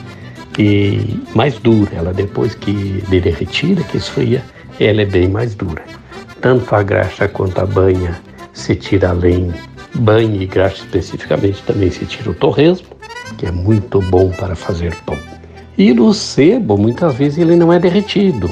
e 0.57 1.19
mais 1.35 1.57
dura. 1.59 1.91
Ela 1.95 2.13
depois 2.13 2.55
que 2.55 3.03
de 3.07 3.19
derretida, 3.19 3.83
que 3.83 3.97
esfria, 3.97 4.43
ela 4.85 5.01
é 5.01 5.05
bem 5.05 5.27
mais 5.27 5.55
dura. 5.55 5.83
Tanto 6.41 6.75
a 6.75 6.83
graxa 6.83 7.27
quanto 7.27 7.59
a 7.59 7.65
banha 7.65 8.19
se 8.53 8.75
tira 8.75 9.09
além 9.09 9.53
banha 9.95 10.41
e 10.41 10.45
graxa 10.45 10.77
especificamente, 10.77 11.61
também 11.63 11.89
se 11.91 12.05
tira 12.05 12.31
o 12.31 12.33
torresmo, 12.33 12.87
que 13.37 13.45
é 13.45 13.51
muito 13.51 14.01
bom 14.01 14.29
para 14.31 14.55
fazer 14.55 14.95
pão. 15.05 15.17
E 15.77 15.93
no 15.93 16.13
sebo, 16.13 16.77
muitas 16.77 17.15
vezes 17.15 17.39
ele 17.39 17.55
não 17.55 17.71
é 17.71 17.79
derretido. 17.79 18.49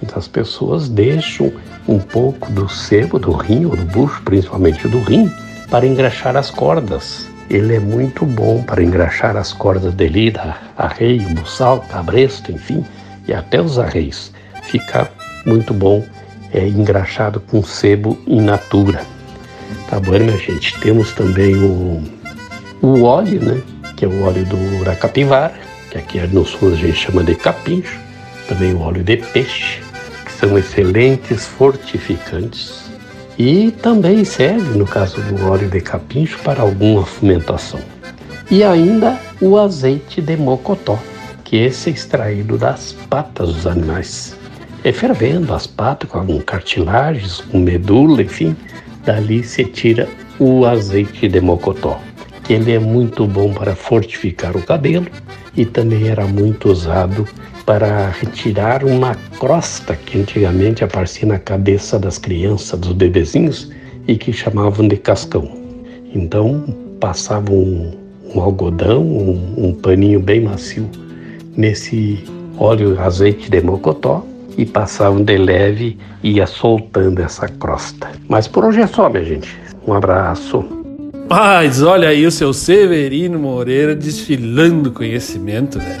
Muitas 0.00 0.28
pessoas 0.28 0.88
deixam 0.88 1.52
um 1.88 1.98
pouco 1.98 2.50
do 2.52 2.68
sebo, 2.68 3.18
do 3.18 3.32
rim 3.32 3.64
ou 3.64 3.76
do 3.76 3.84
bucho, 3.84 4.22
principalmente 4.22 4.86
do 4.88 5.00
rim, 5.00 5.30
para 5.70 5.86
engraxar 5.86 6.36
as 6.36 6.50
cordas. 6.50 7.26
Ele 7.50 7.76
é 7.76 7.80
muito 7.80 8.24
bom 8.24 8.62
para 8.62 8.82
engraxar 8.82 9.36
as 9.36 9.52
cordas 9.52 9.94
de 9.94 10.08
lida, 10.08 10.56
arreio, 10.76 11.28
buçal, 11.30 11.80
cabresto, 11.88 12.52
enfim, 12.52 12.84
e 13.26 13.34
até 13.34 13.60
os 13.60 13.78
arreios. 13.78 14.32
Fica 14.62 15.10
muito 15.44 15.72
bom 15.74 16.04
é, 16.52 16.66
engraxado 16.66 17.40
com 17.40 17.62
sebo 17.62 18.18
in 18.26 18.40
natura. 18.40 19.04
Tá 19.88 19.98
bom, 19.98 20.18
minha 20.18 20.36
gente? 20.36 20.78
Temos 20.80 21.12
também 21.12 21.54
o, 21.56 22.02
o 22.80 23.02
óleo, 23.02 23.40
né? 23.40 23.62
Que 23.96 24.04
é 24.04 24.08
o 24.08 24.22
óleo 24.24 24.44
do 24.44 24.56
uracapivara, 24.80 25.54
que 25.90 25.98
aqui 25.98 26.20
no 26.28 26.44
sul 26.44 26.72
a 26.72 26.76
gente 26.76 26.94
chama 26.94 27.22
de 27.22 27.34
capincho. 27.34 27.98
Também 28.48 28.74
o 28.74 28.80
óleo 28.80 29.02
de 29.04 29.16
peixe, 29.16 29.80
são 30.38 30.58
excelentes 30.58 31.46
fortificantes 31.46 32.82
e 33.38 33.70
também 33.70 34.24
serve, 34.24 34.76
no 34.76 34.86
caso 34.86 35.20
do 35.22 35.46
óleo 35.46 35.68
de 35.68 35.80
capincho, 35.80 36.38
para 36.40 36.62
alguma 36.62 37.06
fomentação. 37.06 37.80
E 38.50 38.62
ainda 38.62 39.18
o 39.40 39.56
azeite 39.56 40.20
de 40.20 40.36
mocotó, 40.36 40.98
que 41.44 41.56
esse 41.56 41.90
é 41.90 41.92
extraído 41.92 42.58
das 42.58 42.92
patas 43.08 43.54
dos 43.54 43.66
animais. 43.66 44.36
É 44.84 44.90
fervendo 44.90 45.54
as 45.54 45.64
patas 45.64 46.10
com 46.10 46.40
cartilagens, 46.40 47.40
com 47.40 47.58
medula, 47.58 48.20
enfim, 48.20 48.56
dali 49.04 49.44
se 49.44 49.64
tira 49.64 50.08
o 50.40 50.66
azeite 50.66 51.28
de 51.28 51.40
mocotó, 51.40 52.00
que 52.42 52.54
ele 52.54 52.72
é 52.72 52.80
muito 52.80 53.24
bom 53.24 53.52
para 53.52 53.76
fortificar 53.76 54.56
o 54.56 54.62
cabelo 54.62 55.06
e 55.56 55.64
também 55.64 56.08
era 56.08 56.26
muito 56.26 56.68
usado 56.68 57.24
para 57.64 58.08
retirar 58.08 58.84
uma 58.84 59.14
crosta 59.38 59.94
que 59.94 60.18
antigamente 60.18 60.82
aparecia 60.82 61.28
na 61.28 61.38
cabeça 61.38 61.96
das 61.96 62.18
crianças, 62.18 62.80
dos 62.80 62.92
bebezinhos, 62.92 63.70
e 64.08 64.16
que 64.16 64.32
chamavam 64.32 64.88
de 64.88 64.96
cascão. 64.96 65.48
Então 66.12 66.64
passavam 66.98 67.54
um, 67.54 67.92
um 68.34 68.40
algodão, 68.40 69.00
um, 69.00 69.54
um, 69.56 69.74
paninho 69.74 70.18
bem 70.18 70.40
macio 70.40 70.90
nesse 71.56 72.24
óleo 72.58 73.00
azeite 73.00 73.48
de 73.48 73.60
mocotó 73.60 74.26
e 74.56 74.64
passavam 74.64 75.22
de 75.22 75.36
leve 75.36 75.98
e 76.22 76.32
ia 76.32 76.46
soltando 76.46 77.20
essa 77.20 77.48
crosta. 77.48 78.10
Mas 78.28 78.46
por 78.46 78.64
hoje 78.64 78.80
é 78.80 78.86
só, 78.86 79.08
minha 79.08 79.24
gente. 79.24 79.56
Um 79.86 79.92
abraço. 79.92 80.64
Mas 81.28 81.82
olha 81.82 82.08
aí 82.08 82.26
o 82.26 82.30
seu 82.30 82.52
Severino 82.52 83.38
Moreira 83.38 83.94
desfilando 83.94 84.92
conhecimento, 84.92 85.78
né? 85.78 85.98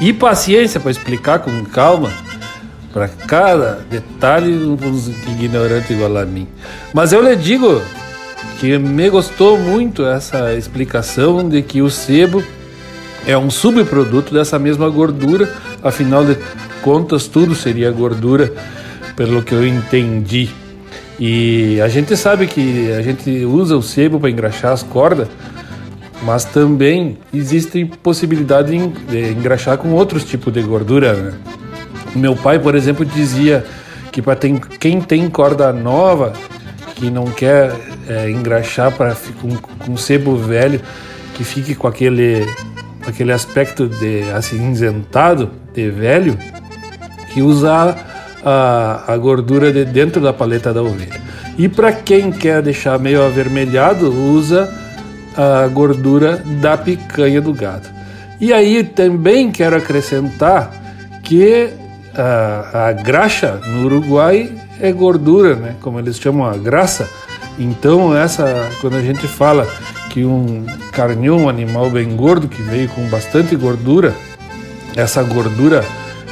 E 0.00 0.12
paciência 0.12 0.78
para 0.80 0.90
explicar 0.90 1.38
com 1.38 1.64
calma 1.64 2.10
para 2.92 3.08
cada 3.08 3.80
detalhe 3.90 4.54
uns 4.54 5.08
ignorantes 5.08 5.90
igual 5.90 6.16
a 6.16 6.24
mim. 6.24 6.46
Mas 6.92 7.12
eu 7.12 7.22
lhe 7.22 7.34
digo 7.34 7.82
que 8.60 8.78
me 8.78 9.10
gostou 9.10 9.58
muito 9.58 10.06
essa 10.06 10.54
explicação 10.54 11.48
de 11.48 11.60
que 11.60 11.82
o 11.82 11.90
sebo 11.90 12.42
é 13.26 13.36
um 13.36 13.50
subproduto 13.50 14.32
dessa 14.32 14.58
mesma 14.58 14.88
gordura, 14.88 15.52
afinal 15.84 16.24
de 16.24 16.36
contas 16.82 17.28
tudo 17.28 17.54
seria 17.54 17.90
gordura, 17.92 18.52
pelo 19.14 19.42
que 19.42 19.54
eu 19.54 19.66
entendi. 19.66 20.48
E 21.20 21.80
a 21.80 21.88
gente 21.88 22.16
sabe 22.16 22.46
que 22.46 22.90
a 22.92 23.02
gente 23.02 23.44
usa 23.44 23.76
o 23.76 23.82
sebo 23.82 24.18
para 24.18 24.30
engraxar 24.30 24.72
as 24.72 24.82
cordas, 24.82 25.28
mas 26.22 26.44
também 26.44 27.18
existe 27.32 27.84
possibilidade 28.02 28.76
de 29.08 29.30
engraxar 29.30 29.78
com 29.78 29.92
outros 29.92 30.24
tipos 30.24 30.52
de 30.52 30.62
gordura. 30.62 31.12
Né? 31.12 31.34
Meu 32.16 32.34
pai, 32.34 32.58
por 32.58 32.74
exemplo, 32.74 33.04
dizia 33.04 33.64
que 34.10 34.22
para 34.22 34.36
quem 34.80 35.00
tem 35.00 35.28
corda 35.28 35.72
nova, 35.72 36.32
que 36.94 37.10
não 37.10 37.26
quer 37.26 37.72
é, 38.08 38.30
engraxar 38.30 38.90
para 38.92 39.16
com, 39.40 39.56
com 39.56 39.96
sebo 39.96 40.36
velho, 40.36 40.80
que 41.34 41.44
fique 41.44 41.74
com 41.74 41.86
aquele, 41.86 42.46
aquele 43.06 43.32
aspecto 43.32 43.88
de 43.88 44.22
acinzentado, 44.30 45.50
de 45.72 45.90
velho, 45.90 46.38
que 47.32 47.42
usar 47.42 48.40
a, 48.44 49.12
a 49.12 49.16
gordura 49.16 49.72
de 49.72 49.84
dentro 49.84 50.20
da 50.20 50.32
paleta 50.32 50.72
da 50.72 50.82
ovelha. 50.82 51.20
E 51.56 51.68
para 51.68 51.92
quem 51.92 52.30
quer 52.30 52.62
deixar 52.62 52.98
meio 52.98 53.24
avermelhado, 53.24 54.10
usa 54.10 54.72
a 55.36 55.66
gordura 55.68 56.42
da 56.60 56.76
picanha 56.76 57.40
do 57.40 57.52
gado. 57.52 57.88
E 58.40 58.52
aí 58.52 58.82
também 58.82 59.50
quero 59.50 59.76
acrescentar 59.76 60.70
que 61.22 61.70
a, 62.14 62.88
a 62.88 62.92
graxa 62.92 63.60
no 63.66 63.86
Uruguai 63.86 64.52
é 64.80 64.92
gordura, 64.92 65.54
né? 65.54 65.76
Como 65.80 65.98
eles 65.98 66.18
chamam 66.18 66.46
a 66.46 66.56
graça. 66.56 67.08
Então 67.58 68.16
essa, 68.16 68.68
quando 68.80 68.96
a 68.96 69.00
gente 69.00 69.26
fala 69.26 69.66
que 70.14 70.24
um 70.24 70.64
carneou 70.92 71.40
um 71.40 71.48
animal 71.48 71.90
bem 71.90 72.14
gordo 72.14 72.46
que 72.46 72.62
veio 72.62 72.88
com 72.88 73.04
bastante 73.08 73.56
gordura, 73.56 74.14
essa 74.94 75.20
gordura 75.24 75.84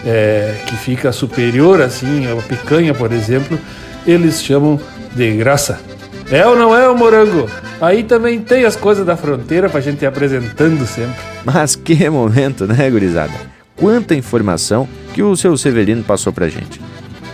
é, 0.07 0.55
que 0.67 0.77
fica 0.77 1.11
superior 1.11 1.83
assim 1.83 2.31
a 2.31 2.37
picanha, 2.43 2.95
por 2.95 3.11
exemplo, 3.11 3.59
eles 4.07 4.41
chamam 4.41 4.81
de 5.17 5.37
graça. 5.37 5.81
É 6.31 6.47
ou 6.47 6.55
não 6.55 6.73
é 6.73 6.89
o 6.89 6.97
morango? 6.97 7.51
Aí 7.81 8.05
também 8.05 8.41
tem 8.41 8.65
as 8.65 8.77
coisas 8.77 9.05
da 9.05 9.17
fronteira 9.17 9.69
pra 9.69 9.81
gente 9.81 10.03
ir 10.03 10.07
apresentando 10.07 10.87
sempre. 10.87 11.21
Mas 11.45 11.75
que 11.75 11.93
momento, 12.09 12.69
né, 12.69 12.89
gurizada? 12.89 13.33
Quanta 13.75 14.15
informação 14.15 14.89
que 15.13 15.25
o 15.25 15.37
seu 15.37 15.57
Severino 15.57 16.05
passou 16.05 16.33
pra 16.33 16.49
gente. 16.49 16.81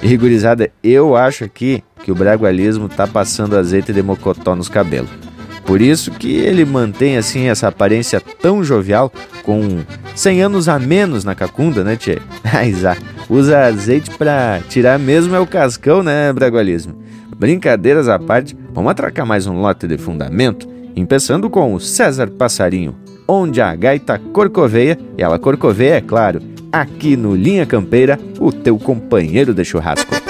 E, 0.03 0.17
gurizada, 0.17 0.71
eu 0.83 1.15
acho 1.15 1.45
aqui 1.45 1.85
que 2.03 2.11
o 2.11 2.15
bragualismo 2.15 2.89
tá 2.89 3.07
passando 3.07 3.59
azeite 3.59 3.93
de 3.93 4.03
mocotó 4.03 4.57
nos 4.57 4.71
cabelos. 4.71 5.28
Por 5.69 5.83
isso 5.83 6.11
que 6.13 6.35
ele 6.35 6.65
mantém 6.65 7.19
assim 7.19 7.51
essa 7.51 7.69
aparência 7.69 8.23
tão 8.23 8.65
jovial, 8.65 9.13
com 9.43 9.81
100 10.15 10.41
anos 10.41 10.67
a 10.67 10.79
menos 10.79 11.25
na 11.25 11.35
cacunda, 11.35 11.85
né, 11.85 11.95
tchê? 11.95 12.19
Ah, 12.43 12.97
usa 13.29 13.67
azeite 13.67 14.11
pra 14.13 14.61
tirar 14.71 14.99
mesmo 14.99 15.37
é 15.37 15.39
o 15.39 15.47
cascão, 15.47 16.03
né, 16.03 16.33
bragualismo? 16.33 16.97
Brincadeiras 17.37 18.09
à 18.09 18.19
parte, 18.19 18.57
vamos 18.73 18.91
atracar 18.91 19.27
mais 19.27 19.47
um 19.47 19.61
lote 19.61 19.87
de 19.87 19.99
fundamento, 19.99 20.67
começando 20.95 21.51
com 21.51 21.75
o 21.75 21.79
César 21.79 22.31
Passarinho, 22.31 22.97
onde 23.29 23.61
a 23.61 23.75
gaita 23.75 24.19
corcoveia, 24.33 24.99
e 25.19 25.23
ela 25.23 25.39
corcoveia, 25.39 25.97
é 25.97 26.01
claro, 26.01 26.41
aqui 26.73 27.15
no 27.15 27.37
Linha 27.37 27.67
Campeira, 27.67 28.19
o 28.41 28.51
teu 28.51 28.79
companheiro 28.79 29.53
de 29.53 29.67
churrasco. 29.67 30.28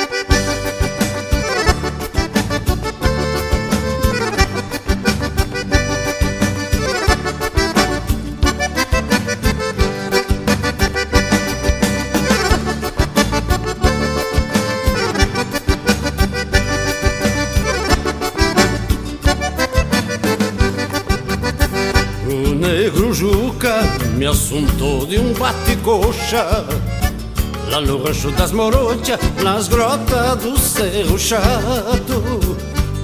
Lá 26.30 27.80
no 27.80 28.02
rancho 28.02 28.30
das 28.32 28.52
Morontias, 28.52 29.18
nas 29.42 29.66
grotas 29.66 30.36
do 30.36 30.58
Cerro 30.58 31.18
Chato 31.18 32.56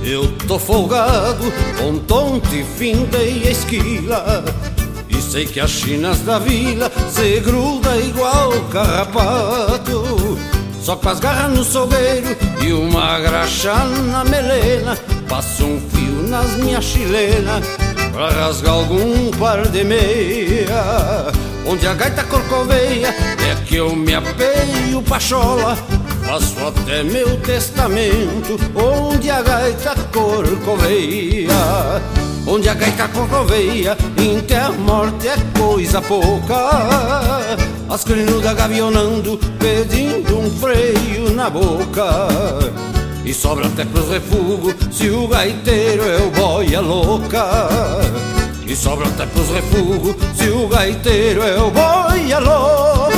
Eu 0.03 0.31
tô 0.47 0.59
folgado, 0.59 1.51
com 1.79 1.99
tonte 2.01 2.63
findei 2.77 3.49
a 3.49 3.51
esquila 3.51 4.45
E 5.09 5.23
sei 5.23 5.47
que 5.47 5.59
as 5.59 5.71
chinas 5.71 6.19
da 6.19 6.39
vila 6.39 6.93
se 7.09 7.41
gruda 7.41 7.97
igual 7.97 8.53
carrapato. 8.71 10.39
Só 10.83 10.95
com 10.95 11.09
as 11.09 11.19
garras 11.19 11.51
no 11.51 11.65
sogueiro 11.65 12.37
e 12.63 12.75
uma 12.75 13.19
graxa 13.21 13.73
na 14.13 14.23
melena 14.23 14.99
Passo 15.31 15.65
um 15.65 15.81
fio 15.81 16.29
nas 16.29 16.57
minhas 16.57 16.85
chilenas 16.85 17.65
Pra 18.13 18.29
rasgar 18.29 18.75
algum 18.75 19.31
par 19.31 19.67
de 19.69 19.83
meia 19.83 21.33
Onde 21.67 21.87
a 21.87 21.95
gaita 21.95 22.23
corcoveia 22.25 23.09
É 23.09 23.55
que 23.65 23.77
eu 23.77 23.95
me 23.97 24.15
apeio 24.15 25.03
pachola. 25.03 25.77
Faço 26.27 26.55
até 26.67 27.03
meu 27.03 27.39
testamento 27.41 28.59
Onde 28.75 29.31
a 29.31 29.43
gaita 29.43 29.95
corcoveia. 30.13 31.49
Onde 32.47 32.69
a 32.69 32.75
gaita 32.75 33.09
corcoveia 33.09 33.97
Enterra 34.19 34.73
morte 34.73 35.29
é 35.29 35.37
coisa 35.59 36.03
pouca. 36.03 36.55
As 37.89 38.05
crinudas 38.05 38.55
gavionando 38.55 39.39
Pedindo 39.59 40.39
um 40.39 40.51
freio 40.51 41.31
na 41.35 41.49
boca. 41.49 42.29
E 43.25 43.33
sobra 43.33 43.67
até 43.67 43.87
pros 43.87 44.11
refugos 44.11 44.75
se 44.91 45.09
o 45.09 45.27
gaiteiro 45.27 46.03
é 46.03 46.19
o 46.19 46.31
boia 46.31 46.81
louca. 46.83 47.43
E 48.67 48.77
sobra 48.77 49.07
até 49.07 49.25
pros 49.25 49.49
refugos 49.49 50.14
se 50.45 50.51
o 50.51 50.69
gaiteiro 50.69 51.43
é 51.43 51.59
o 51.59 51.71
boia 51.71 52.39
louca. 52.39 53.15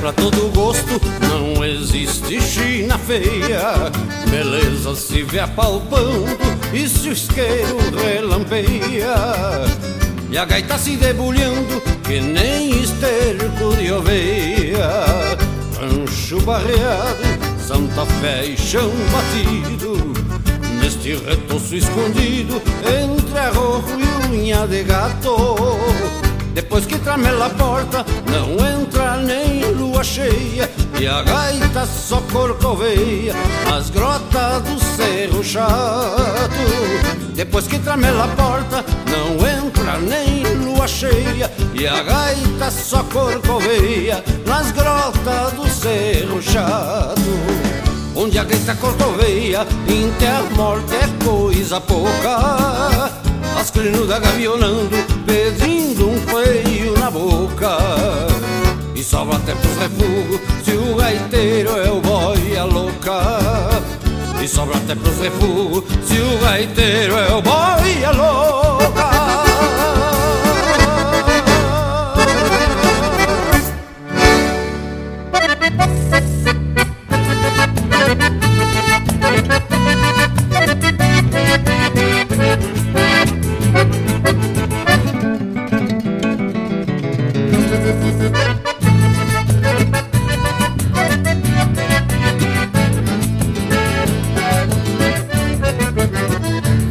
Pra 0.00 0.12
todo 0.12 0.52
gosto, 0.52 1.00
não 1.30 1.64
existe 1.64 2.38
China 2.42 2.98
feia. 2.98 3.90
Beleza 4.30 4.94
se 4.94 5.22
vê 5.22 5.40
apalpando 5.40 6.26
e 6.74 6.86
se 6.86 7.08
o 7.08 7.12
isqueiro 7.12 7.78
relampeia 7.96 9.14
E 10.30 10.36
a 10.36 10.44
gaita 10.44 10.76
se 10.76 10.96
debulhando 10.96 11.93
que 12.04 12.20
nem 12.20 12.82
esterco 12.82 13.74
de 13.76 13.92
oveia 13.92 14.90
Rancho 15.80 16.40
barreado, 16.42 17.22
Santa 17.58 18.06
Fé 18.20 18.44
e 18.46 18.56
chão 18.56 18.90
batido 19.10 20.12
Neste 20.80 21.16
retoço 21.16 21.74
escondido 21.74 22.60
entre 22.86 23.38
arrojo 23.38 23.98
e 23.98 24.34
unha 24.34 24.66
de 24.66 24.82
gato. 24.82 25.56
Depois 26.52 26.84
que 26.84 26.98
tramela 26.98 27.46
a 27.46 27.50
porta, 27.50 28.04
não 28.30 28.50
entra 28.64 29.16
nem 29.16 29.64
lua 29.72 30.04
cheia 30.04 30.70
E 31.00 31.06
a 31.06 31.22
gaita 31.22 31.86
só 31.86 32.20
corcoveia 32.30 33.34
nas 33.68 33.90
grotas 33.90 34.62
do 34.62 34.78
Cerro 34.78 35.42
Chato. 35.42 36.52
Depois 37.34 37.66
que 37.66 37.78
tramela 37.78 38.24
a 38.24 38.28
porta, 38.28 38.84
não 39.10 39.34
entra 39.36 39.53
nem 40.00 40.44
lua 40.64 40.86
cheia 40.86 41.50
E 41.74 41.86
a 41.86 42.02
gaita 42.02 42.70
só 42.70 43.02
corcoveia 43.04 44.22
nas 44.46 44.70
grotas 44.72 45.52
do 45.52 45.68
Cerro 45.68 46.42
Chato 46.42 47.20
Onde 48.16 48.38
a 48.38 48.44
gaita 48.44 48.74
corcoveia, 48.76 49.66
enterra 49.88 50.42
morte 50.54 50.94
é 50.94 51.24
coisa 51.24 51.80
pouca 51.80 53.10
as 53.64 53.70
crinudas 53.70 54.18
gavionando, 54.18 54.90
pedindo 55.24 56.10
um 56.10 56.20
feio 56.20 56.98
na 56.98 57.10
boca. 57.10 57.78
E 58.94 59.02
sobra 59.02 59.36
até 59.36 59.54
pros 59.54 59.76
refugos, 59.78 60.40
se 60.62 60.72
o 60.72 60.96
gaiteiro 60.96 61.70
é 61.70 61.90
o 61.90 62.00
boia 62.00 62.64
louca. 62.64 63.38
E 64.42 64.46
sobra 64.46 64.76
até 64.76 64.94
pros 64.94 65.18
refugos, 65.18 65.84
se 66.06 66.18
o 66.18 66.38
gaiteiro 66.44 67.16
é 67.16 67.32
o 67.32 67.40
boia 67.40 68.10
louca. 68.10 69.13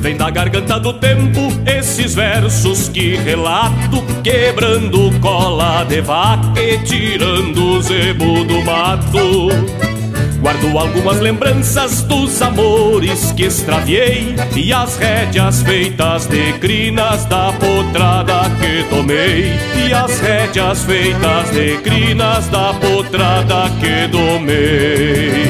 Vem 0.02 0.18
da 0.18 0.30
garganta 0.32 0.80
do 0.80 0.94
tempo 0.94 1.40
esses 1.66 2.16
versos 2.16 2.90
que 2.90 3.16
relato, 3.18 4.04
quebrando 4.24 5.12
cola 5.20 5.84
de 5.84 6.02
vaca 6.02 6.60
e 6.60 6.78
tirando 6.80 7.78
o 7.78 7.82
zebo 7.82 8.46
do 8.46 8.64
mato. 8.64 9.50
Guardo 10.40 10.78
algumas 10.78 11.20
lembranças 11.20 12.02
dos 12.04 12.42
amores 12.42 13.32
que 13.32 13.44
extraviei 13.44 14.36
E 14.58 14.74
as 14.74 14.98
rédeas 14.98 15.64
feitas 15.64 16.28
de 16.28 16.52
crinas 16.60 17.24
da 17.26 17.54
potrada 17.54 18.42
que 18.60 18.84
tomei 18.90 19.54
E 19.88 19.94
as 19.94 20.20
rédeas 20.20 20.84
feitas 20.84 21.50
de 21.52 21.78
crinas 21.78 22.50
da 22.50 22.74
potrada 22.74 23.72
que 23.80 24.06
domei 24.10 25.48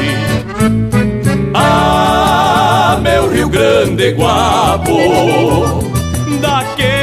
Ah, 1.56 3.00
meu 3.02 3.32
Rio 3.32 3.50
Grande 3.50 4.12
Guapo 4.12 5.90
Daqueles 6.40 7.03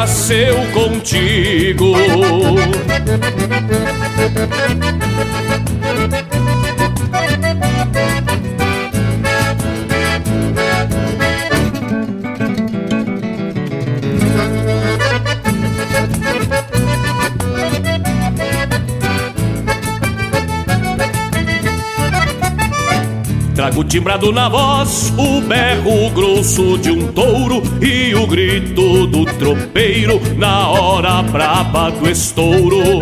nasceu 0.00 0.56
contigo. 0.72 1.92
Trago 23.54 23.84
timbrado 23.84 24.32
na 24.32 24.48
voz 24.48 25.12
o 25.18 25.42
berro 25.42 26.08
grosso 26.14 26.78
de 26.78 26.90
um 26.90 27.12
touro 27.12 27.62
e 27.82 28.14
o 28.14 28.26
grito 28.26 29.06
do 29.06 29.29
tropeiro 29.40 30.20
na 30.36 30.68
hora 30.68 31.22
braba 31.22 31.90
do 31.90 32.08
estouro. 32.08 33.00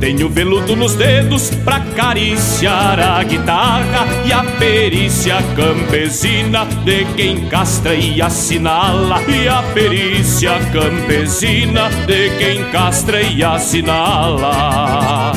Tenho 0.00 0.28
veludo 0.28 0.74
nos 0.74 0.94
dedos 0.94 1.50
pra 1.64 1.76
acariciar 1.76 2.98
a 2.98 3.22
guitarra 3.22 4.06
e 4.24 4.32
a 4.32 4.42
perícia 4.58 5.36
campesina 5.54 6.64
de 6.84 7.04
quem 7.16 7.46
castra 7.46 7.94
e 7.94 8.20
assinala. 8.20 9.22
E 9.28 9.46
a 9.46 9.62
perícia 9.74 10.58
campesina 10.72 11.90
de 12.06 12.30
quem 12.38 12.64
castra 12.70 13.20
e 13.22 13.44
assinala. 13.44 15.32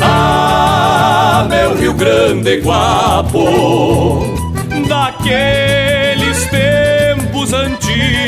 Ah, 0.00 1.46
meu 1.48 1.76
Rio 1.76 1.94
Grande 1.94 2.60
Guapo, 2.60 4.24
daqueles 4.88 6.46
tempos 6.48 7.52
antigos, 7.52 8.27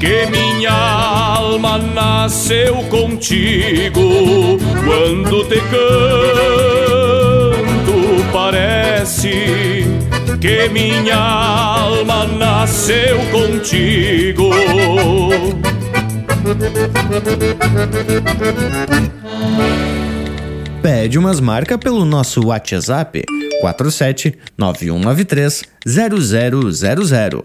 que 0.00 0.26
minha 0.30 0.72
alma 0.72 1.76
nasceu 1.76 2.76
contigo. 2.84 4.58
Quando 4.84 5.44
te 5.46 5.60
canto, 5.60 5.84
parece 8.32 9.84
que 10.40 10.68
minha 10.70 11.18
alma 11.18 12.26
nasceu 12.26 13.18
contigo. 13.30 14.50
Pede 20.82 21.18
umas 21.18 21.40
marcas 21.40 21.76
pelo 21.76 22.06
nosso 22.06 22.46
WhatsApp 22.46 23.22
47 23.60 24.38
9193 24.56 25.64
0000. 25.86 27.44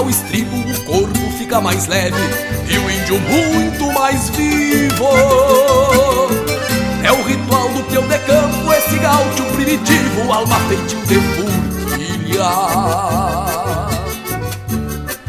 Bota 0.00 0.02
busca 0.02 0.02
o 0.02 0.10
estribo, 0.10 0.56
o 0.56 0.84
corpo 0.84 1.30
fica 1.38 1.60
mais 1.60 1.86
leve 1.86 2.16
e 2.68 2.78
o 2.78 2.90
índio 2.90 3.18
muito 3.20 3.92
mais 3.92 4.30
vivo. 4.30 5.08
É 7.02 7.12
o 7.12 7.22
ritual 7.22 7.68
do 7.70 7.82
peão 7.84 8.06
de 8.06 8.18
campo, 8.18 8.72
esse 8.72 8.98
gaúcho 8.98 9.44
primitivo, 9.54 10.32
alma 10.32 10.56
feitio 10.68 10.98
de 11.06 11.14
forquilha. 11.36 12.50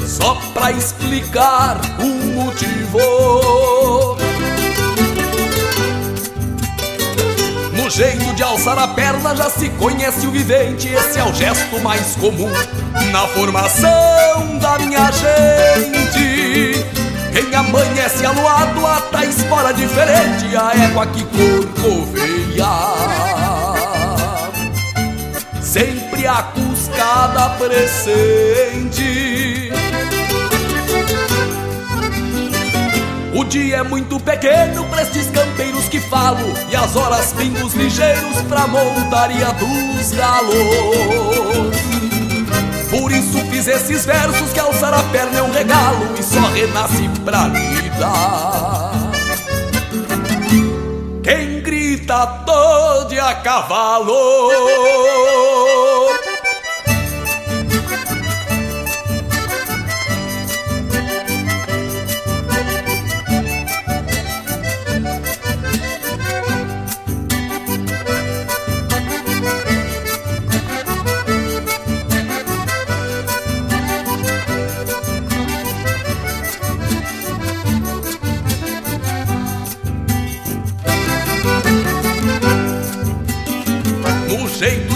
Só 0.06 0.36
pra 0.54 0.72
explicar 0.72 1.80
o 2.00 2.06
motivo. 2.36 3.81
Jeito 7.92 8.34
de 8.36 8.42
alçar 8.42 8.80
a 8.80 8.88
perna 8.88 9.36
já 9.36 9.50
se 9.50 9.68
conhece 9.72 10.26
o 10.26 10.32
vivente, 10.32 10.88
esse 10.88 11.20
é 11.20 11.26
o 11.26 11.34
gesto 11.34 11.78
mais 11.82 12.16
comum 12.16 12.50
na 13.12 13.28
formação 13.28 14.58
da 14.60 14.80
minha 14.80 15.12
gente. 15.12 16.86
Quem 17.34 17.54
amanhece 17.54 18.26
aluado 18.26 18.88
ata 18.88 19.26
espora 19.26 19.74
diferente, 19.74 20.56
a 20.56 20.72
égua 20.86 21.06
que 21.08 21.26
corcoveia. 21.26 22.66
Sempre 25.62 26.26
a 26.28 26.44
cuscada 26.44 27.50
presente. 27.58 29.61
O 33.34 33.46
dia 33.46 33.78
é 33.78 33.84
muito 33.84 34.20
pequeno 34.20 34.84
pra 34.86 35.04
estes 35.04 35.30
campeiros 35.32 35.88
que 35.88 36.02
falo 36.02 36.54
E 36.70 36.76
as 36.76 36.96
horas 36.96 37.34
pingos 37.34 37.74
ligeiros 37.74 38.42
pra 38.50 38.68
montaria 38.68 39.48
dos 39.54 40.12
galos. 40.12 40.52
Por 42.90 43.10
isso 43.10 43.38
fiz 43.50 43.68
esses 43.68 44.06
versos 44.06 44.52
que 44.52 44.60
alçar 44.60 44.94
a 44.94 45.02
perna 45.04 45.40
é 45.40 45.44
um 45.44 45.52
regalo 45.52 46.14
E 46.20 46.24
só 46.24 46.42
renasce 46.50 47.10
pra 47.24 47.48
vida 47.48 48.12
Quem 51.24 51.62
grita 51.62 52.28
todo 52.46 53.18
a 53.18 53.34
cavalo 53.36 54.52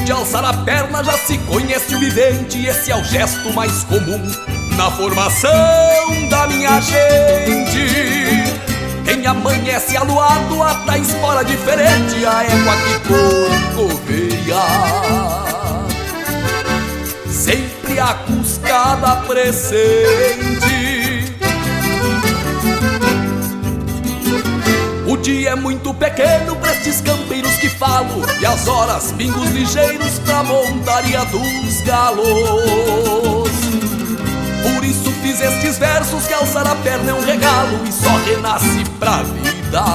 de 0.05 0.11
alçar 0.11 0.45
a 0.45 0.53
perna 0.53 1.03
já 1.03 1.13
se 1.13 1.35
conhece 1.39 1.95
o 1.95 1.99
vivente, 1.99 2.63
esse 2.63 2.91
é 2.91 2.95
o 2.95 3.03
gesto 3.03 3.51
mais 3.53 3.83
comum 3.85 4.21
na 4.77 4.91
formação 4.91 5.49
da 6.29 6.45
minha 6.45 6.79
gente. 6.79 8.53
Quem 9.03 9.25
amanhece 9.25 9.97
aluado 9.97 10.61
ata 10.61 10.99
espora 10.99 11.43
diferente, 11.43 12.23
a 12.23 12.43
égua 12.43 12.75
que 12.77 12.99
corcoveia. 13.79 14.61
Sempre 17.27 17.99
a 17.99 18.13
cuscada 18.13 19.15
presente. 19.27 20.44
O 25.15 25.17
dia 25.17 25.51
é 25.51 25.55
muito 25.55 25.93
pequeno 25.93 26.57
pra 26.57 26.73
estes 26.73 26.99
campeiros 26.99 27.55
que 27.55 27.69
falo. 27.69 28.25
E 28.41 28.45
as 28.45 28.67
horas 28.67 29.13
pingos 29.13 29.49
ligeiros 29.51 30.19
pra 30.19 30.43
montaria 30.43 31.23
dos 31.23 31.79
galos. 31.85 33.49
Por 34.61 34.83
isso 34.83 35.09
fiz 35.23 35.39
estes 35.39 35.77
versos 35.77 36.27
que 36.27 36.33
alçar 36.33 36.67
a 36.67 36.75
perna 36.75 37.11
é 37.11 37.13
um 37.13 37.23
regalo 37.23 37.79
E 37.87 37.93
só 37.93 38.13
renasce 38.25 38.83
pra 38.99 39.23
vida. 39.23 39.85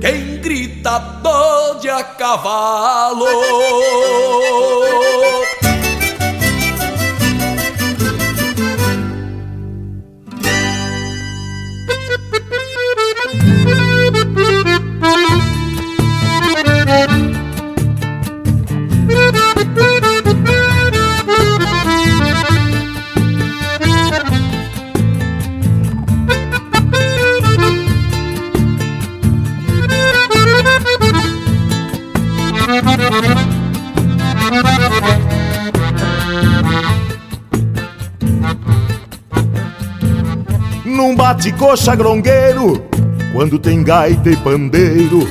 Quem 0.00 0.40
grita 0.40 0.98
dode 1.22 1.88
a 1.88 2.02
cavalo 2.02 3.26
Num 41.28 41.34
bate-coxa 41.34 41.94
grongueiro, 41.94 42.82
quando 43.34 43.58
tem 43.58 43.82
gaita 43.82 44.30
e 44.30 44.36
pandeiro. 44.36 45.28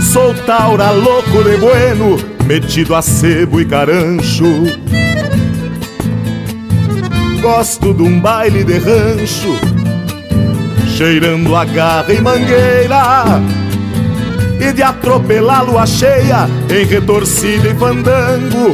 Sou 0.00 0.32
taura 0.46 0.92
louco 0.92 1.42
de 1.42 1.56
bueno, 1.56 2.16
metido 2.46 2.94
a 2.94 3.02
sebo 3.02 3.60
e 3.60 3.64
carancho. 3.64 4.44
Gosto 7.42 7.92
de 7.92 8.02
um 8.02 8.20
baile 8.20 8.62
de 8.62 8.78
rancho, 8.78 9.58
cheirando 10.96 11.56
a 11.56 11.64
garra 11.64 12.12
e 12.12 12.20
mangueira. 12.20 13.24
E 14.60 14.72
de 14.72 14.82
atropelar 14.82 15.64
lua 15.64 15.86
cheia 15.86 16.48
em 16.70 16.84
retorcida 16.84 17.68
e 17.68 17.74
fandango. 17.74 18.72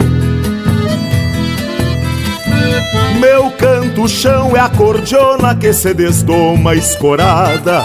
Meu 3.19 3.51
canto 3.53 3.86
chão 4.07 4.57
é 4.57 4.61
a 4.61 4.69
cordiona 4.69 5.55
que 5.55 5.73
se 5.73 5.95
desdoma 5.95 6.75
escorada 6.75 7.83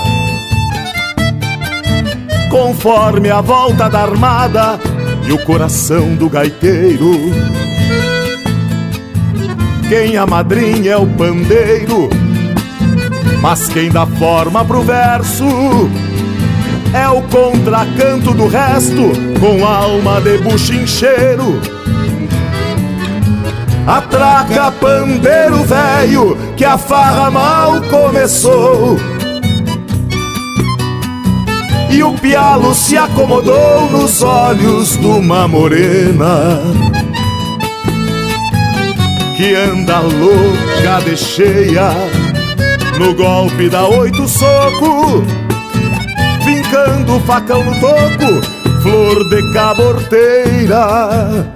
Conforme 2.50 3.30
a 3.30 3.42
volta 3.42 3.90
da 3.90 4.02
armada 4.02 4.80
e 5.28 5.32
o 5.32 5.38
coração 5.46 6.16
do 6.16 6.30
gaiteiro 6.30 7.32
quem 9.92 10.16
a 10.16 10.26
madrinha 10.26 10.94
é 10.94 10.96
o 10.96 11.06
pandeiro. 11.06 12.10
Mas 13.42 13.68
quem 13.68 13.90
dá 13.90 14.06
forma 14.06 14.64
pro 14.64 14.82
verso 14.84 15.44
é 16.94 17.10
o 17.10 17.22
contracanto 17.24 18.34
do 18.34 18.48
resto, 18.48 19.12
com 19.38 19.66
alma 19.66 20.22
de 20.22 20.38
buchincheiro. 20.38 21.81
Atraca 23.88 24.72
pandeiro 24.72 25.64
velho, 25.64 26.38
que 26.56 26.64
a 26.64 26.78
farra 26.78 27.32
mal 27.32 27.82
começou. 27.90 28.98
E 31.92 32.02
o 32.04 32.14
pialo 32.14 32.74
se 32.74 32.98
acomodou 32.98 33.90
nos 33.92 34.22
olhos 34.24 34.98
de 34.98 35.06
uma 35.06 35.46
morena 35.46 36.58
Que 39.36 39.54
anda 39.54 40.00
louca 40.00 41.04
de 41.04 41.18
cheia 41.18 41.92
No 42.98 43.14
golpe 43.14 43.68
da 43.68 43.86
oito 43.90 44.26
soco 44.26 45.22
Vincando 46.46 47.18
o 47.18 47.20
facão 47.20 47.62
no 47.62 47.78
toco 47.82 48.42
Flor 48.82 49.30
de 49.30 49.54
caborteira 49.54 51.51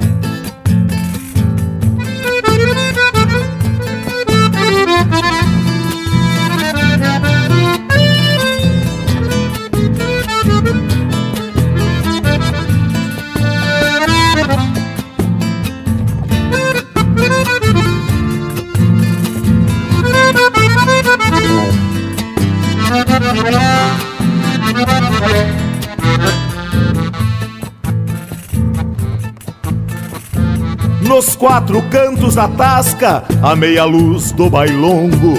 Quatro 31.38 31.82
cantos 31.90 32.36
da 32.36 32.48
tasca, 32.48 33.24
a 33.44 33.56
meia 33.56 33.84
luz 33.84 34.32
do 34.32 34.50
bailongo. 34.50 35.38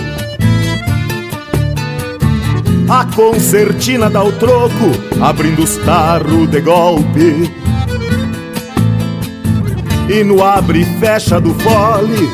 A 2.89 3.05
concertina 3.07 4.09
dá 4.09 4.23
o 4.23 4.31
troco, 4.33 4.93
abrindo 5.21 5.65
os 5.65 5.77
tarros 5.79 6.49
de 6.49 6.61
golpe. 6.61 7.53
E 10.09 10.23
no 10.23 10.45
abre 10.45 10.83
e 10.83 10.85
fecha 11.01 11.41
do 11.41 11.53
fole, 11.55 12.31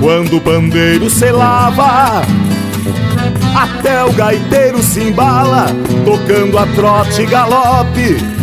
quando 0.00 0.36
o 0.36 0.40
pandeiro 0.40 1.08
se 1.08 1.30
lava, 1.30 2.22
até 3.54 4.04
o 4.04 4.12
gaiteiro 4.12 4.82
se 4.82 5.00
embala, 5.00 5.66
tocando 6.04 6.58
a 6.58 6.66
trote 6.66 7.22
e 7.22 7.26
galope. 7.26 8.35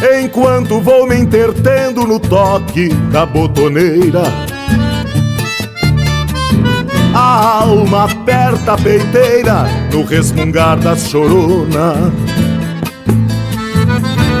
Enquanto 0.00 0.80
vou 0.80 1.08
me 1.08 1.16
intertendo 1.16 2.06
no 2.06 2.20
toque 2.20 2.88
da 3.10 3.26
botoneira, 3.26 4.22
a 7.14 7.62
alma 7.62 8.04
aperta 8.04 8.74
a 8.74 8.78
peiteira 8.78 9.66
no 9.92 10.04
resmungar 10.04 10.78
das 10.78 11.08
chorona. 11.08 12.12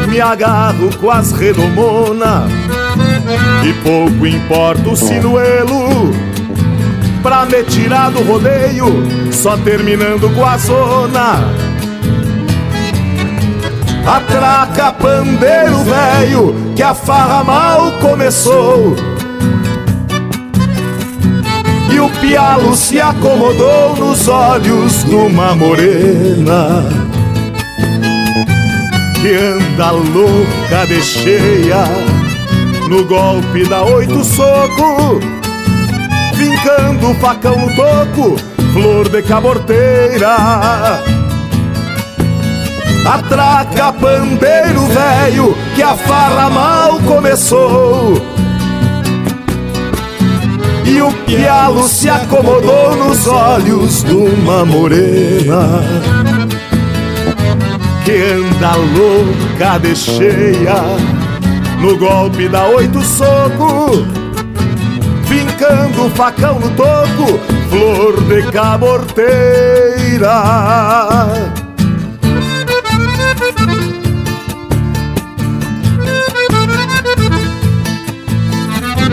Me 0.08 0.20
agarro 0.20 0.96
com 0.96 1.10
as 1.10 1.32
redomona 1.32 2.46
e 3.64 3.72
pouco 3.82 4.26
importa 4.26 4.88
o 4.88 4.96
sinuelo 4.96 6.12
pra 7.22 7.44
me 7.44 7.64
tirar 7.64 8.10
do 8.10 8.22
rodeio, 8.22 8.86
só 9.32 9.56
terminando 9.58 10.32
com 10.34 10.46
a 10.46 10.56
zona. 10.56 11.67
Atraca 14.08 14.90
pandeiro 14.92 15.84
velho, 15.84 16.54
que 16.74 16.82
a 16.82 16.94
farra 16.94 17.44
mal 17.44 17.92
começou. 18.00 18.96
E 21.92 22.00
o 22.00 22.08
pialo 22.20 22.74
se 22.74 22.98
acomodou 22.98 23.96
nos 23.96 24.26
olhos 24.26 25.04
de 25.04 25.14
uma 25.14 25.54
morena 25.54 26.84
que 29.20 29.34
anda 29.34 29.90
louca 29.90 30.86
de 30.86 31.02
cheia 31.02 31.84
no 32.88 33.04
golpe 33.04 33.68
da 33.68 33.82
oito 33.82 34.24
soco 34.24 35.20
Vincando 36.38 37.10
o 37.10 37.14
facão 37.16 37.58
no 37.58 37.74
toco, 37.74 38.36
flor 38.72 39.08
de 39.08 39.22
caborteira. 39.22 41.17
Atraca 43.08 43.90
pandeiro 43.94 44.86
velho, 44.86 45.56
que 45.74 45.82
a 45.82 45.96
farra 45.96 46.50
mal 46.50 47.00
começou. 47.00 48.20
E 50.84 51.00
o 51.00 51.10
pialo 51.24 51.88
se 51.88 52.10
acomodou 52.10 52.96
nos 52.96 53.26
olhos 53.26 54.02
de 54.02 54.12
uma 54.12 54.66
morena 54.66 55.80
que 58.04 58.12
anda 58.12 58.76
louca 58.76 59.78
de 59.78 59.96
cheia 59.96 60.82
no 61.80 61.96
golpe 61.96 62.48
da 62.48 62.66
oito 62.66 63.00
soco 63.02 64.06
Vincando 65.28 66.06
o 66.06 66.10
facão 66.10 66.58
no 66.58 66.70
toco, 66.70 67.38
flor 67.68 68.18
de 68.24 68.50
caborteira. 68.50 70.32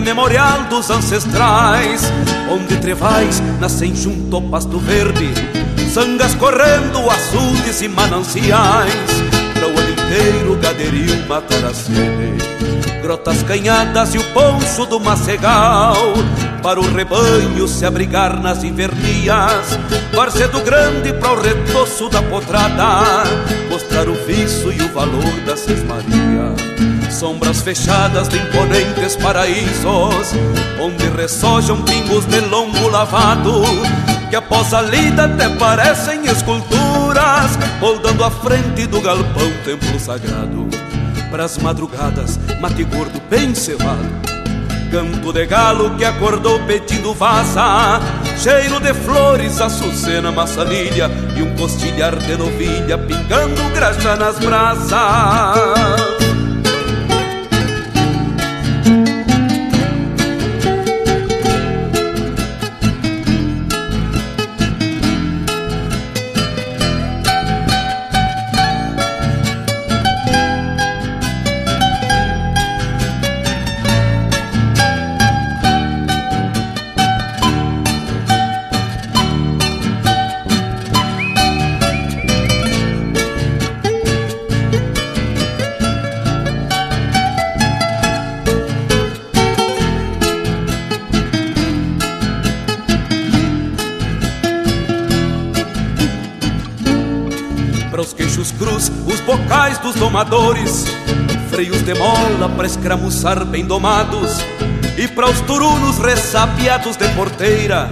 Memorial 0.00 0.64
dos 0.64 0.90
ancestrais, 0.90 2.02
onde 2.50 2.76
trevais 2.78 3.42
nascem 3.60 3.94
junto 3.94 4.36
ao 4.36 4.42
pasto 4.42 4.78
verde, 4.78 5.28
sangas 5.92 6.34
correndo, 6.34 7.08
açudes 7.10 7.82
e 7.82 7.88
mananciais, 7.88 9.10
para 9.54 9.66
o 9.66 9.78
ano 9.78 9.90
inteiro 9.90 10.56
gaderio 10.56 11.28
matar 11.28 11.64
a 11.64 11.74
sede. 11.74 12.38
Grotas 13.02 13.42
canhadas 13.42 14.14
e 14.14 14.18
o 14.18 14.24
ponço 14.32 14.86
do 14.86 15.00
macegal, 15.00 15.96
para 16.62 16.78
o 16.80 16.94
rebanho 16.94 17.66
se 17.66 17.84
abrigar 17.84 18.40
nas 18.40 18.62
invernias, 18.62 19.78
Varzedo 20.14 20.60
grande 20.60 21.12
para 21.14 21.32
o 21.32 21.40
retoço 21.40 22.08
da 22.08 22.22
potrada, 22.22 23.24
mostrar 23.70 24.08
o 24.08 24.14
viço 24.26 24.72
e 24.72 24.82
o 24.82 24.88
valor 24.92 25.32
da 25.46 25.56
sesmaria. 25.56 26.99
Sombras 27.20 27.60
fechadas 27.60 28.28
de 28.28 28.38
imponentes 28.38 29.14
paraísos, 29.14 30.32
onde 30.80 31.06
ressojam 31.10 31.82
pingos 31.82 32.24
de 32.24 32.40
longo 32.40 32.88
lavado, 32.88 33.62
que 34.30 34.36
após 34.36 34.72
a 34.72 34.80
lida 34.80 35.26
até 35.26 35.46
parecem 35.50 36.24
esculturas, 36.24 37.58
moldando 37.78 38.24
a 38.24 38.30
frente 38.30 38.86
do 38.86 39.02
galpão 39.02 39.52
templo 39.66 40.00
sagrado. 40.00 40.66
Pras 41.30 41.58
madrugadas, 41.58 42.40
mate 42.58 42.84
gordo 42.84 43.20
bem 43.28 43.54
cevado, 43.54 44.08
Canto 44.90 45.30
de 45.30 45.44
galo 45.44 45.94
que 45.96 46.06
acordou 46.06 46.58
pedindo 46.60 47.12
vaza 47.12 48.00
Cheiro 48.38 48.80
de 48.80 48.92
flores, 48.92 49.60
açucena, 49.60 50.32
maçanilha 50.32 51.08
E 51.36 51.42
um 51.42 51.54
costilhar 51.54 52.16
de 52.16 52.36
novilha 52.36 52.98
pingando 52.98 53.70
graxa 53.72 54.16
nas 54.16 54.38
brasas 54.40 56.19
dos 99.82 99.94
domadores, 99.94 100.84
freios 101.48 101.82
de 101.82 101.94
mola 101.94 102.48
para 102.56 102.66
escramuçar 102.66 103.44
bem 103.44 103.64
domados, 103.64 104.38
e 104.96 105.08
para 105.08 105.28
os 105.28 105.40
turunos 105.40 105.98
ressapiados 105.98 106.96
de 106.96 107.08
porteira, 107.10 107.90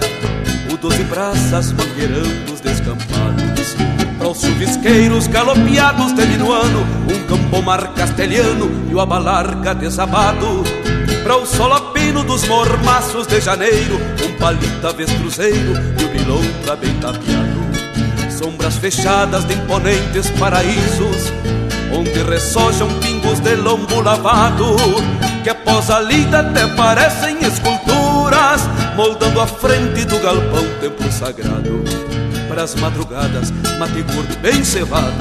o 0.71 0.77
doze 0.77 1.03
braças 1.03 1.71
mangueirando 1.71 2.53
os 2.53 2.61
descampados, 2.61 3.75
para 4.17 4.27
os 4.27 4.41
chuvisqueiros 4.41 5.27
galopeados 5.27 6.13
de 6.13 6.25
minuano, 6.25 6.85
um 7.11 7.27
campomar 7.27 7.93
castelhano 7.93 8.87
e 8.89 8.93
o 8.93 8.99
abalarca 8.99 9.73
desabado, 9.73 10.63
para 11.23 11.37
o 11.37 11.45
solapino 11.45 12.23
dos 12.23 12.47
mormaços 12.47 13.25
de 13.25 13.41
janeiro, 13.41 13.99
um 14.25 14.37
palita 14.37 14.93
vestruzeiro 14.93 15.73
e 15.99 16.03
o 16.03 16.09
bilontra 16.09 16.75
bem 16.75 16.93
tapeado 16.95 17.69
sombras 18.29 18.77
fechadas 18.77 19.43
de 19.43 19.53
imponentes 19.53 20.29
paraísos 20.39 21.33
onde 21.91 22.23
ressojam 22.23 22.87
pingos 22.99 23.39
de 23.39 23.55
lombo 23.55 24.01
lavado, 24.01 24.75
que 25.43 25.49
após 25.49 25.89
a 25.89 25.99
lida 25.99 26.39
até 26.39 26.67
parecem 26.67 27.37
esculturas, 27.39 28.61
moldando 28.95 29.41
a 29.41 29.47
frente 29.47 30.05
do 30.05 30.19
galpão 30.19 30.65
templo 30.79 31.11
sagrado. 31.11 31.83
Para 32.47 32.63
as 32.63 32.75
madrugadas, 32.75 33.51
mate 33.77 34.01
gordo 34.13 34.37
bem 34.41 34.63
cevado, 34.63 35.13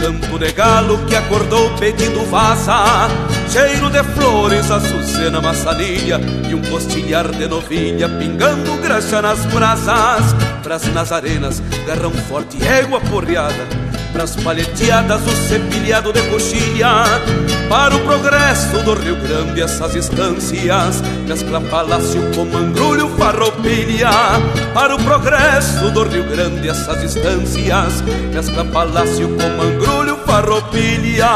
campo 0.00 0.38
de 0.38 0.52
galo 0.52 0.98
que 1.06 1.14
acordou 1.14 1.70
pedindo 1.78 2.24
vaza, 2.26 3.08
cheiro 3.48 3.90
de 3.90 4.02
flores, 4.14 4.70
açucena, 4.70 5.40
maçanilha 5.40 6.20
e 6.48 6.54
um 6.54 6.62
costilhar 6.62 7.28
de 7.30 7.46
novilha 7.46 8.08
pingando 8.08 8.76
graxa 8.78 9.22
nas 9.22 9.44
brasas. 9.46 10.34
Pras 10.62 10.84
nazarenas, 10.92 11.62
garrão 11.86 12.12
forte, 12.12 12.56
égua 12.64 13.00
porreada 13.00 13.91
Pras 14.12 14.36
palheteadas 14.36 15.22
o 15.26 15.48
cepilhado 15.48 16.12
de 16.12 16.20
coxilha. 16.28 17.04
Para 17.68 17.96
o 17.96 18.00
progresso 18.00 18.78
do 18.84 18.94
Rio 18.94 19.16
Grande 19.16 19.62
essas 19.62 19.94
estâncias 19.94 21.00
Mescla 21.26 21.60
palácio 21.60 22.20
com 22.34 22.44
mangrulho 22.44 23.08
farroupilha. 23.16 24.10
Para 24.74 24.94
o 24.94 25.02
progresso 25.02 25.90
do 25.90 26.04
Rio 26.04 26.24
Grande 26.24 26.68
essas 26.68 27.02
estâncias 27.02 28.02
Mescla 28.32 28.64
palácio 28.66 29.28
com 29.28 29.48
mangrulho 29.56 30.16
farroupilha 30.26 31.28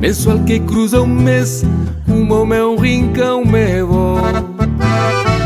Pessoal 0.00 0.38
que 0.40 0.58
cruza 0.60 1.02
um 1.02 1.06
mês, 1.06 1.64
um 2.08 2.54
é 2.54 2.64
um 2.64 2.76
rincão 2.76 3.44
me 3.44 3.82
vou. 3.82 4.18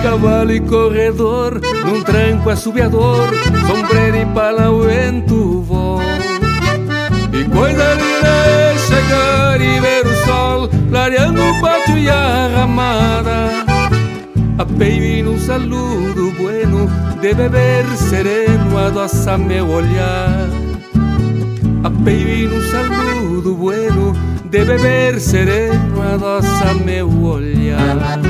Cavalo 0.03 0.53
e 0.53 0.61
corredor, 0.61 1.61
num 1.85 2.03
tranco 2.03 2.51
assobiador, 2.51 3.29
sombreiro 3.67 4.19
e 4.19 4.27
pala 4.27 4.71
o 4.71 4.83
vento 4.83 5.63
vou. 5.63 6.01
E 7.33 7.45
coisa 7.45 7.95
linda 7.95 8.29
é 8.29 8.79
chegar 8.79 9.61
e 9.61 9.81
ver 9.81 10.07
o 10.07 10.15
sol, 10.27 10.71
clareando 10.91 11.43
o 11.43 11.61
pátio 11.61 11.99
e 11.99 12.09
a 12.09 12.49
ramada. 12.57 13.49
A 14.59 14.65
baby 14.65 15.23
num 15.23 15.39
saludo 15.39 16.33
bueno, 16.37 16.89
de 17.21 17.35
beber 17.35 17.85
sereno, 17.97 18.79
adoça 18.79 19.37
meu 19.37 19.69
olhar. 19.69 20.68
A 21.85 21.89
baby 21.89 22.49
num 22.49 22.61
saludo 22.71 23.55
bueno, 23.55 24.13
de 24.51 24.65
beber 24.65 25.21
sereno 25.21 26.03
adoça 26.03 26.75
meu 26.85 27.09
olhar. 27.23 28.21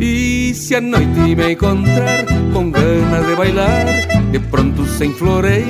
E 0.00 0.52
se 0.52 0.74
a 0.74 0.80
noite 0.80 1.36
me 1.36 1.52
encontrar 1.52 2.24
com 2.52 2.70
ganas 2.70 3.26
de 3.26 3.36
bailar, 3.36 3.86
de 4.32 4.38
pronto 4.40 4.84
sem 4.84 5.12
floreio, 5.12 5.64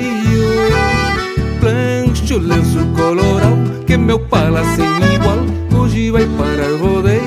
plancho 1.59 2.39
lenço 2.39 2.79
colorão 2.95 3.63
que 3.85 3.95
meu 3.95 4.19
pala 4.19 4.63
sem 4.75 4.85
igual 5.13 5.39
hoje 5.79 6.09
vai 6.09 6.25
para 6.25 6.67
o 6.73 6.77
rodeio. 6.77 7.21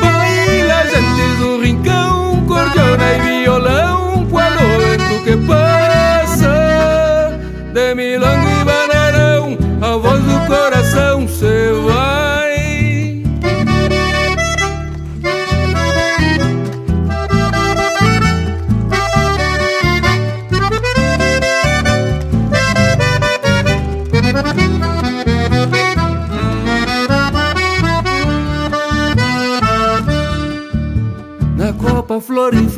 Baila 0.00 0.86
gente 0.86 1.38
do 1.38 1.60
rincão, 1.60 2.44
cordiona 2.46 3.12
e 3.28 3.41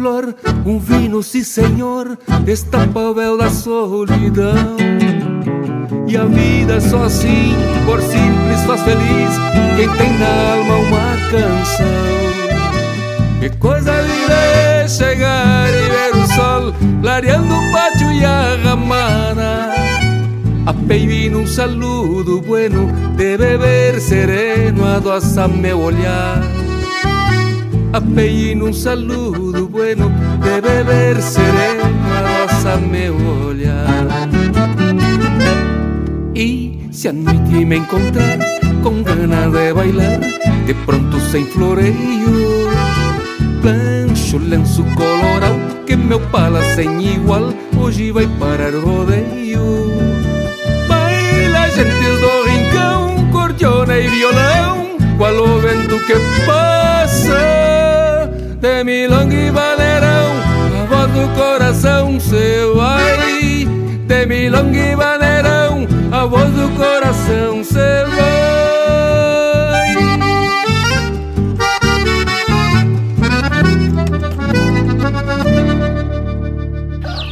flor 0.04 0.34
um 0.66 0.78
vinho, 0.78 1.22
sim 1.22 1.42
senhor, 1.42 2.18
estampa 2.46 3.00
o 3.00 3.14
véu 3.14 3.38
da 3.38 3.48
solidão. 3.48 4.76
E 6.06 6.14
a 6.14 6.24
vida 6.26 6.78
só 6.78 7.04
assim, 7.04 7.54
por 7.86 8.02
simples, 8.02 8.60
faz 8.66 8.82
feliz 8.82 9.32
quem 9.76 9.88
tem 9.96 10.18
na 10.18 10.52
alma 10.52 10.74
uma 10.74 11.16
canção. 11.30 11.86
Que 13.40 13.48
coisa 13.56 13.92
linda 14.02 14.34
é 14.34 14.86
chegar 14.86 15.70
e 15.70 15.88
ver 15.88 16.22
o 16.22 16.26
sol 16.34 16.74
clareando 17.00 17.54
o 17.54 17.72
pátio 17.72 18.12
e 18.12 18.22
a 18.26 18.56
ramada. 18.62 19.72
A 20.66 20.72
baby 20.74 21.30
num 21.30 21.46
saludo 21.46 22.42
bueno 22.42 22.92
de 23.16 23.38
beber 23.38 23.98
sereno 24.02 24.84
adoça 24.84 25.48
meu 25.48 25.80
olhar. 25.80 26.42
A 27.94 28.00
baby 28.00 28.56
num 28.56 28.72
saludo 28.72 29.68
bueno 29.68 30.10
de 30.42 30.60
beber 30.60 31.22
sereno 31.22 31.84
adoça 32.12 32.76
meu 32.78 33.14
olhar. 33.46 34.28
Y 36.34 36.88
si 36.90 37.06
a 37.06 37.12
noite 37.12 37.64
me 37.64 37.76
encontrar 37.76 38.40
con 38.82 39.04
ganas 39.04 39.52
de 39.52 39.72
bailar, 39.72 40.18
de 40.66 40.74
pronto 40.84 41.20
sem 41.30 41.46
floreio, 41.46 42.68
plancho 43.62 44.40
lenço 44.40 44.84
colorado 44.96 45.84
que 45.86 45.96
meu 45.96 46.18
pala 46.32 46.64
sem 46.74 47.14
igual, 47.14 47.54
hoje 47.78 48.10
vai 48.10 48.26
parar 48.40 48.74
rodeio. 48.74 49.62
Baila 50.88 51.70
gente 51.70 52.08
do 52.22 52.42
rincão, 52.50 53.30
cordiona 53.30 53.96
e 53.96 54.08
violão, 54.08 54.96
qual 55.16 55.36
o 55.36 55.60
vento 55.60 55.96
que 56.06 56.14
passa 56.44 56.83
mi 58.84 59.08
milonga 59.08 59.34
e 59.34 59.48
a 59.48 60.86
voz 60.86 61.10
do 61.12 61.28
coração 61.34 62.20
seu 62.20 62.80
ai. 62.80 63.66
De 64.06 64.26
milonga 64.26 64.76
e 64.76 64.94
a 66.12 66.26
voz 66.26 66.50
do 66.50 66.68
coração 66.76 67.64
seu 67.64 68.10
vai. 68.10 68.44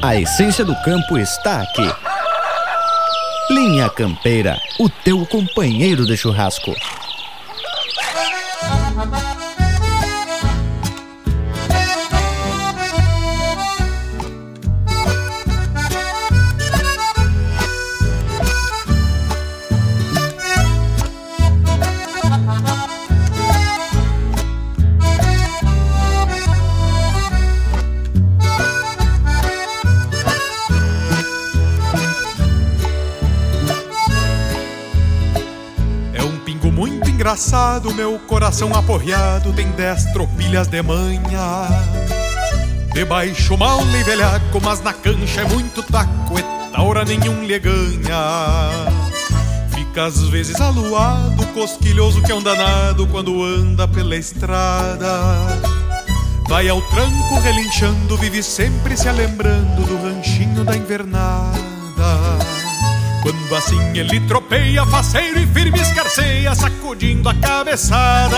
A 0.03 0.17
essência 0.17 0.65
do 0.65 0.75
campo 0.83 1.19
está 1.19 1.61
aqui. 1.61 1.89
Linha 3.51 3.91
Campeira, 3.91 4.57
o 4.81 4.89
teu 4.89 5.27
companheiro 5.27 6.07
de 6.07 6.17
churrasco. 6.17 6.75
Engraçado, 37.33 37.95
meu 37.95 38.19
coração 38.19 38.75
aporreado 38.75 39.55
tem 39.55 39.67
dez 39.71 40.05
tropilhas 40.13 40.69
de 40.69 40.83
manha. 40.83 41.67
Debaixo 42.93 43.57
mal 43.57 43.81
e 43.81 44.03
velhaco, 44.05 44.61
mas 44.63 44.83
na 44.83 44.93
cancha 44.93 45.41
é 45.41 45.45
muito 45.47 45.83
taco, 45.83 46.39
e 46.39 46.43
taura 46.71 47.07
nenhum 47.07 47.43
lhe 47.43 47.59
ganha. 47.59 48.69
Fica 49.71 50.05
às 50.05 50.21
vezes 50.29 50.61
aluado, 50.61 51.47
cosquilhoso 51.55 52.21
que 52.21 52.31
é 52.31 52.35
um 52.35 52.43
danado 52.43 53.07
quando 53.07 53.43
anda 53.43 53.89
pela 53.89 54.15
estrada. 54.15 55.09
Vai 56.51 56.69
ao 56.69 56.83
tranco 56.83 57.41
relinchando, 57.41 58.15
vive 58.19 58.43
sempre 58.43 58.95
se 58.95 59.09
alembrando 59.09 59.87
do 59.87 59.97
ranchinho 60.03 60.65
da 60.65 60.77
invernada. 60.77 61.52
Quando 63.23 63.55
assim 63.55 63.97
ele 63.97 64.19
tropeia, 64.21 64.85
faceiro 64.85 65.39
e 65.39 65.47
firme 65.47 65.81
escarceia, 65.81 66.55
sacudindo 66.55 67.29
a 67.29 67.35
cabeçada. 67.35 68.37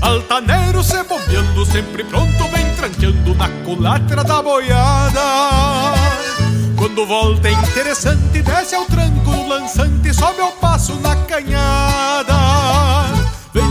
Altaneiro 0.00 0.82
se 0.84 1.02
bombeando, 1.02 1.66
sempre 1.66 2.04
pronto, 2.04 2.48
vem 2.48 2.72
tranqueando 2.76 3.34
na 3.34 3.48
culatra 3.64 4.22
da 4.22 4.40
boiada. 4.40 5.20
Quando 6.76 7.04
volta 7.04 7.48
é 7.48 7.52
interessante, 7.52 8.42
desce 8.42 8.76
ao 8.76 8.84
tranco 8.84 9.30
no 9.30 9.48
lançante, 9.48 10.14
sobe 10.14 10.40
ao 10.40 10.52
passo 10.52 10.94
na 11.00 11.16
canhada. 11.16 12.36
Vem 13.52 13.66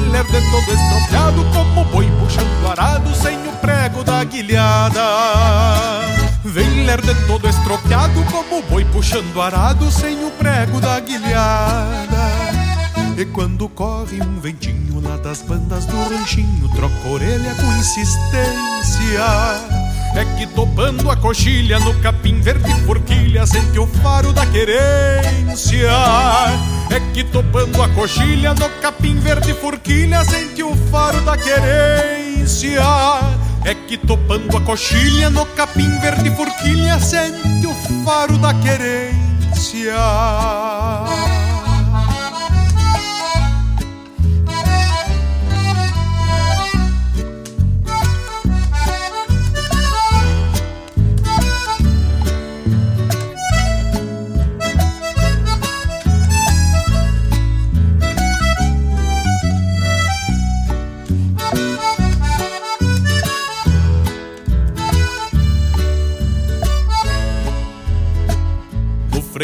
todo 0.52 0.73
estropiado, 0.73 1.45
como 1.53 1.86
boi 1.86 2.11
puxando 2.19 2.72
arado, 2.72 3.15
sem 3.15 3.38
o 3.48 3.52
prego 3.57 4.03
da 4.03 4.23
guilhada. 4.23 6.24
Vem 6.56 6.86
lerdo 6.86 7.14
todo 7.27 7.49
estropiado 7.49 8.23
como 8.32 8.61
boi 8.61 8.86
puxando 8.86 9.41
arado 9.41 9.91
sem 9.91 10.23
o 10.23 10.32
prego 10.32 10.80
da 10.80 10.98
guilhada. 11.02 12.32
E 13.18 13.26
quando 13.26 13.68
corre 13.68 14.22
um 14.22 14.40
ventinho 14.40 15.02
lá 15.02 15.18
das 15.18 15.41
bandas 15.41 15.86
do 15.86 15.98
ranchinho, 15.98 16.69
troca 16.73 17.10
orelha 17.10 17.53
com 17.56 17.76
insistência. 17.76 19.19
É 20.15 20.23
que 20.38 20.48
topando 20.48 21.11
a 21.11 21.18
coxilha 21.18 21.77
no 21.82 21.94
capim 21.95 22.40
verde 22.40 22.73
forquilha, 22.86 23.45
sente 23.45 23.77
o 23.77 23.86
faro 23.86 24.32
da 24.32 24.45
querência. 24.45 25.91
É 26.90 27.02
que 27.14 27.26
topando 27.26 27.82
a 27.82 27.90
coxilha 27.90 28.53
no 28.53 28.69
capim 28.82 29.19
verde 29.19 29.53
forquilha, 29.56 30.23
sente 30.23 30.64
o 30.64 30.73
faro 30.90 31.19
da 31.19 31.36
querência. 31.36 32.82
É 33.65 33.73
que 33.73 33.97
topando 33.97 34.55
a 34.55 34.61
coxilha 34.61 35.27
no 35.31 35.43
capim 35.47 35.89
verde 35.99 36.29
forquilha 36.35 36.99
sente 36.99 37.65
o 37.65 37.73
faro 38.05 38.37
da 38.37 38.53
querência. 38.53 39.95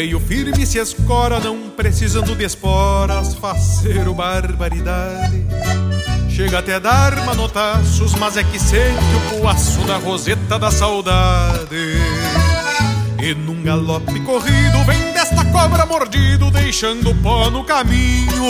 Freio 0.02 0.18
firme 0.18 0.66
se 0.66 0.78
escora, 0.78 1.38
não 1.38 1.70
precisando 1.70 2.34
de 2.34 2.44
esporas, 2.44 3.34
faceiro 3.34 4.12
barbaridade. 4.12 5.46
Chega 6.28 6.58
até 6.58 6.80
dar 6.80 7.24
manotaços, 7.24 8.12
mas 8.14 8.36
é 8.36 8.42
que 8.42 8.58
sente 8.58 8.98
o 9.14 9.38
poaço 9.38 9.80
da 9.82 9.98
roseta 9.98 10.58
da 10.58 10.72
saudade. 10.72 12.00
E 13.22 13.32
num 13.32 13.62
galope 13.62 14.18
corrido 14.20 14.84
vem 14.84 15.12
desta 15.12 15.44
cobra 15.44 15.86
mordido, 15.86 16.50
deixando 16.50 17.14
pó 17.22 17.48
no 17.48 17.62
caminho. 17.62 18.42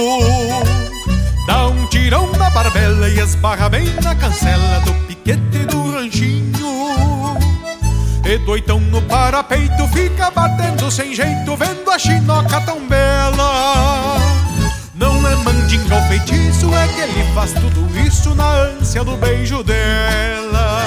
Dá 1.46 1.66
um 1.66 1.86
tirão 1.88 2.32
na 2.32 2.48
barbela 2.48 3.10
e 3.10 3.20
esbarra 3.20 3.68
bem 3.68 3.92
na 4.02 4.14
cancela 4.14 4.80
do 4.86 4.94
piquete 5.06 5.66
do 5.66 5.90
ranchinho. 5.90 6.41
E 8.32 8.38
doitão 8.38 8.80
no 8.80 9.02
parapeito 9.02 9.86
fica 9.88 10.30
batendo 10.30 10.90
sem 10.90 11.14
jeito 11.14 11.54
Vendo 11.54 11.90
a 11.90 11.98
chinoca 11.98 12.62
tão 12.62 12.88
bela. 12.88 14.16
Não 14.94 15.28
é 15.28 15.34
mandinga 15.36 15.96
ou 15.96 16.02
feitiço 16.04 16.74
É 16.74 16.88
que 16.88 17.00
ele 17.02 17.34
faz 17.34 17.52
tudo 17.52 17.86
isso 17.98 18.34
na 18.34 18.48
ânsia 18.48 19.04
do 19.04 19.18
beijo 19.18 19.62
dela. 19.62 20.82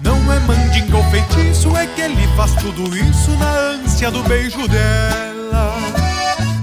Não 0.00 0.16
é 0.32 0.40
mandinga 0.40 0.96
ou 0.96 1.04
feitiço 1.12 1.76
É 1.76 1.86
que 1.86 2.00
ele 2.00 2.26
faz 2.36 2.52
tudo 2.54 2.82
isso 2.96 3.30
na 3.36 3.50
ânsia 3.84 4.10
do 4.10 4.24
beijo 4.24 4.66
dela. 4.66 5.76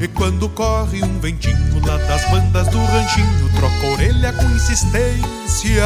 E 0.02 0.10
quando 0.10 0.50
corre 0.50 1.06
um 1.06 1.22
ventinho 1.22 1.82
lá 1.88 1.96
das 2.00 2.30
bandas 2.30 2.68
do 2.68 2.84
ranchinho, 2.84 3.50
troca 3.56 3.88
orelha 3.94 4.34
com 4.34 4.44
insistência. 4.44 5.86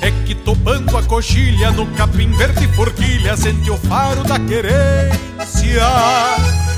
É 0.00 0.10
que 0.24 0.34
topando 0.34 0.96
a 0.96 1.02
coxilha 1.02 1.70
no 1.70 1.86
capim 1.94 2.30
verde 2.32 2.66
forquilha, 2.68 3.36
sente 3.36 3.70
o 3.70 3.76
faro 3.76 4.22
da 4.24 4.38
querência. 4.38 5.82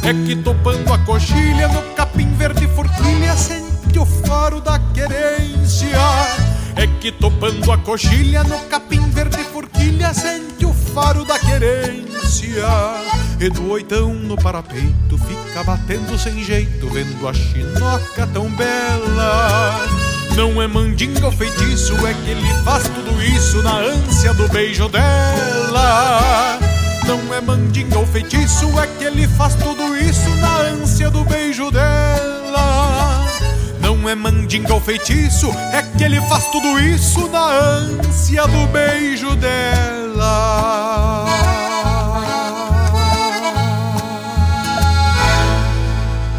É 0.02 0.12
que 0.26 0.36
topando 0.36 0.92
a 0.92 0.98
coxilha 0.98 1.68
no 1.68 1.82
capim 1.94 2.32
verde 2.34 2.66
forquilha, 2.68 3.36
sente 3.36 3.98
o 3.98 4.06
faro 4.06 4.60
da 4.60 4.78
querência. 4.78 5.98
É 6.76 6.86
que 7.00 7.10
topando 7.10 7.72
a 7.72 7.78
coxilha 7.78 8.44
no 8.44 8.58
capim 8.66 9.10
verde 9.10 9.42
forquilha, 9.44 10.14
sente 10.14 10.64
o 10.64 10.72
faro 10.72 11.24
da 11.24 11.38
querência. 11.38 12.64
E 13.40 13.48
do 13.50 13.70
oitão 13.70 14.14
no 14.14 14.36
parapeito 14.36 15.18
fica 15.18 15.64
batendo 15.64 16.18
sem 16.18 16.42
jeito, 16.44 16.88
vendo 16.88 17.28
a 17.28 17.34
chinoca 17.34 18.26
tão 18.32 18.48
bela. 18.50 20.07
Não 20.38 20.62
é 20.62 20.68
mandinga 20.68 21.26
ou 21.26 21.32
feitiço, 21.32 21.94
é 22.06 22.14
que 22.14 22.30
ele 22.30 22.54
faz 22.62 22.84
tudo 22.84 23.20
isso 23.20 23.60
na 23.60 23.76
ânsia 23.76 24.32
do 24.32 24.46
beijo 24.48 24.88
dela. 24.88 26.60
Não 27.08 27.34
é 27.34 27.40
mandinga 27.40 27.98
ou 27.98 28.06
feitiço, 28.06 28.66
é 28.78 28.86
que 28.86 29.02
ele 29.02 29.26
faz 29.26 29.56
tudo 29.56 29.96
isso 29.96 30.30
na 30.36 30.58
ânsia 30.60 31.10
do 31.10 31.24
beijo 31.24 31.72
dela. 31.72 33.26
Não 33.80 34.08
é 34.08 34.14
mandinga 34.14 34.74
ou 34.74 34.80
feitiço, 34.80 35.50
é 35.72 35.82
que 35.82 36.04
ele 36.04 36.20
faz 36.28 36.46
tudo 36.52 36.78
isso 36.78 37.26
na 37.30 37.44
ânsia 37.44 38.46
do 38.46 38.64
beijo 38.68 39.34
dela. 39.34 40.68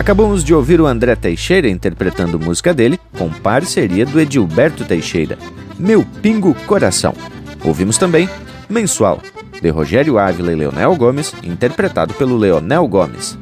Acabamos 0.09 0.43
de 0.43 0.55
ouvir 0.55 0.81
o 0.81 0.87
André 0.87 1.15
Teixeira 1.15 1.69
interpretando 1.69 2.39
música 2.39 2.73
dele, 2.73 2.99
com 3.15 3.29
parceria 3.29 4.07
do 4.07 4.19
Edilberto 4.19 4.83
Teixeira, 4.83 5.37
Meu 5.77 6.03
Pingo 6.03 6.55
Coração. 6.65 7.13
Ouvimos 7.63 7.95
também 7.95 8.27
Mensual, 8.67 9.21
de 9.61 9.69
Rogério 9.69 10.17
Ávila 10.17 10.51
e 10.51 10.55
Leonel 10.55 10.95
Gomes, 10.95 11.31
interpretado 11.43 12.15
pelo 12.15 12.35
Leonel 12.35 12.87
Gomes. 12.87 13.37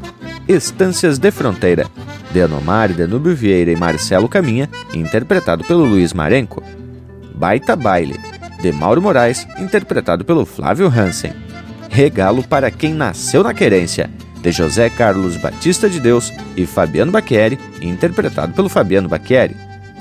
Estâncias 0.46 1.18
de 1.18 1.32
Fronteira, 1.32 1.88
de 2.34 2.42
Anomar, 2.42 2.92
Danúbio 2.92 3.34
Vieira 3.34 3.72
e 3.72 3.78
Marcelo 3.78 4.28
Caminha, 4.28 4.70
interpretado 4.94 5.64
pelo 5.64 5.86
Luiz 5.86 6.12
Marenco. 6.12 6.62
Baita 7.34 7.78
Baile, 7.78 8.20
de 8.62 8.74
Mauro 8.74 9.02
Moraes, 9.02 9.48
interpretado 9.58 10.26
pelo 10.26 10.46
Flávio 10.46 10.88
Hansen. 10.88 11.32
Regalo 11.90 12.44
para 12.44 12.70
quem 12.70 12.94
nasceu 12.94 13.42
na 13.42 13.54
querência, 13.54 14.10
de 14.42 14.52
José 14.52 14.90
Carlos 14.90 15.38
Batista 15.38 15.90
de 15.90 16.00
Deus 16.00 16.34
e 16.56 16.66
Fabiano 16.66 17.12
Baqueri, 17.12 17.60
interpretado 17.82 18.54
pelo 18.54 18.70
Fabiano 18.70 19.10
Baqueri. 19.10 19.56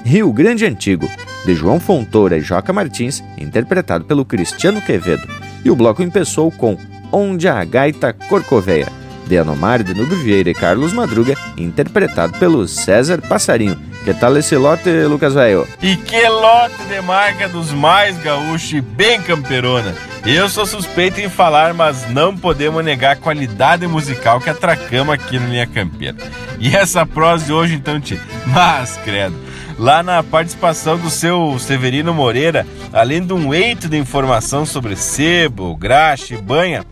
Rio 0.04 0.32
Grande 0.32 0.64
Antigo, 0.64 1.08
de 1.44 1.54
João 1.54 1.80
Fontoura 1.80 2.38
e 2.38 2.40
Joca 2.40 2.72
Martins, 2.72 3.22
interpretado 3.36 4.04
pelo 4.04 4.24
Cristiano 4.24 4.80
Quevedo. 4.80 5.26
E 5.64 5.70
o 5.70 5.76
bloco 5.76 6.02
empeçou 6.02 6.50
com 6.50 6.78
Onde 7.10 7.48
a 7.48 7.64
Gaita 7.64 8.12
Corcoveia, 8.12 8.88
de 9.26 9.38
Anomar 9.38 9.82
de 9.82 9.94
Nubio 9.94 10.16
Vieira 10.16 10.50
e 10.50 10.54
Carlos 10.54 10.92
Madruga, 10.92 11.34
interpretado 11.56 12.38
pelo 12.38 12.68
César 12.68 13.20
Passarinho. 13.20 13.76
Que 14.07 14.15
tal 14.15 14.37
esse 14.37 14.57
lote, 14.57 14.89
Lucas 14.89 15.35
Velho? 15.35 15.66
E 15.83 15.97
que 15.97 16.28
lote 16.28 16.81
de 16.89 17.01
marca 17.01 17.49
dos 17.49 17.73
mais 17.73 18.16
gaúchos 18.19 18.73
e 18.73 18.81
bem 18.81 19.20
camperona. 19.20 19.93
Eu 20.24 20.49
sou 20.49 20.65
suspeito 20.65 21.20
em 21.20 21.28
falar, 21.28 21.74
mas 21.74 22.09
não 22.09 22.37
podemos 22.37 22.85
negar 22.85 23.15
a 23.15 23.16
qualidade 23.16 23.85
musical 23.89 24.41
que 24.41 24.49
atracamos 24.49 25.12
aqui 25.12 25.41
no 25.41 25.49
Linha 25.49 25.66
Campeira. 25.66 26.15
E 26.61 26.77
essa 26.77 27.05
prosa 27.05 27.47
de 27.47 27.53
hoje 27.53 27.74
então, 27.74 28.01
tio, 28.01 28.20
mas 28.47 28.97
credo 29.05 29.35
lá 29.78 30.03
na 30.03 30.23
participação 30.23 30.98
do 30.98 31.11
seu 31.11 31.59
Severino 31.59 32.15
Moreira, 32.15 32.66
além 32.93 33.24
de 33.24 33.32
um 33.32 33.53
eito 33.53 33.89
de 33.89 33.97
informação 33.97 34.65
sobre 34.65 34.97
sebo, 34.97 35.77
graxa 35.77 36.35
e 36.35 36.39
banha, 36.40 36.85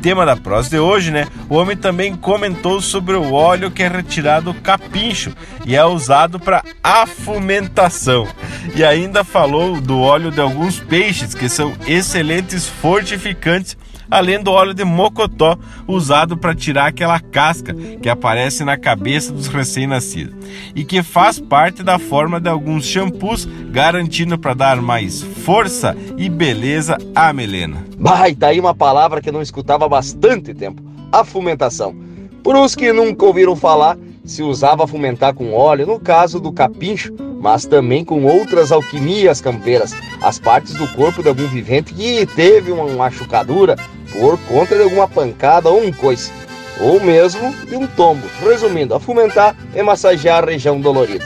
tema 0.00 0.26
da 0.26 0.36
prosa 0.36 0.70
de 0.70 0.78
hoje, 0.78 1.10
né? 1.10 1.26
O 1.48 1.54
homem 1.54 1.76
também 1.76 2.16
comentou 2.16 2.80
sobre 2.80 3.14
o 3.14 3.32
óleo 3.32 3.70
que 3.70 3.82
é 3.82 3.88
retirado 3.88 4.52
do 4.52 4.60
capincho 4.60 5.32
e 5.64 5.76
é 5.76 5.84
usado 5.84 6.40
para 6.40 6.64
afumentação. 6.82 8.26
E 8.74 8.84
ainda 8.84 9.22
falou 9.22 9.80
do 9.80 10.00
óleo 10.00 10.30
de 10.30 10.40
alguns 10.40 10.80
peixes 10.80 11.34
que 11.34 11.48
são 11.48 11.72
excelentes 11.86 12.66
fortificantes 12.66 13.76
além 14.12 14.42
do 14.42 14.50
óleo 14.50 14.74
de 14.74 14.84
mocotó 14.84 15.56
usado 15.88 16.36
para 16.36 16.54
tirar 16.54 16.88
aquela 16.88 17.18
casca 17.18 17.74
que 17.74 18.10
aparece 18.10 18.62
na 18.62 18.76
cabeça 18.76 19.32
dos 19.32 19.46
recém-nascidos 19.46 20.34
e 20.76 20.84
que 20.84 21.02
faz 21.02 21.40
parte 21.40 21.82
da 21.82 21.98
forma 21.98 22.38
de 22.38 22.46
alguns 22.46 22.84
shampoos, 22.84 23.46
garantindo 23.70 24.38
para 24.38 24.52
dar 24.52 24.82
mais 24.82 25.22
força 25.22 25.96
e 26.18 26.28
beleza 26.28 26.98
à 27.14 27.32
melena. 27.32 27.86
Vai, 27.98 28.34
tá 28.34 28.48
aí 28.48 28.60
uma 28.60 28.74
palavra 28.74 29.22
que 29.22 29.30
eu 29.30 29.32
não 29.32 29.40
escutava 29.40 29.86
há 29.86 29.88
bastante 29.88 30.52
tempo: 30.52 30.82
a 31.10 31.24
fumentação. 31.24 31.96
Por 32.42 32.54
os 32.54 32.74
que 32.74 32.92
nunca 32.92 33.24
ouviram 33.24 33.56
falar, 33.56 33.96
se 34.24 34.42
usava 34.42 34.86
fomentar 34.86 35.32
com 35.32 35.54
óleo, 35.54 35.86
no 35.86 35.98
caso 35.98 36.38
do 36.38 36.52
capincho, 36.52 37.14
mas 37.40 37.64
também 37.64 38.04
com 38.04 38.24
outras 38.24 38.70
alquimias 38.70 39.40
campeiras, 39.40 39.94
as 40.20 40.38
partes 40.38 40.74
do 40.74 40.86
corpo 40.88 41.22
de 41.22 41.28
algum 41.28 41.46
vivente 41.46 41.94
que 41.94 42.26
teve 42.26 42.70
uma 42.70 42.86
machucadura 42.88 43.76
por 44.12 44.38
conta 44.40 44.76
de 44.76 44.82
alguma 44.82 45.08
pancada 45.08 45.68
ou 45.68 45.82
um 45.82 45.92
coice, 45.92 46.32
ou 46.80 47.00
mesmo 47.00 47.54
de 47.66 47.76
um 47.76 47.86
tombo. 47.86 48.26
Resumindo, 48.42 48.94
afumentar 48.94 49.56
é 49.74 49.82
massagear 49.82 50.42
a 50.42 50.46
região 50.46 50.80
dolorida. 50.80 51.24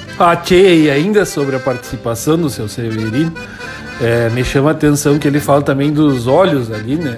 E 0.85 0.91
ainda 0.91 1.25
sobre 1.25 1.57
a 1.57 1.61
participação 1.61 2.37
do 2.37 2.51
seu 2.51 2.69
Severino, 2.69 3.33
é, 4.01 4.29
me 4.31 4.45
chama 4.45 4.71
a 4.71 4.73
atenção 4.73 5.19
que 5.19 5.27
ele 5.27 5.41
fala 5.41 5.63
também 5.63 5.93
dos 5.93 6.27
óleos 6.27 6.71
ali, 6.71 6.97
né? 6.97 7.17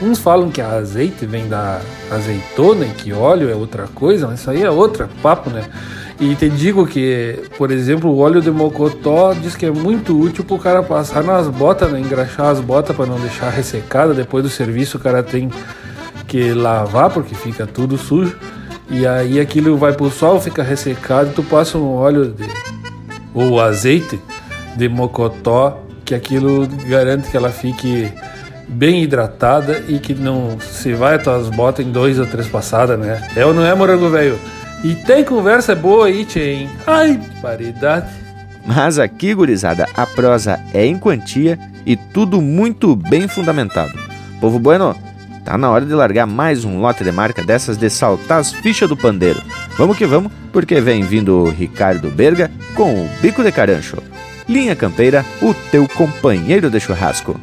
Uns 0.00 0.18
falam 0.18 0.50
que 0.50 0.62
azeite 0.62 1.26
vem 1.26 1.46
da 1.46 1.80
azeitona 2.10 2.86
e 2.86 2.90
que 2.90 3.12
óleo 3.12 3.50
é 3.50 3.54
outra 3.54 3.86
coisa, 3.94 4.26
mas 4.26 4.40
isso 4.40 4.50
aí 4.50 4.62
é 4.62 4.70
outra 4.70 5.10
papo, 5.22 5.50
né? 5.50 5.64
E 6.20 6.34
te 6.34 6.50
digo 6.50 6.86
que, 6.86 7.40
por 7.56 7.70
exemplo, 7.70 8.10
o 8.10 8.18
óleo 8.18 8.42
de 8.42 8.50
mocotó 8.50 9.32
diz 9.32 9.56
que 9.56 9.64
é 9.64 9.70
muito 9.70 10.20
útil 10.20 10.44
para 10.44 10.54
o 10.54 10.58
cara 10.58 10.82
passar 10.82 11.24
nas 11.24 11.48
botas, 11.48 11.90
né? 11.90 11.98
engraxar 11.98 12.48
as 12.48 12.60
botas 12.60 12.94
para 12.94 13.06
não 13.06 13.18
deixar 13.18 13.48
ressecada. 13.48 14.12
Depois 14.12 14.44
do 14.44 14.50
serviço 14.50 14.98
o 14.98 15.00
cara 15.00 15.22
tem 15.22 15.50
que 16.28 16.52
lavar 16.52 17.08
porque 17.08 17.34
fica 17.34 17.66
tudo 17.66 17.96
sujo. 17.96 18.36
E 18.90 19.06
aí 19.06 19.40
aquilo 19.40 19.78
vai 19.78 19.94
pro 19.94 20.10
sol, 20.10 20.38
fica 20.38 20.62
ressecado, 20.62 21.32
tu 21.34 21.42
passa 21.42 21.78
um 21.78 21.94
óleo 21.94 22.26
de, 22.26 22.46
ou 23.32 23.58
azeite 23.58 24.20
de 24.76 24.88
mocotó, 24.90 25.82
que 26.04 26.14
aquilo 26.14 26.68
garante 26.86 27.30
que 27.30 27.36
ela 27.36 27.50
fique 27.50 28.12
bem 28.68 29.02
hidratada 29.02 29.82
e 29.88 29.98
que 29.98 30.12
não 30.12 30.58
se 30.60 30.92
vai 30.92 31.16
as 31.16 31.22
tuas 31.22 31.48
botas 31.48 31.86
em 31.86 31.90
dois 31.90 32.18
ou 32.18 32.26
três 32.26 32.46
passadas, 32.46 32.98
né? 32.98 33.26
É 33.34 33.46
ou 33.46 33.54
não 33.54 33.64
é, 33.64 33.74
morango 33.74 34.10
velho? 34.10 34.38
E 34.82 34.94
tem 34.94 35.24
conversa 35.24 35.74
boa 35.74 36.06
aí, 36.06 36.24
tchê, 36.24 36.66
Ai, 36.86 37.20
paridade. 37.42 38.10
Mas 38.64 38.98
aqui, 38.98 39.34
gurizada, 39.34 39.86
a 39.94 40.06
prosa 40.06 40.60
é 40.72 40.84
em 40.86 40.98
quantia 40.98 41.58
e 41.84 41.96
tudo 41.96 42.40
muito 42.40 42.94
bem 42.96 43.28
fundamentado. 43.28 43.92
Povo 44.40 44.58
bueno, 44.58 44.94
tá 45.44 45.58
na 45.58 45.70
hora 45.70 45.84
de 45.84 45.92
largar 45.92 46.26
mais 46.26 46.64
um 46.64 46.80
lote 46.80 47.04
de 47.04 47.12
marca 47.12 47.42
dessas 47.42 47.76
de 47.76 47.90
saltar 47.90 48.40
as 48.40 48.52
fichas 48.52 48.88
do 48.88 48.96
pandeiro. 48.96 49.42
Vamos 49.76 49.96
que 49.96 50.06
vamos, 50.06 50.32
porque 50.52 50.80
vem 50.80 51.02
vindo 51.02 51.38
o 51.38 51.50
Ricardo 51.50 52.10
Berga 52.10 52.50
com 52.74 52.94
o 52.94 53.08
Bico 53.20 53.42
de 53.42 53.52
Carancho. 53.52 53.98
Linha 54.48 54.74
Campeira, 54.74 55.24
o 55.42 55.54
teu 55.70 55.86
companheiro 55.88 56.70
de 56.70 56.80
churrasco. 56.80 57.38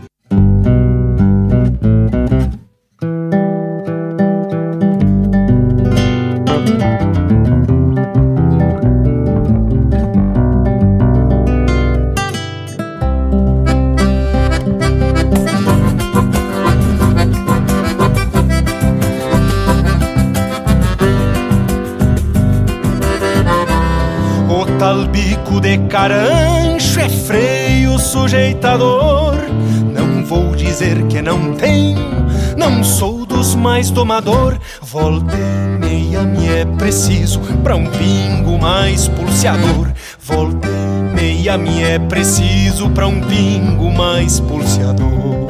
Mais 33.88 33.92
domador. 33.92 34.58
Volta 34.82 35.36
e 35.36 35.80
meia 35.80 36.24
me 36.24 36.48
é 36.48 36.66
preciso 36.66 37.40
pra 37.64 37.76
um 37.76 37.86
pingo 37.86 38.58
mais 38.60 39.08
pulseador. 39.08 39.92
Volta 40.20 40.68
e 40.68 41.16
meia 41.16 41.58
me 41.58 41.84
é 41.84 42.00
preciso 42.00 42.90
pra 42.90 43.08
um 43.08 43.22
pingo 43.22 43.92
mais 43.92 44.40
pulseador. 44.40 45.48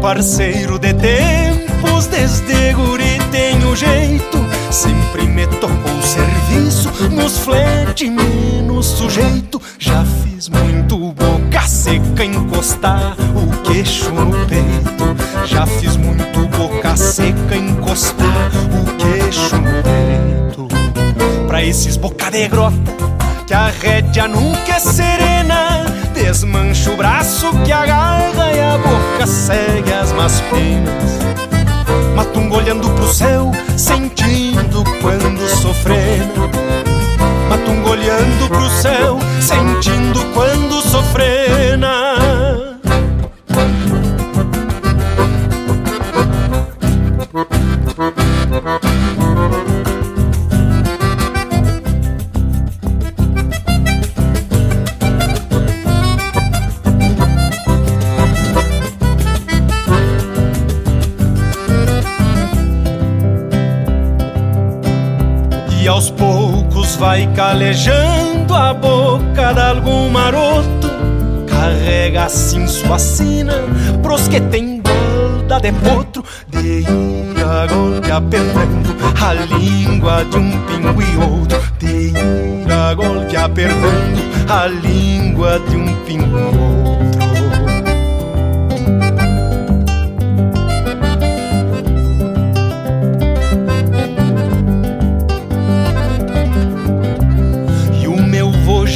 parceiro 0.00 0.80
de 0.80 0.92
tempos, 0.94 2.06
desde 2.06 2.72
guri 2.74 3.18
tenho 3.30 3.74
jeito. 3.74 4.38
Sempre 4.70 5.22
me 5.22 5.46
tocou 5.46 5.81
serviço, 6.52 6.90
nos 7.10 7.38
flete 7.38 8.10
menos 8.10 8.86
sujeito. 8.86 9.60
Já 9.78 10.04
fiz 10.04 10.48
muito 10.48 11.12
boca 11.12 11.62
seca 11.66 12.24
encostar 12.24 13.16
o 13.34 13.62
queixo 13.62 14.10
no 14.10 14.30
peito. 14.46 15.46
Já 15.46 15.66
fiz 15.66 15.96
muito 15.96 16.46
boca 16.48 16.96
seca 16.96 17.56
encostar 17.56 18.50
o 18.72 18.96
queixo 18.96 19.56
no 19.56 19.82
peito. 19.82 20.68
Pra 21.46 21.62
esses 21.62 21.96
boca 21.96 22.30
de 22.30 22.48
grota, 22.48 22.92
que 23.46 23.54
a 23.54 23.68
rédea 23.68 24.28
nunca 24.28 24.74
é 24.74 24.78
serena 24.78 25.86
Desmancha 26.14 26.90
o 26.90 26.96
braço 26.96 27.50
que 27.64 27.72
agarra 27.72 28.52
e 28.52 28.60
a 28.60 28.78
boca 28.78 29.26
segue 29.26 29.92
as 29.92 30.12
más 30.12 30.40
penas. 30.42 31.31
Matungo 32.14 32.56
olhando 32.56 32.90
pro 32.90 33.12
céu, 33.12 33.50
sentindo 33.76 34.84
quando 35.00 35.48
sofrendo. 35.48 36.50
Matungo 37.48 37.90
olhando 37.90 38.48
pro 38.48 38.68
céu, 38.70 39.18
sentindo 39.40 40.24
quando 40.34 40.80
sofrena. 40.82 42.71
calejando 67.34 68.54
a 68.54 68.74
boca 68.74 69.52
de 69.52 69.60
algum 69.60 70.10
maroto, 70.10 70.88
carrega 71.48 72.24
assim 72.24 72.66
sua 72.66 72.98
sina 72.98 73.54
pros 74.02 74.28
que 74.28 74.40
tem 74.40 74.80
balda 74.80 75.60
de 75.60 75.72
potro, 75.72 76.24
de 76.48 76.80
ira 76.80 77.66
golpea 77.66 78.20
perdendo 78.20 78.92
a 79.20 79.34
língua 79.34 80.24
de 80.24 80.36
um 80.36 80.50
pinguim 80.66 81.16
outro, 81.20 81.60
de 81.78 82.10
ira 82.10 82.94
golpea 82.94 83.48
perdendo 83.48 84.22
a 84.48 84.66
língua 84.66 85.58
de 85.60 85.76
um 85.76 85.94
pinguim 86.04 86.56
outro. 86.58 87.01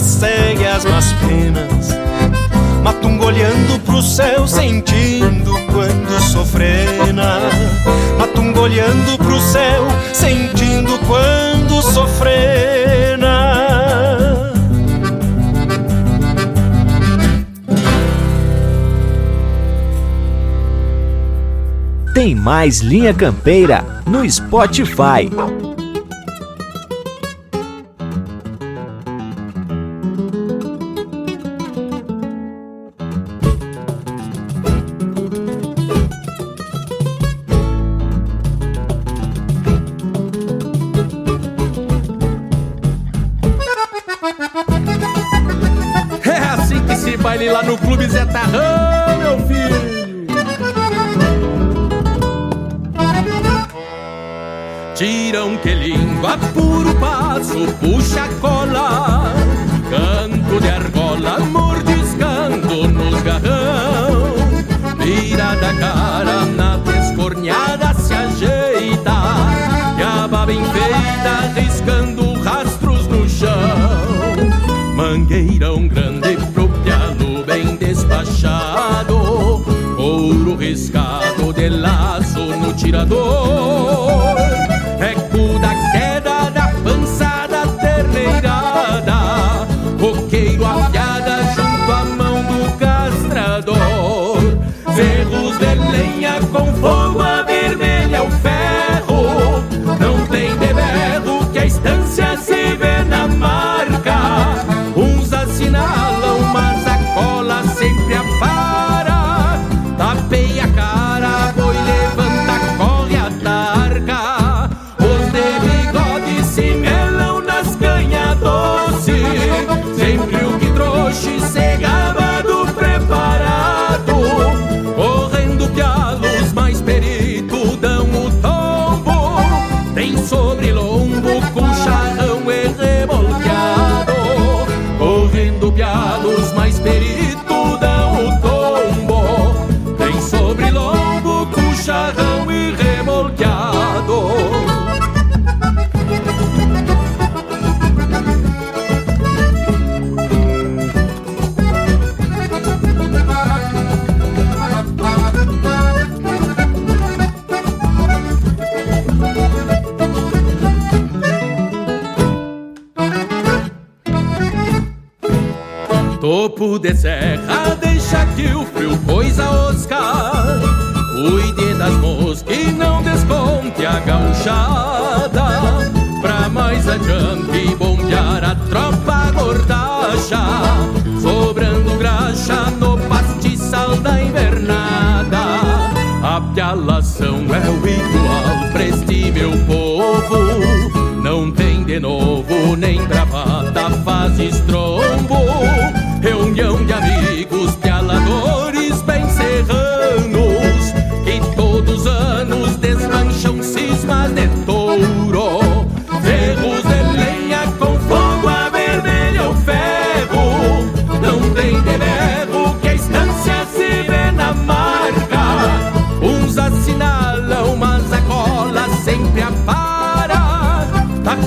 segue 0.00 0.66
as 0.66 0.84
más 0.84 1.12
penas. 1.14 2.04
Matungo 2.84 3.26
olhando 3.26 3.80
pro 3.80 4.02
céu 4.02 4.46
sentindo 4.46 5.52
quando 5.72 6.20
sofrena 6.30 7.40
Matungo 8.18 8.60
olhando 8.60 9.16
pro 9.16 9.40
céu 9.40 9.86
sentindo 10.12 10.98
quando 11.06 11.80
sofrena 11.80 13.54
Tem 22.12 22.34
mais 22.34 22.80
Linha 22.80 23.12
Campeira 23.14 23.84
no 24.06 24.30
Spotify. 24.30 25.28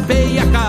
feia, 0.07 0.45
cá. 0.51 0.66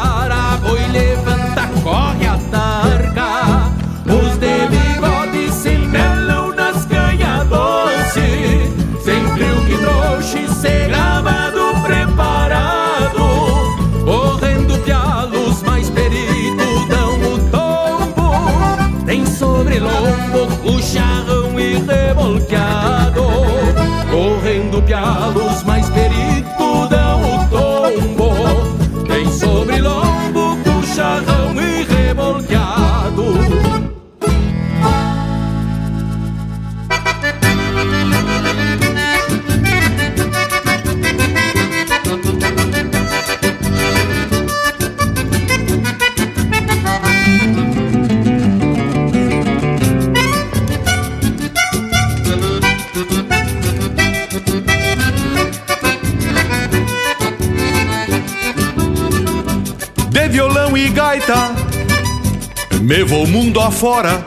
Me 62.88 63.04
vou 63.04 63.26
mundo 63.26 63.60
afora, 63.60 64.24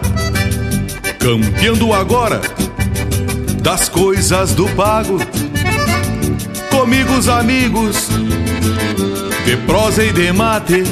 campeando 1.17 1.91
agora 1.95 2.39
das 3.59 3.89
coisas 3.89 4.53
do 4.53 4.69
pago. 4.75 5.17
Comigo 6.69 7.11
os 7.13 7.27
amigos, 7.27 8.07
de 9.45 9.57
prosa 9.65 10.03
e 10.03 10.13
de 10.13 10.31
mate, 10.31 10.83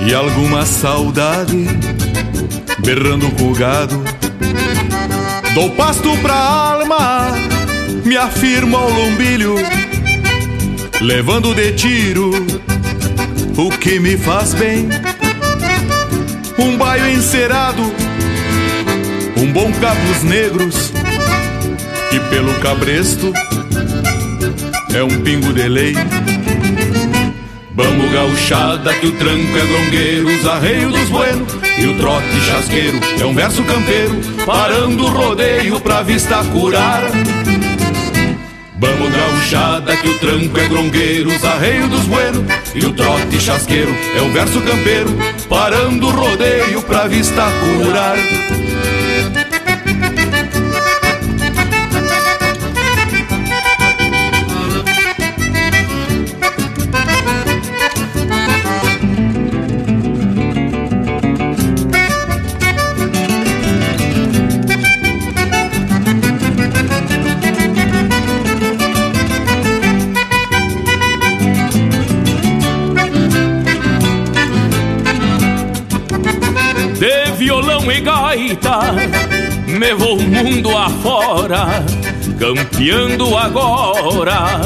e 0.00 0.14
alguma 0.14 0.64
saudade, 0.64 1.66
berrando 2.78 3.28
com 3.32 3.50
o 3.50 3.52
gado. 3.52 4.00
Dou 5.52 5.70
pasto 5.70 6.16
pra 6.18 6.36
alma, 6.36 7.32
me 8.04 8.16
afirmo 8.16 8.76
ao 8.76 8.88
lombilho, 8.88 9.56
levando 11.00 11.52
de 11.56 11.72
tiro 11.72 12.30
o 13.56 13.68
que 13.78 13.98
me 13.98 14.16
faz 14.16 14.54
bem. 14.54 14.88
Um 16.66 16.76
baio 16.76 17.08
encerado, 17.08 17.80
um 19.36 19.52
bom 19.52 19.72
cabos 19.74 20.22
negros, 20.24 20.92
e 22.10 22.18
pelo 22.28 22.52
cabresto 22.54 23.32
é 24.92 25.02
um 25.02 25.22
pingo 25.22 25.52
de 25.52 25.68
lei. 25.68 25.94
Vamos 27.72 28.10
gauchada 28.10 28.92
que 28.94 29.06
o 29.06 29.12
tranco 29.12 29.56
é 29.56 29.66
grongueiro, 29.66 30.26
os 30.26 30.46
arreios 30.46 30.92
dos 30.92 31.08
buenos 31.08 31.52
e 31.78 31.86
o 31.86 31.96
trote 31.98 32.40
chasqueiro 32.46 32.98
é 33.20 33.24
um 33.24 33.34
verso 33.34 33.62
campeiro, 33.62 34.20
parando 34.44 35.04
o 35.04 35.08
rodeio 35.08 35.80
pra 35.80 36.02
vista 36.02 36.42
curar. 36.52 37.04
Vamos 38.78 39.10
gauchada 39.10 39.96
que 39.96 40.08
o 40.08 40.18
tranco 40.18 40.58
é 40.58 40.68
grongueiro, 40.68 41.30
os 41.30 41.44
arreios 41.44 41.88
dos 41.88 42.02
buenos 42.06 42.44
e 42.74 42.84
o 42.84 42.92
trote 42.92 43.40
chasqueiro 43.40 43.94
é 44.18 44.20
um 44.20 44.32
verso 44.32 44.60
campeiro, 44.60 45.16
parando 45.48 46.08
o 46.08 46.10
rodeio 46.10 46.82
pra 46.82 47.06
vista 47.06 47.42
curar. 47.60 48.45
Afora, 81.46 81.84
campeando 82.38 83.36
agora 83.36 84.60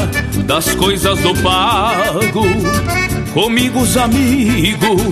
das 0.47 0.75
coisas 0.75 1.19
do 1.21 1.35
pago. 1.43 2.45
Comigo 3.33 3.81
os 3.81 3.97
amigos, 3.97 5.03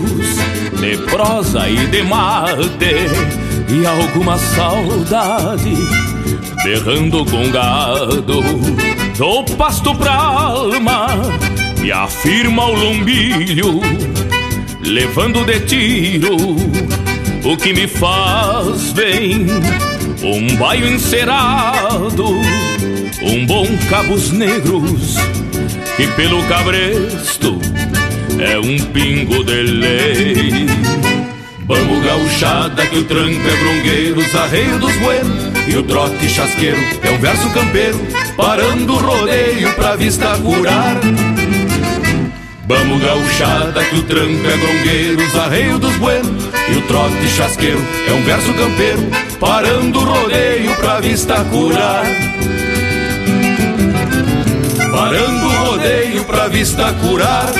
de 0.81 0.97
prosa 1.11 1.69
e 1.69 1.87
de 1.87 2.03
mate, 2.03 3.09
e 3.69 3.87
alguma 3.87 4.39
saudade, 4.39 5.75
berrando 6.65 7.25
com 7.27 7.51
gado. 7.51 8.43
Dou 9.17 9.45
pasto 9.45 9.95
pra 9.95 10.15
alma, 10.15 11.07
e 11.85 11.93
afirma 11.93 12.67
o 12.67 12.75
lombilho 12.75 13.81
levando 14.81 15.45
de 15.45 15.61
tiro 15.61 16.37
o 17.45 17.57
que 17.57 17.73
me 17.73 17.87
faz 17.87 18.93
bem. 18.93 19.47
Um 20.31 20.57
baio 20.57 20.87
encerado, 20.87 22.27
um 23.23 23.47
bom 23.47 23.67
cabos 23.89 24.31
negros, 24.31 25.17
que 25.97 26.07
pelo 26.09 26.43
cabresto 26.43 27.59
é 28.39 28.59
um 28.59 28.79
pingo 28.93 29.43
de 29.43 29.63
lei. 29.63 30.67
Vamos 31.61 32.05
gauchada 32.05 32.87
que 32.87 32.99
o 32.99 33.05
tranco 33.05 33.41
é 33.41 33.57
brongueiro, 33.57 34.21
os 34.21 34.35
arreios 34.35 34.79
dos 34.79 34.95
buenos 34.97 35.45
e 35.67 35.77
o 35.79 35.83
trote 35.85 36.29
chasqueiro 36.29 36.77
é 37.03 37.11
um 37.11 37.19
verso 37.19 37.49
campeiro, 37.49 37.99
parando 38.37 38.93
o 38.93 38.99
rodeio 38.99 39.73
pra 39.77 39.97
vista 39.97 40.37
curar. 40.37 41.01
Vamos 42.67 43.01
gauchada 43.01 43.83
que 43.83 43.97
o 43.97 44.03
tranco 44.03 44.47
é 44.47 44.57
grongueiro, 44.59 45.27
os 45.27 45.35
arreios 45.37 45.81
dos 45.81 45.97
buenos 45.97 46.48
e 46.73 46.77
o 46.77 46.83
trote 46.83 47.29
chasqueiro 47.29 47.81
é 48.07 48.13
um 48.13 48.23
verso 48.23 48.53
campeiro, 48.55 49.09
parando 49.39 49.99
o 49.99 50.05
rodeio 50.05 50.75
pra 50.77 51.01
vista 51.01 51.45
curar. 51.45 52.05
Parando 54.91 55.47
o 55.47 55.65
rodeio 55.65 56.25
pra 56.25 56.49
vista 56.49 56.93
curar. 56.95 57.53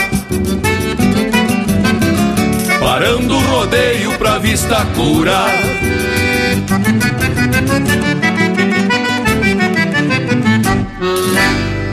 Parando 2.81 3.37
o 3.37 3.41
rodeio 3.41 4.19
pra 4.19 4.39
vista 4.39 4.85
curar. 4.97 5.53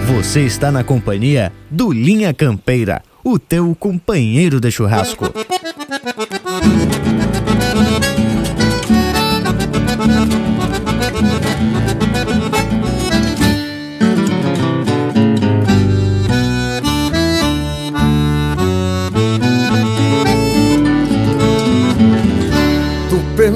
Você 0.07 0.41
está 0.41 0.71
na 0.71 0.83
companhia 0.83 1.53
do 1.69 1.91
Linha 1.91 2.33
Campeira, 2.33 3.01
o 3.23 3.37
teu 3.37 3.75
companheiro 3.75 4.59
de 4.59 4.71
churrasco. 4.71 5.31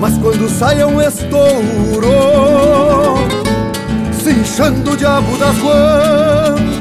Mas 0.00 0.18
quando 0.18 0.48
sai 0.48 0.80
é 0.80 0.86
um 0.86 1.00
estouro 1.00 2.08
Cinchando 4.12 4.92
o 4.92 4.96
diabo 4.96 5.36
das 5.38 5.56
guampas 5.58 6.76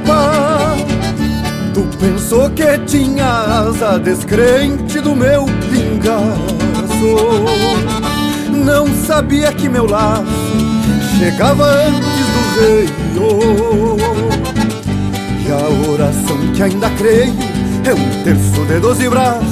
Tu 1.73 1.81
pensou 1.97 2.49
que 2.51 2.77
tinha 2.85 3.25
asa 3.25 3.99
descrente 3.99 5.01
do 5.01 5.13
meu 5.13 5.45
pingaço. 5.69 6.55
Não 8.49 8.87
sabia 9.05 9.51
que 9.51 9.67
meu 9.67 9.85
laço 9.85 10.23
chegava 11.19 11.65
antes 11.65 12.25
do 12.33 12.41
reio 12.59 13.97
E 15.45 15.51
a 15.51 15.91
oração 15.91 16.37
que 16.55 16.63
ainda 16.63 16.89
creio 16.91 17.35
é 17.83 17.93
um 17.93 18.23
terço 18.23 18.65
de 18.65 18.79
doze 18.79 19.09
braças 19.09 19.43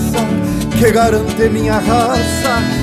Que 0.80 0.92
garante 0.92 1.50
minha 1.50 1.76
raça 1.76 2.83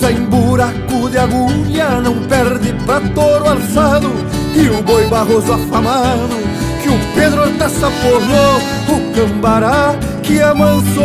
Cruza 0.00 0.12
em 0.12 0.24
buraco 0.24 1.10
de 1.10 1.18
agulha, 1.18 2.00
não 2.00 2.14
perde 2.26 2.72
pra 2.86 3.00
touro 3.00 3.46
alçado, 3.46 4.10
e 4.54 4.66
o 4.70 4.82
boi 4.82 5.06
barroso 5.08 5.52
afamado, 5.52 6.38
que 6.82 6.88
o 6.88 6.98
Pedro 7.14 7.42
Hortaça 7.42 7.90
porrou, 8.00 8.62
o 8.88 9.12
cambará 9.14 9.94
que 10.22 10.40
amansou. 10.40 11.04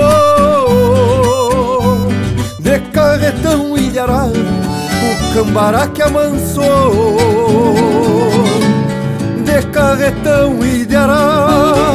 De 2.59 2.79
carretão 2.93 3.77
ilharado, 3.77 4.39
o 4.39 5.33
cambará 5.33 5.87
que 5.87 6.01
amansou. 6.01 7.17
De 9.43 9.61
carretão 9.73 10.63
ilharado. 10.63 11.94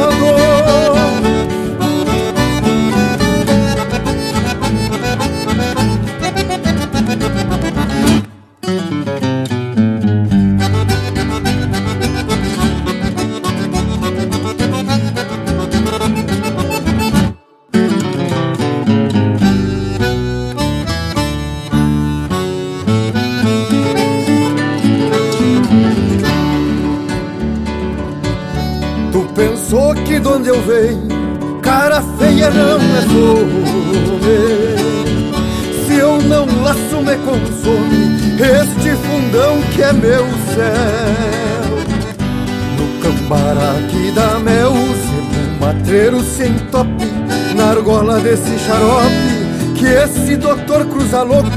desse 48.31 48.57
xarope, 48.59 49.75
que 49.75 49.85
esse 49.85 50.37
doutor 50.37 50.85
cruza 50.85 51.21
louco, 51.21 51.49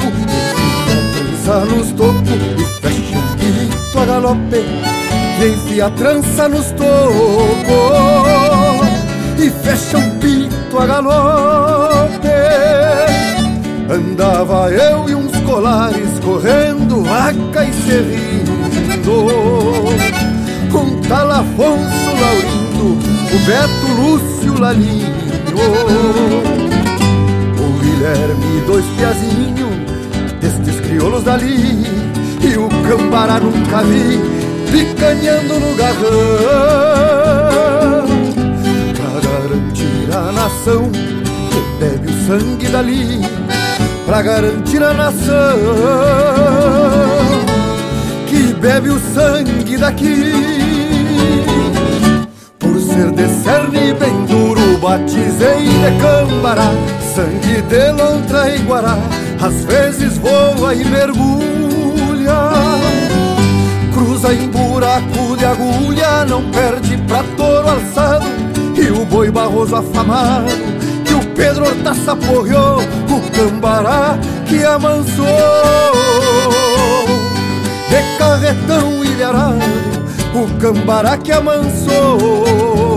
trança 0.85 1.65
nos 1.67 1.93
tocos 1.93 2.29
e 2.59 2.65
fecha 2.81 3.17
um 3.17 3.37
pito 3.37 3.99
a 4.01 4.05
galope. 4.05 4.65
E 5.41 5.49
enfia 5.49 5.87
a 5.87 5.91
trança 5.91 6.49
nos 6.49 6.71
tocos 6.73 6.87
E 9.37 9.51
fecha 9.51 9.99
um 9.99 10.19
pito 10.19 10.79
a 10.79 10.87
galope 10.87 12.29
Andava 13.91 14.71
eu 14.71 15.09
e 15.09 15.15
uns 15.17 15.37
colares 15.41 16.21
correndo 16.25 17.03
vaca 17.03 17.65
e 17.65 17.73
serrindo 17.73 18.53
Com 20.71 21.01
tal 21.09 21.33
Afonso 21.33 22.11
Laurindo, 22.21 22.97
o 23.35 23.39
Beto 23.45 23.93
Lúcio 24.01 24.61
Lalinho 24.61 25.14
O 27.59 27.78
Guilherme 27.81 28.60
dois 28.66 28.85
piazinhos 28.97 29.74
destes 30.40 30.81
crioulos 30.81 31.22
dali 31.24 31.85
E 32.40 32.56
o 32.59 32.68
Cambará 32.89 33.40
nunca 33.40 33.82
vi 33.82 34.20
picanhando 34.70 35.60
no 35.60 35.74
garrão. 35.76 36.05
Pra 38.97 39.20
garantir 39.20 40.09
a 40.12 40.32
nação 40.32 40.90
que 41.51 41.60
bebe 41.78 42.10
o 42.10 42.26
sangue 42.26 42.68
dali 42.68 43.20
Pra 44.06 44.22
garantir 44.22 44.82
a 44.82 44.93
nação 44.93 45.35
que 48.35 48.52
bebe 48.55 48.90
o 48.90 48.98
sangue 49.14 49.76
daqui. 49.76 50.32
Por 52.59 52.81
ser 52.81 53.12
de 53.12 53.28
cerne 53.43 53.94
bem 53.94 54.26
duro, 54.26 54.60
batizei 54.79 55.69
de 55.69 56.01
cambará 56.01 56.71
Sangue 57.15 57.63
de 57.63 57.93
lontra 57.93 58.51
e 58.55 58.59
guará, 58.63 58.99
às 59.41 59.65
vezes 59.65 60.19
voa 60.19 60.75
e 60.75 60.85
mergulha 60.85 61.55
cruza 63.95 64.35
em 64.35 64.49
buraco 64.49 65.37
de 65.37 65.45
agulha, 65.45 66.25
não 66.27 66.43
perde 66.51 66.97
pra 67.07 67.23
touro 67.37 67.69
alçado. 67.69 68.27
E 68.77 68.91
o 68.91 69.05
boi 69.05 69.31
barroso 69.31 69.77
afamado, 69.77 70.51
que 71.05 71.15
o 71.15 71.21
Pedro 71.35 71.67
Hortaça 71.67 72.17
porreou, 72.17 72.81
o 72.81 73.21
cambará 73.31 74.19
que 74.47 74.65
amansou. 74.65 75.25
De 77.89 78.19
carretão 78.19 79.05
ilharado, 79.05 79.63
o 80.35 80.61
cambará 80.61 81.17
que 81.17 81.33
amansou. 81.33 82.94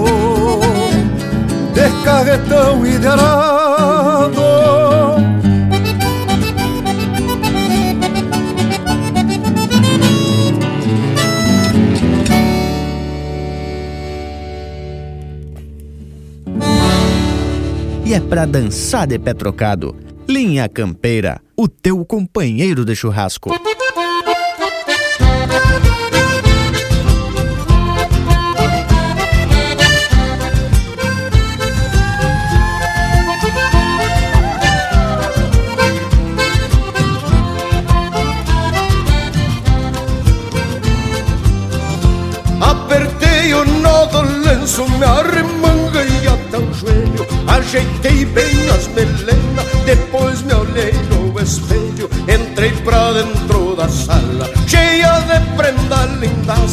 De 1.77 2.03
carretão 2.03 2.83
ilharado. 2.83 4.41
e 18.03 18.13
é 18.13 18.19
pra 18.21 18.47
dançar 18.47 19.05
de 19.05 19.19
pé 19.19 19.35
trocado. 19.35 19.95
Linha 20.27 20.67
Campeira, 20.67 21.39
o 21.55 21.67
teu 21.67 22.03
companheiro 22.03 22.83
de 22.83 22.95
churrasco. 22.95 23.51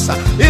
Lindaça 0.05 0.44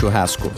churrasco. 0.00 0.49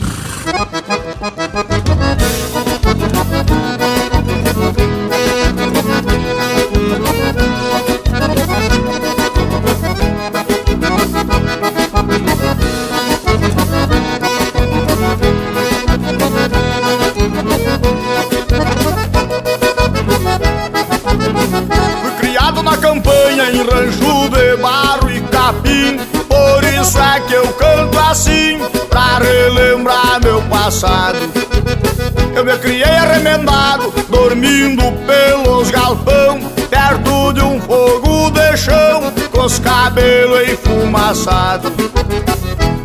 Enfumaçados 41.13 41.71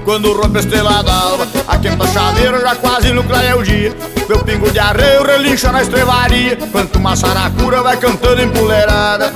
quando 0.04 0.32
rompe 0.32 0.58
a 0.58 0.60
estrela 0.60 1.02
d'alva 1.02 1.46
A 1.66 1.76
quinta 1.76 2.06
chaveira 2.06 2.60
já 2.60 2.74
quase 2.76 3.12
clareia 3.24 3.56
o 3.56 3.62
dia 3.62 3.94
Meu 4.28 4.38
pingo 4.38 4.70
de 4.70 4.78
arreio 4.78 5.22
relincha 5.22 5.70
na 5.70 5.82
estrevaria 5.82 6.56
Quanto 6.72 6.98
uma 6.98 7.14
saracura 7.14 7.82
vai 7.82 7.96
cantando 7.96 8.40
empoleirada 8.40 9.32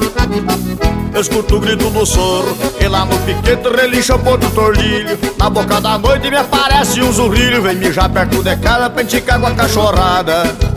Eu 1.12 1.20
escuto 1.20 1.56
o 1.56 1.60
grito 1.60 1.90
do 1.90 2.06
sorro 2.06 2.56
E 2.81 2.89
lá 2.89 3.05
no 3.05 3.19
piquete 3.19 3.69
relincha 3.69 4.14
o 4.14 4.19
ponto 4.19 4.48
tordilho. 4.51 5.19
Na 5.39 5.51
boca 5.51 5.78
da 5.78 5.98
noite 5.98 6.31
me 6.31 6.36
aparece 6.39 7.02
um 7.02 7.12
zurrilho 7.12 7.60
Vem 7.60 7.77
mijar 7.77 8.09
perto 8.09 8.43
de 8.43 8.56
casa 8.56 8.89
pra 8.89 9.39
com 9.39 9.47
a 9.47 9.51
cachorrada 9.51 10.71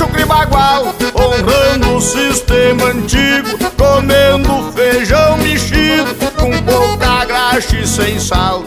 chucre 0.00 0.24
bagual 0.24 0.94
Honrando 1.14 1.96
o 1.96 2.00
sistema 2.00 2.86
antigo 2.86 3.58
Comendo 3.76 4.72
feijão 4.72 5.36
mexido 5.38 6.14
Com 6.36 6.50
pouca 6.62 7.24
graxa 7.26 7.76
e 7.76 7.86
sem 7.86 8.18
sal. 8.18 8.64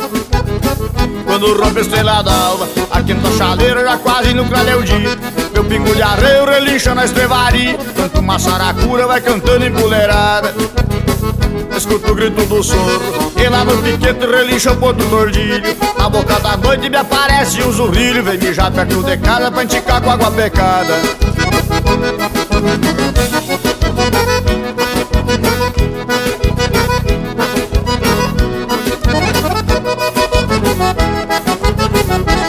Quando 1.26 1.58
rompe 1.58 1.80
a 1.80 1.82
estrela 1.82 2.22
d'alva 2.22 2.68
A 2.92 3.02
quinta 3.02 3.32
chaleira 3.32 3.84
já 3.84 3.98
quase 3.98 4.34
no 4.34 4.46
clareia 4.46 4.78
o 4.78 4.84
dia. 4.84 5.18
Meu 5.54 5.64
pingo 5.66 5.96
de 5.96 6.02
arreio 6.04 6.46
relincha 6.46 6.94
na 6.94 7.06
estrevaria 7.06 7.78
Quanto 7.96 8.20
uma 8.20 8.38
saracura 8.38 9.08
vai 9.08 9.22
cantando 9.22 9.66
empoleirada 9.66 10.54
Escuto 11.76 12.12
o 12.12 12.16
grito 12.16 12.46
do 12.46 12.64
sorro 12.64 13.32
E 13.36 13.48
lá 13.50 13.64
no 13.66 13.78
piquete 13.82 14.26
relincha 14.26 14.72
o 14.72 14.78
ponto 14.78 15.04
tordilho. 15.06 15.76
Na 15.98 16.10
boca 16.10 16.40
da 16.40 16.58
noite 16.58 16.90
me 16.90 16.98
aparece 16.98 17.62
um 17.64 17.72
zurrilho 17.72 18.24
Vem 18.24 18.38
mijar 18.38 18.72
perto 18.72 19.04
de 19.04 19.18
casa 19.18 19.52
pra 19.52 19.64
enticar 19.64 20.02
com 20.02 20.12
água 20.12 20.32
pecada. 20.32 20.94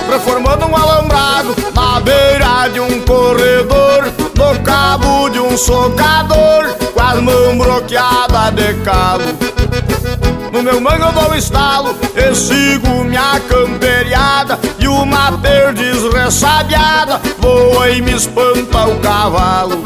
Transformando 0.07 0.67
um 0.67 0.77
alambrado 0.77 1.57
na 1.75 2.01
beira 2.01 2.69
de 2.69 2.81
um 2.81 3.01
corredor 3.01 4.05
No 4.37 4.63
cabo 4.63 5.29
de 5.29 5.41
um 5.41 5.57
socador 5.57 6.94
as 7.15 7.23
mãos 7.23 7.57
bloqueadas 7.57 8.55
de 8.55 8.75
calo 8.83 9.25
No 10.53 10.63
meu 10.63 10.81
mango 10.81 11.05
eu 11.05 11.13
dou 11.13 11.35
estalo 11.35 11.97
E 12.17 12.35
sigo 12.35 13.05
minha 13.05 13.41
camperiada. 13.49 14.59
E 14.79 14.89
uma 14.89 15.33
perdiz 15.39 16.03
ressabiada 16.13 17.21
Voa 17.39 17.91
e 17.91 18.03
me 18.03 18.13
espanta 18.13 18.87
o 18.87 18.99
cavalo. 19.01 19.83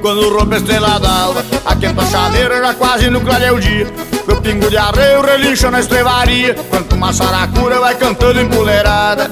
Quando 0.00 0.36
rompe 0.36 0.54
a 0.54 0.58
estrela 0.58 0.98
d'alva 0.98 1.44
A 1.64 1.76
quinta 1.76 2.04
chaleira 2.06 2.58
já 2.58 2.74
quase 2.74 3.08
no 3.08 3.20
clareia 3.20 3.54
o 3.54 3.60
dia. 3.60 3.86
Meu 4.26 4.40
pingo 4.40 4.68
de 4.68 4.76
arreio 4.76 5.22
relincha 5.22 5.70
na 5.70 5.80
estrevaria. 5.80 6.54
Quanto 6.68 6.94
uma 6.94 7.12
saracura 7.12 7.80
vai 7.80 7.94
cantando 7.94 8.40
empoleirada 8.40 9.30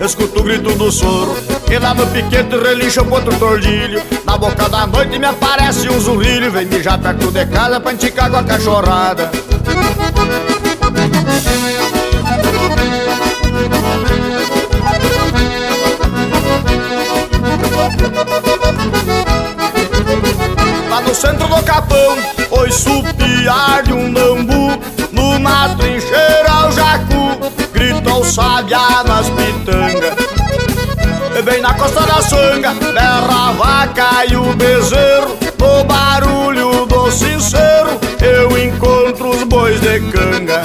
escuto 0.00 0.40
o 0.40 0.42
grito 0.42 0.74
do 0.74 0.90
soro. 0.90 1.36
E 1.70 1.78
lá 1.78 1.94
no 1.94 2.06
piquete 2.08 2.56
relincha 2.56 3.02
outro 3.02 3.36
tordilho. 3.38 4.02
Na 4.24 4.36
boca 4.36 4.68
da 4.68 4.86
noite 4.86 5.18
me 5.18 5.26
aparece 5.26 5.88
um 5.88 6.00
zurrilho. 6.00 6.50
Vem 6.50 6.68
já 6.82 6.98
perto 6.98 7.30
de 7.30 7.46
casa 7.46 7.80
pra 7.80 7.92
enticar 7.92 8.30
com 8.30 8.36
a 8.36 8.44
cachorrada. 8.44 9.30
Lá 20.88 21.00
no 21.00 21.14
centro 21.14 21.48
do 21.48 21.62
capão, 21.62 22.16
oi 22.50 22.70
supiar 22.70 23.82
de 23.82 23.92
um 23.92 24.12
bambu 24.12 24.78
numa 25.12 25.68
trincheira 25.76 26.25
sabiá 28.36 29.02
nas 29.04 29.28
pitangas. 29.30 30.14
Bem 31.44 31.60
na 31.60 31.74
costa 31.74 32.00
da 32.00 32.22
sanga, 32.22 32.74
berra 32.74 33.48
a 33.48 33.52
vaca 33.52 34.24
e 34.28 34.36
o 34.36 34.54
bezerro. 34.54 35.36
No 35.58 35.84
barulho 35.84 36.86
do 36.86 37.10
sincero, 37.10 37.98
eu 38.20 38.58
encontro 38.58 39.30
os 39.30 39.42
bois 39.44 39.80
de 39.80 40.00
canga. 40.10 40.62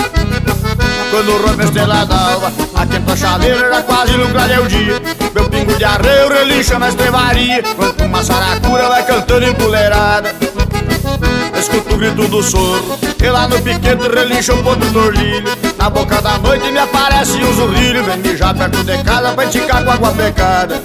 Quando 1.11 1.45
rompe 1.45 1.61
a 1.61 1.65
estrela 1.65 2.05
d'alva, 2.05 2.51
atento 2.75 3.11
a 3.11 3.15
chaveira, 3.15 3.81
quase 3.83 4.13
no 4.17 4.29
clareio 4.29 4.67
dia. 4.67 5.01
Meu 5.33 5.49
pingo 5.49 5.73
de 5.75 5.83
arreio 5.83 6.29
relincha 6.29 6.77
na 6.77 6.89
estrevaria 6.89 7.63
Quando 7.75 8.01
uma 8.03 8.21
saracura 8.21 8.89
vai 8.89 9.03
cantando 9.05 9.45
empoleirada 9.45 10.35
Escuto 11.61 11.93
o 11.93 11.97
grito 11.97 12.27
do 12.27 12.41
soro 12.41 12.97
E 13.21 13.29
lá 13.29 13.47
no 13.47 13.61
piquete 13.61 14.07
relincha 14.07 14.53
o 14.55 14.63
ponto 14.63 14.83
do 14.87 14.99
orlilho 14.99 15.47
Na 15.77 15.91
boca 15.91 16.19
da 16.19 16.39
noite 16.39 16.71
me 16.71 16.79
aparece 16.79 17.37
um 17.37 17.53
zurrilho 17.53 18.03
Vem 18.03 18.17
mijar 18.17 18.55
perto 18.55 18.83
de 18.83 19.03
casa 19.03 19.31
pra 19.33 19.45
esticar 19.45 19.85
com 19.85 19.91
água 19.91 20.11
pecada. 20.11 20.81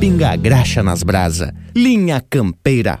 Pinga 0.00 0.30
a 0.30 0.36
graxa 0.36 0.82
nas 0.82 1.02
brasa. 1.02 1.54
Linha 1.76 2.22
Campeira, 2.30 3.00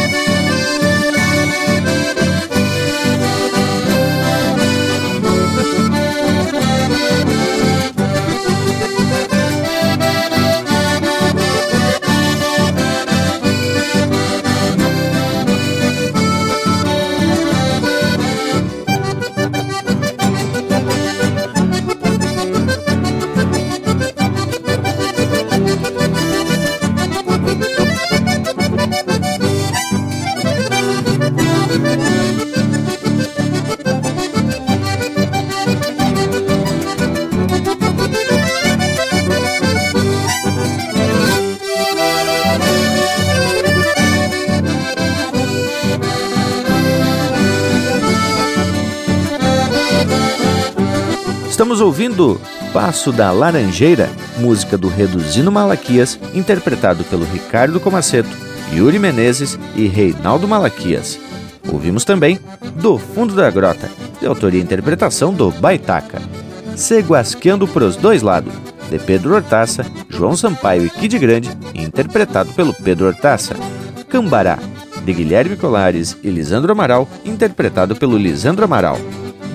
Ouvindo 51.81 52.39
Passo 52.71 53.11
da 53.11 53.31
Laranjeira, 53.31 54.07
música 54.37 54.77
do 54.77 54.87
Reduzindo 54.87 55.51
Malaquias, 55.51 56.19
interpretado 56.31 57.03
pelo 57.05 57.25
Ricardo 57.25 57.79
Comaceto, 57.79 58.29
Yuri 58.71 58.99
Menezes 58.99 59.57
e 59.75 59.87
Reinaldo 59.87 60.47
Malaquias. 60.47 61.19
Ouvimos 61.67 62.05
também 62.05 62.39
Do 62.75 62.99
Fundo 62.99 63.33
da 63.33 63.49
Grota, 63.49 63.89
de 64.19 64.27
autoria 64.27 64.59
e 64.59 64.63
interpretação 64.63 65.33
do 65.33 65.49
Baitaca. 65.49 66.21
Seguasqueando 66.75 67.67
pros 67.67 67.95
dois 67.95 68.21
lados, 68.21 68.53
de 68.89 68.99
Pedro 68.99 69.33
Hortaça, 69.33 69.83
João 70.07 70.37
Sampaio 70.37 70.85
e 70.85 70.89
Kid 70.89 71.17
Grande, 71.17 71.49
interpretado 71.73 72.53
pelo 72.53 72.73
Pedro 72.73 73.07
Hortaça. 73.07 73.55
Cambará, 74.07 74.59
de 75.03 75.13
Guilherme 75.13 75.57
Colares 75.57 76.15
e 76.23 76.29
Lisandro 76.29 76.71
Amaral, 76.71 77.09
interpretado 77.25 77.95
pelo 77.95 78.17
Lisandro 78.17 78.65
Amaral. 78.65 78.99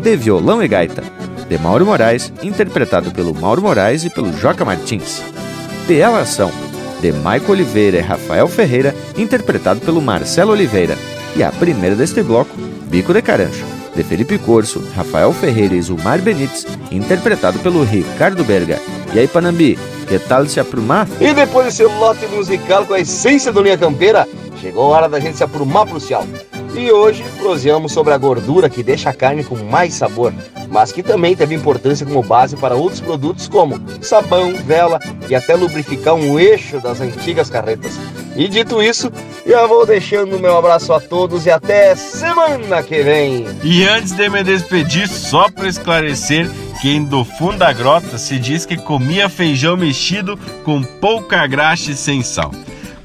De 0.02 0.16
Violão 0.16 0.62
e 0.62 0.68
Gaita, 0.68 1.02
de 1.48 1.58
Mauro 1.58 1.86
Moraes, 1.86 2.32
interpretado 2.42 3.10
pelo 3.10 3.34
Mauro 3.34 3.62
Moraes 3.62 4.04
e 4.04 4.10
pelo 4.10 4.32
Joca 4.32 4.64
Martins. 4.64 5.22
De 5.86 5.94
Elação, 5.94 6.50
de 7.00 7.12
Maico 7.12 7.52
Oliveira 7.52 7.98
e 7.98 8.00
Rafael 8.00 8.48
Ferreira, 8.48 8.94
interpretado 9.16 9.80
pelo 9.80 10.02
Marcelo 10.02 10.52
Oliveira. 10.52 10.96
E 11.36 11.42
a 11.42 11.52
primeira 11.52 11.94
deste 11.94 12.22
bloco, 12.22 12.56
Bico 12.88 13.12
de 13.12 13.22
Carancho, 13.22 13.64
de 13.94 14.02
Felipe 14.02 14.38
Corso, 14.38 14.82
Rafael 14.94 15.32
Ferreira 15.32 15.74
e 15.74 15.82
Zumar 15.82 16.20
Benites, 16.20 16.66
interpretado 16.90 17.58
pelo 17.60 17.84
Ricardo 17.84 18.42
Berga. 18.42 18.80
E 19.14 19.18
aí, 19.18 19.28
Panambi, 19.28 19.78
que 20.08 20.18
tal 20.18 20.46
se 20.46 20.58
aprumar? 20.60 21.06
E 21.20 21.32
depois 21.32 21.66
desse 21.66 21.84
lote 21.84 22.26
musical 22.26 22.84
com 22.86 22.94
a 22.94 23.00
essência 23.00 23.52
do 23.52 23.62
Linha 23.62 23.78
Campeira, 23.78 24.26
chegou 24.60 24.84
a 24.84 24.96
hora 24.96 25.08
da 25.08 25.20
gente 25.20 25.36
se 25.36 25.44
aprumar 25.44 25.86
pro 25.86 26.00
céu. 26.00 26.26
E 26.76 26.92
hoje 26.92 27.24
proseamos 27.38 27.90
sobre 27.92 28.12
a 28.12 28.18
gordura 28.18 28.68
que 28.68 28.82
deixa 28.82 29.08
a 29.08 29.14
carne 29.14 29.42
com 29.42 29.56
mais 29.56 29.94
sabor, 29.94 30.32
mas 30.68 30.92
que 30.92 31.02
também 31.02 31.34
teve 31.34 31.54
importância 31.54 32.04
como 32.04 32.22
base 32.22 32.54
para 32.54 32.74
outros 32.74 33.00
produtos 33.00 33.48
como 33.48 33.80
sabão, 34.02 34.54
vela 34.54 35.00
e 35.26 35.34
até 35.34 35.54
lubrificar 35.54 36.14
um 36.14 36.38
eixo 36.38 36.78
das 36.78 37.00
antigas 37.00 37.48
carretas. 37.48 37.98
E 38.36 38.46
dito 38.46 38.82
isso, 38.82 39.10
já 39.46 39.66
vou 39.66 39.86
deixando 39.86 40.38
meu 40.38 40.58
abraço 40.58 40.92
a 40.92 41.00
todos 41.00 41.46
e 41.46 41.50
até 41.50 41.94
semana 41.96 42.82
que 42.82 43.02
vem. 43.02 43.46
E 43.64 43.82
antes 43.84 44.12
de 44.12 44.28
me 44.28 44.44
despedir, 44.44 45.08
só 45.08 45.48
para 45.48 45.66
esclarecer 45.66 46.46
que 46.82 46.90
em 46.90 47.02
do 47.02 47.24
fundo 47.24 47.56
da 47.56 47.72
grota 47.72 48.18
se 48.18 48.38
diz 48.38 48.66
que 48.66 48.76
comia 48.76 49.30
feijão 49.30 49.78
mexido 49.78 50.38
com 50.62 50.82
pouca 50.82 51.46
graxa 51.46 51.92
e 51.92 51.96
sem 51.96 52.22
sal. 52.22 52.50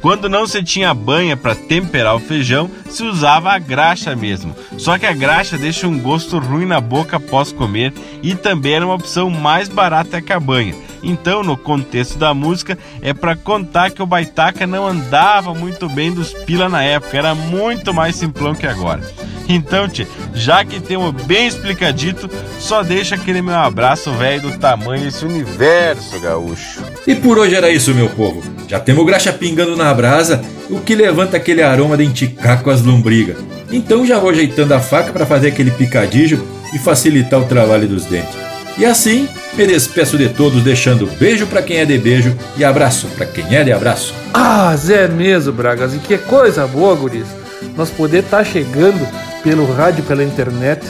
Quando 0.02 0.28
não 0.28 0.48
se 0.48 0.64
tinha 0.64 0.94
banha 0.94 1.38
para 1.38 1.54
temperar 1.54 2.16
o 2.16 2.20
feijão, 2.20 2.70
se 2.90 3.04
usava 3.04 3.52
a 3.52 3.60
graxa 3.60 4.16
mesmo. 4.16 4.56
Só 4.78 4.98
que 4.98 5.06
a 5.06 5.14
graxa 5.14 5.58
deixa 5.58 5.88
um 5.88 6.00
gosto 6.00 6.40
ruim 6.40 6.66
na 6.66 6.82
boca 6.82 7.18
após 7.18 7.52
comer 7.52 7.94
e 8.24 8.34
também 8.34 8.74
era 8.74 8.86
uma 8.86 8.96
opção 8.96 9.30
mais 9.30 9.70
barata 9.70 10.22
que 10.22 10.34
a 10.34 10.40
banha. 10.40 10.74
Então, 11.04 11.44
no 11.44 11.58
contexto 11.58 12.18
da 12.18 12.34
música, 12.34 12.78
é 13.02 13.14
para 13.14 13.36
contar 13.36 13.92
que 13.92 14.02
o 14.02 14.06
Baitaca 14.06 14.68
não 14.68 14.88
andava 14.88 15.54
muito 15.54 15.90
bem 15.90 16.12
dos 16.12 16.32
pila 16.34 16.70
na 16.70 16.84
época, 16.84 17.18
era 17.18 17.34
muito 17.34 17.94
mais 17.94 18.16
simplão 18.16 18.54
que 18.54 18.68
agora. 18.68 19.02
Então, 19.50 19.88
tchê, 19.88 20.08
já 20.34 20.64
que 20.64 20.80
temos 20.80 21.12
bem 21.24 21.48
explicadito, 21.48 22.30
só 22.60 22.84
deixa 22.84 23.16
aquele 23.16 23.42
meu 23.42 23.56
abraço 23.56 24.12
velho 24.12 24.44
do 24.44 24.58
tamanho 24.58 25.04
desse 25.04 25.26
universo 25.26 26.20
gaúcho. 26.20 26.82
E 27.06 27.16
por 27.16 27.38
hoje 27.38 27.56
era 27.56 27.70
isso, 27.70 27.94
meu 27.94 28.10
povo. 28.10 28.42
Já 28.68 28.80
temos 28.80 29.06
graxa 29.06 29.34
pingando 29.34 29.76
na 29.76 29.90
brasa, 29.94 30.42
o 30.70 30.80
que 30.80 30.96
levanta 30.96 31.38
aquele 31.38 31.62
aroma 31.62 31.98
de 31.98 32.04
enticar 32.04 32.62
com 32.62 32.70
as 32.70 32.82
lombrigas. 32.82 33.38
Então 33.72 34.06
já 34.06 34.20
vou 34.20 34.30
ajeitando 34.30 34.74
a 34.74 34.80
faca 34.80 35.12
para 35.12 35.26
fazer 35.26 35.50
aquele 35.50 35.72
picadilho 35.72 36.46
e 36.74 36.80
facilitar 36.80 37.40
o 37.40 37.46
trabalho 37.46 37.88
dos 37.88 38.06
dentes. 38.06 38.36
E 38.78 38.86
assim, 38.86 39.28
me 39.54 39.68
despeço 39.68 40.18
de 40.18 40.30
todos, 40.30 40.64
deixando 40.64 41.06
beijo 41.20 41.46
para 41.46 41.62
quem 41.62 41.78
é 41.78 41.86
de 41.86 41.98
beijo 41.98 42.36
e 42.58 42.64
abraço 42.64 43.08
para 43.18 43.26
quem 43.26 43.56
é 43.56 43.64
de 43.64 43.72
abraço. 43.72 44.14
Ah, 44.34 44.74
Zé 44.78 45.08
mesmo, 45.08 45.52
Bragas, 45.52 45.94
e 45.94 46.00
que 46.00 46.18
coisa 46.18 46.66
boa, 46.66 46.96
guris. 46.96 47.28
Nós 47.76 47.90
poder 47.90 48.20
estar 48.20 48.38
tá 48.38 48.44
chegando 48.44 49.08
pelo 49.44 49.72
rádio, 49.72 50.04
pela 50.04 50.24
internet, 50.24 50.82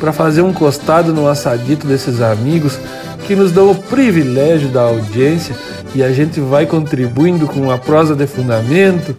para 0.00 0.12
fazer 0.12 0.42
um 0.42 0.52
costado 0.52 1.12
no 1.12 1.28
assadito 1.28 1.86
desses 1.86 2.20
amigos 2.20 2.78
que 3.26 3.34
nos 3.34 3.50
dão 3.50 3.70
o 3.70 3.74
privilégio 3.74 4.68
da 4.68 4.82
audiência 4.82 5.54
e 5.94 6.02
a 6.02 6.12
gente 6.12 6.40
vai 6.40 6.64
contribuindo 6.64 7.46
com 7.46 7.70
a 7.70 7.78
prosa 7.78 8.14
de 8.14 8.26
fundamento, 8.26 9.16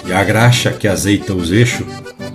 e 0.07 0.13
a 0.13 0.23
graxa 0.23 0.71
que 0.71 0.87
azeita 0.87 1.35
os 1.35 1.51
eixos. 1.51 1.85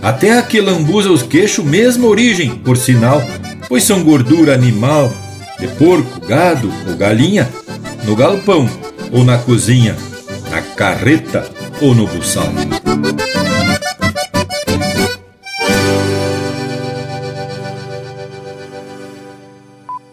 A 0.01 0.11
terra 0.11 0.41
que 0.41 0.59
lambuza 0.59 1.09
os 1.09 1.23
queixos, 1.23 1.63
mesma 1.63 2.05
origem, 2.05 2.49
por 2.49 2.75
sinal, 2.75 3.23
pois 3.69 3.85
são 3.85 4.03
gordura 4.03 4.53
animal, 4.53 5.09
de 5.57 5.67
porco, 5.69 6.19
gado 6.27 6.69
ou 6.85 6.97
galinha, 6.97 7.47
no 8.03 8.13
galpão 8.13 8.69
ou 9.09 9.23
na 9.23 9.37
cozinha, 9.37 9.95
na 10.51 10.61
carreta 10.61 11.49
ou 11.81 11.95
no 11.95 12.05
buçal. 12.05 12.51